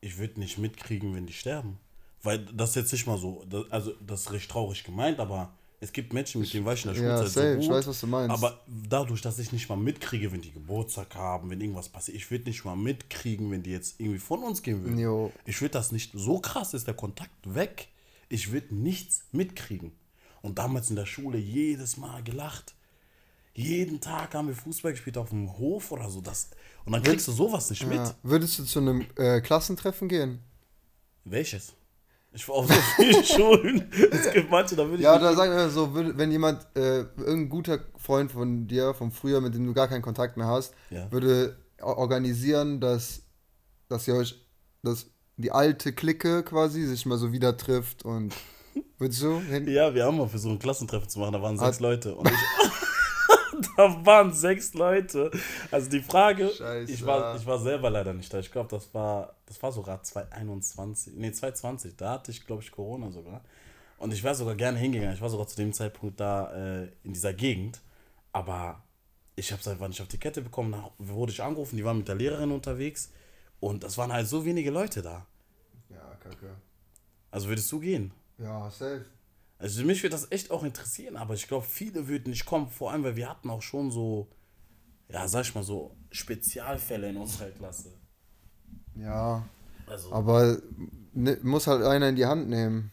ich 0.00 0.16
würde 0.16 0.40
nicht 0.40 0.56
mitkriegen, 0.56 1.14
wenn 1.14 1.26
die 1.26 1.34
sterben. 1.34 1.78
Weil 2.22 2.38
das 2.46 2.70
ist 2.70 2.76
jetzt 2.76 2.92
nicht 2.92 3.06
mal 3.06 3.18
so, 3.18 3.44
das, 3.46 3.70
also 3.70 3.92
das 4.00 4.22
ist 4.22 4.32
recht 4.32 4.50
traurig 4.50 4.84
gemeint, 4.84 5.20
aber 5.20 5.52
es 5.84 5.92
gibt 5.92 6.14
Menschen, 6.14 6.40
mit 6.40 6.52
denen 6.52 6.64
weiß 6.64 6.78
ich 6.78 6.86
in 6.86 6.92
der 6.92 6.96
Schulzeit 6.96 7.24
ja, 7.24 7.28
safe, 7.28 7.48
so 7.48 7.54
gut, 7.56 7.64
ich 7.64 7.70
weiß, 7.70 7.86
was 7.86 8.00
du 8.00 8.06
meinst. 8.06 8.30
Aber 8.30 8.60
dadurch, 8.66 9.20
dass 9.20 9.38
ich 9.38 9.52
nicht 9.52 9.68
mal 9.68 9.76
mitkriege, 9.76 10.32
wenn 10.32 10.40
die 10.40 10.50
Geburtstag 10.50 11.14
haben, 11.14 11.50
wenn 11.50 11.60
irgendwas 11.60 11.90
passiert, 11.90 12.16
ich 12.16 12.30
würde 12.30 12.44
nicht 12.46 12.64
mal 12.64 12.74
mitkriegen, 12.74 13.50
wenn 13.50 13.62
die 13.62 13.70
jetzt 13.70 14.00
irgendwie 14.00 14.18
von 14.18 14.42
uns 14.42 14.62
gehen 14.62 14.82
würden. 14.82 14.98
Jo. 14.98 15.30
Ich 15.44 15.60
würde 15.60 15.72
das 15.72 15.92
nicht, 15.92 16.12
so 16.14 16.38
krass 16.38 16.72
ist 16.72 16.86
der 16.86 16.94
Kontakt 16.94 17.54
weg. 17.54 17.88
Ich 18.30 18.50
würde 18.50 18.74
nichts 18.74 19.24
mitkriegen. 19.32 19.92
Und 20.40 20.58
damals 20.58 20.88
in 20.88 20.96
der 20.96 21.06
Schule 21.06 21.38
jedes 21.38 21.98
Mal 21.98 22.22
gelacht. 22.22 22.74
jeden 23.52 24.00
Tag 24.00 24.34
haben 24.34 24.48
wir 24.48 24.54
Fußball 24.54 24.92
gespielt 24.92 25.18
auf 25.18 25.28
dem 25.28 25.58
Hof 25.58 25.92
oder 25.92 26.08
so. 26.08 26.22
Das, 26.22 26.48
und 26.86 26.92
dann 26.92 27.02
kriegst 27.02 27.28
du 27.28 27.32
sowas 27.32 27.68
nicht 27.68 27.86
mit. 27.86 27.98
Ja. 27.98 28.14
Würdest 28.22 28.58
du 28.58 28.64
zu 28.64 28.78
einem 28.78 29.06
äh, 29.16 29.40
Klassentreffen 29.42 30.08
gehen? 30.08 30.40
Welches? 31.24 31.74
Ich 32.34 32.48
war 32.48 32.56
auf 32.56 32.66
so 32.66 32.74
vielen 32.96 33.24
Schulen. 33.24 33.90
Es 34.10 34.30
gibt 34.32 34.50
manche, 34.50 34.74
da 34.74 34.82
würde 34.84 34.96
ich. 34.96 35.02
Ja, 35.02 35.18
da 35.18 35.34
sagen 35.34 35.52
wir 35.52 35.70
so, 35.70 35.90
wenn 35.94 36.30
jemand, 36.32 36.66
äh, 36.76 37.00
irgendein 37.16 37.48
guter 37.48 37.78
Freund 37.96 38.32
von 38.32 38.66
dir, 38.66 38.92
vom 38.92 39.12
früher, 39.12 39.40
mit 39.40 39.54
dem 39.54 39.64
du 39.66 39.72
gar 39.72 39.86
keinen 39.88 40.02
Kontakt 40.02 40.36
mehr 40.36 40.48
hast, 40.48 40.74
Ja. 40.90 41.10
würde 41.12 41.56
organisieren, 41.80 42.80
dass, 42.80 43.22
dass 43.88 44.08
ihr 44.08 44.14
euch, 44.16 44.44
dass 44.82 45.06
die 45.36 45.52
alte 45.52 45.92
Clique 45.92 46.42
quasi 46.42 46.82
sich 46.86 47.06
mal 47.06 47.18
so 47.18 47.32
wieder 47.32 47.56
trifft 47.56 48.04
und 48.04 48.34
würdest 48.98 49.22
du? 49.22 49.40
Ja, 49.66 49.94
wir 49.94 50.04
haben 50.04 50.16
mal 50.18 50.28
versucht, 50.28 50.54
ein 50.54 50.58
Klassentreffen 50.58 51.08
zu 51.08 51.18
machen. 51.20 51.32
Da 51.34 51.42
waren 51.42 51.56
sechs 51.58 51.78
Leute. 51.80 52.14
Und 52.16 52.28
ich, 52.28 52.34
da 53.76 54.06
waren 54.06 54.32
sechs 54.32 54.74
Leute. 54.74 55.30
Also 55.70 55.90
die 55.90 56.00
Frage, 56.00 56.50
Scheiße. 56.50 56.92
ich 56.92 57.04
war, 57.04 57.36
ich 57.36 57.46
war 57.46 57.58
selber 57.58 57.90
leider 57.90 58.12
nicht 58.12 58.32
da. 58.32 58.38
Ich 58.38 58.50
glaube, 58.50 58.68
das 58.70 58.92
war, 58.94 59.34
das 59.46 59.62
war 59.62 59.72
sogar 59.72 60.02
2021, 60.02 61.14
nee, 61.16 61.32
2020. 61.32 61.96
Da 61.96 62.12
hatte 62.12 62.30
ich, 62.30 62.46
glaube 62.46 62.62
ich, 62.62 62.70
Corona 62.70 63.10
sogar. 63.10 63.42
Und 63.98 64.12
ich 64.12 64.22
wäre 64.22 64.34
sogar 64.34 64.54
gerne 64.54 64.78
hingegangen. 64.78 65.14
Ich 65.14 65.20
war 65.22 65.30
sogar 65.30 65.46
zu 65.46 65.56
dem 65.56 65.72
Zeitpunkt 65.72 66.20
da 66.20 66.82
äh, 66.82 66.88
in 67.04 67.12
dieser 67.12 67.32
Gegend. 67.32 67.80
Aber 68.32 68.82
ich 69.36 69.52
habe 69.52 69.60
es 69.60 69.68
einfach 69.68 69.88
nicht 69.88 70.02
auf 70.02 70.08
die 70.08 70.18
Kette 70.18 70.42
bekommen. 70.42 70.72
Da 70.72 70.90
wurde 70.98 71.32
ich 71.32 71.42
angerufen, 71.42 71.76
die 71.76 71.84
waren 71.84 71.98
mit 71.98 72.08
der 72.08 72.16
Lehrerin 72.16 72.50
unterwegs. 72.50 73.12
Und 73.60 73.82
das 73.84 73.96
waren 73.96 74.12
halt 74.12 74.26
so 74.26 74.44
wenige 74.44 74.70
Leute 74.70 75.00
da. 75.02 75.26
Ja, 75.88 76.16
kacke. 76.20 76.54
Also 77.30 77.48
würdest 77.48 77.70
du 77.72 77.80
gehen? 77.80 78.12
Ja, 78.38 78.70
safe. 78.70 79.04
Also 79.64 79.82
mich 79.82 80.02
würde 80.02 80.10
das 80.14 80.30
echt 80.30 80.50
auch 80.50 80.62
interessieren, 80.62 81.16
aber 81.16 81.32
ich 81.32 81.48
glaube, 81.48 81.64
viele 81.64 82.06
würden 82.06 82.28
nicht 82.28 82.44
kommen, 82.44 82.68
vor 82.68 82.92
allem, 82.92 83.02
weil 83.02 83.16
wir 83.16 83.30
hatten 83.30 83.48
auch 83.48 83.62
schon 83.62 83.90
so, 83.90 84.28
ja, 85.08 85.26
sag 85.26 85.46
ich 85.46 85.54
mal 85.54 85.64
so, 85.64 85.96
Spezialfälle 86.10 87.08
in 87.08 87.16
unserer 87.16 87.48
Klasse. 87.50 87.90
Ja, 88.94 89.48
Also, 89.86 90.12
aber 90.12 90.58
ne, 91.14 91.38
muss 91.42 91.66
halt 91.66 91.82
einer 91.82 92.10
in 92.10 92.16
die 92.16 92.26
Hand 92.26 92.50
nehmen, 92.50 92.92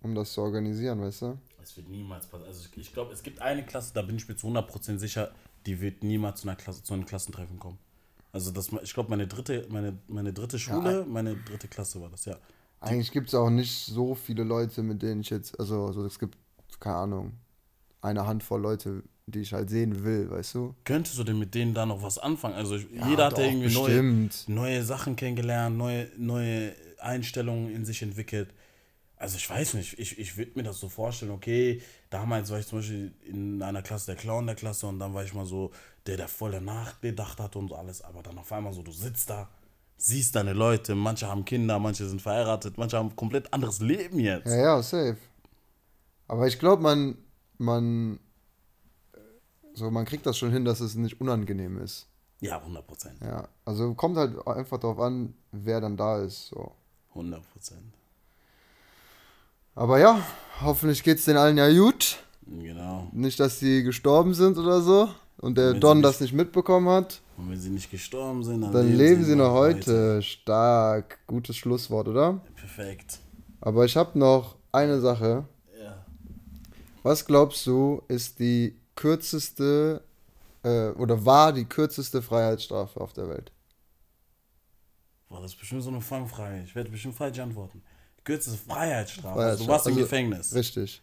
um 0.00 0.14
das 0.14 0.32
zu 0.32 0.42
organisieren, 0.42 1.00
weißt 1.00 1.22
du? 1.22 1.38
es 1.60 1.76
wird 1.76 1.88
niemals 1.88 2.26
passieren. 2.26 2.48
Also 2.52 2.68
ich, 2.70 2.78
ich 2.78 2.92
glaube, 2.92 3.12
es 3.12 3.24
gibt 3.24 3.42
eine 3.42 3.66
Klasse, 3.66 3.92
da 3.92 4.02
bin 4.02 4.14
ich 4.14 4.28
mir 4.28 4.36
zu 4.36 4.46
100% 4.46 4.98
sicher, 4.98 5.32
die 5.66 5.80
wird 5.80 6.04
niemals 6.04 6.42
zu 6.42 6.48
einer 6.48 6.56
Klasse, 6.56 6.84
zu 6.84 6.94
einem 6.94 7.04
Klassentreffen 7.04 7.58
kommen. 7.58 7.78
Also 8.30 8.52
das, 8.52 8.70
ich 8.84 8.94
glaube, 8.94 9.10
meine 9.10 9.26
dritte, 9.26 9.66
meine, 9.70 9.98
meine 10.06 10.32
dritte 10.32 10.60
Schule, 10.60 11.04
meine 11.04 11.34
dritte 11.34 11.66
Klasse 11.66 12.00
war 12.00 12.10
das, 12.10 12.26
ja. 12.26 12.36
Eigentlich 12.82 13.12
gibt 13.12 13.28
es 13.28 13.34
auch 13.34 13.50
nicht 13.50 13.86
so 13.86 14.14
viele 14.14 14.44
Leute, 14.44 14.82
mit 14.82 15.02
denen 15.02 15.20
ich 15.20 15.30
jetzt, 15.30 15.58
also, 15.58 15.86
also 15.86 16.04
es 16.04 16.18
gibt, 16.18 16.36
keine 16.80 16.96
Ahnung, 16.96 17.32
eine 18.00 18.26
Handvoll 18.26 18.60
Leute, 18.60 19.02
die 19.26 19.40
ich 19.40 19.52
halt 19.52 19.70
sehen 19.70 20.04
will, 20.04 20.30
weißt 20.30 20.54
du? 20.56 20.74
Könntest 20.84 21.18
du 21.18 21.24
denn 21.24 21.38
mit 21.38 21.54
denen 21.54 21.74
da 21.74 21.86
noch 21.86 22.02
was 22.02 22.18
anfangen? 22.18 22.54
Also 22.54 22.76
ich, 22.76 22.86
jeder 22.90 23.26
hat 23.26 23.34
doch, 23.34 23.38
ja 23.38 23.46
irgendwie 23.46 23.72
neue, 23.72 23.86
bestimmt. 23.86 24.44
neue 24.48 24.82
Sachen 24.82 25.16
kennengelernt, 25.16 25.76
neue, 25.76 26.08
neue 26.16 26.74
Einstellungen 26.98 27.72
in 27.72 27.84
sich 27.84 28.02
entwickelt. 28.02 28.52
Also 29.16 29.36
ich 29.36 29.48
weiß 29.48 29.74
nicht, 29.74 30.00
ich, 30.00 30.18
ich 30.18 30.36
würde 30.36 30.50
mir 30.56 30.64
das 30.64 30.80
so 30.80 30.88
vorstellen, 30.88 31.30
okay, 31.30 31.80
damals 32.10 32.50
war 32.50 32.58
ich 32.58 32.66
zum 32.66 32.80
Beispiel 32.80 33.12
in 33.24 33.62
einer 33.62 33.82
Klasse 33.82 34.06
der 34.06 34.16
Clown 34.16 34.46
der 34.46 34.56
Klasse 34.56 34.88
und 34.88 34.98
dann 34.98 35.14
war 35.14 35.22
ich 35.22 35.32
mal 35.32 35.46
so 35.46 35.70
der, 36.06 36.16
der 36.16 36.26
voll 36.26 36.60
nachgedacht 36.60 37.38
hat 37.38 37.54
und 37.54 37.68
so 37.68 37.76
alles, 37.76 38.02
aber 38.02 38.24
dann 38.24 38.36
auf 38.38 38.50
einmal 38.50 38.72
so, 38.72 38.82
du 38.82 38.90
sitzt 38.90 39.30
da, 39.30 39.48
siehst 39.96 40.34
deine 40.34 40.52
Leute, 40.52 40.94
manche 40.94 41.28
haben 41.28 41.44
Kinder, 41.44 41.78
manche 41.78 42.06
sind 42.08 42.20
verheiratet, 42.20 42.78
manche 42.78 42.96
haben 42.96 43.10
ein 43.10 43.16
komplett 43.16 43.52
anderes 43.52 43.80
Leben 43.80 44.18
jetzt. 44.18 44.46
Ja, 44.46 44.56
ja, 44.56 44.82
safe. 44.82 45.18
Aber 46.28 46.46
ich 46.46 46.58
glaube, 46.58 46.82
man, 46.82 47.16
man, 47.58 48.18
so, 49.74 49.90
man 49.90 50.04
kriegt 50.04 50.26
das 50.26 50.38
schon 50.38 50.50
hin, 50.50 50.64
dass 50.64 50.80
es 50.80 50.94
nicht 50.94 51.20
unangenehm 51.20 51.78
ist. 51.78 52.06
Ja, 52.40 52.58
100 52.58 52.86
Prozent. 52.86 53.20
Ja, 53.20 53.48
also 53.64 53.94
kommt 53.94 54.16
halt 54.16 54.46
einfach 54.46 54.78
darauf 54.78 54.98
an, 54.98 55.34
wer 55.52 55.80
dann 55.80 55.96
da 55.96 56.18
ist, 56.18 56.48
so. 56.48 56.72
100 57.10 57.42
Prozent. 57.52 57.94
Aber 59.74 59.98
ja, 59.98 60.20
hoffentlich 60.60 61.02
geht's 61.02 61.24
den 61.24 61.36
allen 61.36 61.56
ja 61.56 61.72
gut. 61.72 62.18
Genau. 62.46 63.08
Nicht, 63.12 63.38
dass 63.38 63.60
sie 63.60 63.82
gestorben 63.82 64.34
sind 64.34 64.58
oder 64.58 64.80
so 64.80 65.08
und 65.42 65.58
der 65.58 65.72
sie 65.74 65.80
Don 65.80 65.98
nicht- 65.98 66.06
das 66.06 66.20
nicht 66.20 66.32
mitbekommen 66.32 66.88
hat. 66.88 67.20
Und 67.36 67.50
wenn 67.50 67.60
sie 67.60 67.68
nicht 67.70 67.90
gestorben 67.90 68.42
sind, 68.44 68.62
dann, 68.62 68.72
Dann 68.72 68.96
leben 68.96 69.24
sie 69.24 69.36
noch 69.36 69.54
weiter. 69.54 69.76
heute. 70.16 70.22
Stark. 70.22 71.18
Gutes 71.26 71.56
Schlusswort, 71.56 72.08
oder? 72.08 72.40
Perfekt. 72.56 73.18
Aber 73.60 73.84
ich 73.84 73.96
habe 73.96 74.18
noch 74.18 74.56
eine 74.72 75.00
Sache. 75.00 75.44
Ja. 75.80 76.04
Was 77.02 77.26
glaubst 77.26 77.66
du, 77.66 78.02
ist 78.08 78.38
die 78.38 78.78
kürzeste 78.94 80.02
äh, 80.64 80.90
oder 80.90 81.24
war 81.24 81.52
die 81.52 81.64
kürzeste 81.64 82.22
Freiheitsstrafe 82.22 83.00
auf 83.00 83.12
der 83.12 83.28
Welt? 83.28 83.50
Boah, 85.28 85.40
das 85.42 85.52
ist 85.52 85.58
bestimmt 85.58 85.82
so 85.82 85.90
eine 85.90 86.00
Fangfrage. 86.00 86.62
Ich 86.62 86.74
werde 86.74 86.90
bestimmt 86.90 87.14
falsch 87.14 87.38
antworten. 87.38 87.82
Kürzeste 88.24 88.58
Freiheitsstrafe. 88.58 89.40
Also, 89.40 89.64
du 89.64 89.64
Freiheitsstrafe. 89.64 89.68
warst 89.70 89.86
im 89.86 89.92
Also, 89.94 90.02
Gefängnis. 90.04 90.54
Richtig. 90.54 91.02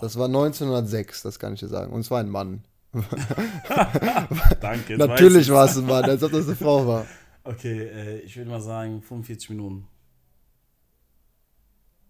Das 0.00 0.18
war 0.18 0.26
1906, 0.26 1.22
das 1.22 1.38
kann 1.38 1.54
ich 1.54 1.60
dir 1.60 1.68
sagen. 1.68 1.92
Und 1.92 2.00
es 2.00 2.10
war 2.10 2.20
ein 2.20 2.28
Mann. 2.28 2.64
danke. 4.60 4.96
Natürlich 4.96 5.50
war 5.50 5.64
es 5.64 5.76
ein 5.76 5.86
Mann, 5.86 6.04
als 6.04 6.22
ob 6.22 6.32
das 6.32 6.46
eine 6.46 6.56
Frau 6.56 6.86
war. 6.86 7.06
Okay, 7.42 7.88
äh, 7.88 8.18
ich 8.20 8.36
würde 8.36 8.50
mal 8.50 8.60
sagen 8.60 9.02
45 9.02 9.50
Minuten. 9.50 9.86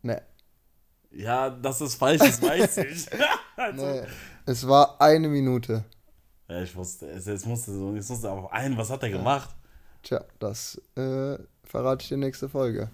Nee. 0.03 0.21
Ja, 1.11 1.51
das 1.51 1.81
ist 1.81 1.95
falsch, 1.95 2.21
das 2.21 2.43
weiß 2.43 2.79
ich. 2.79 3.09
also, 3.57 3.87
nee. 3.87 4.03
Es 4.47 4.67
war 4.67 5.01
eine 5.01 5.29
Minute. 5.29 5.85
Ja, 6.49 6.63
ich 6.63 6.77
wusste, 6.77 7.09
es, 7.09 7.27
es 7.27 7.47
musste 7.47 7.73
so, 7.73 7.95
es 7.97 8.09
musste 8.09 8.29
aber 8.29 8.53
ein, 8.53 8.77
was 8.77 8.91
hat 8.91 9.03
er 9.03 9.11
gemacht? 9.11 9.51
Tja, 10.03 10.23
das 10.39 10.81
äh, 10.97 11.39
verrate 11.63 12.03
ich 12.03 12.09
dir 12.09 12.19
nächste 12.19 12.49
Folge. 12.49 12.91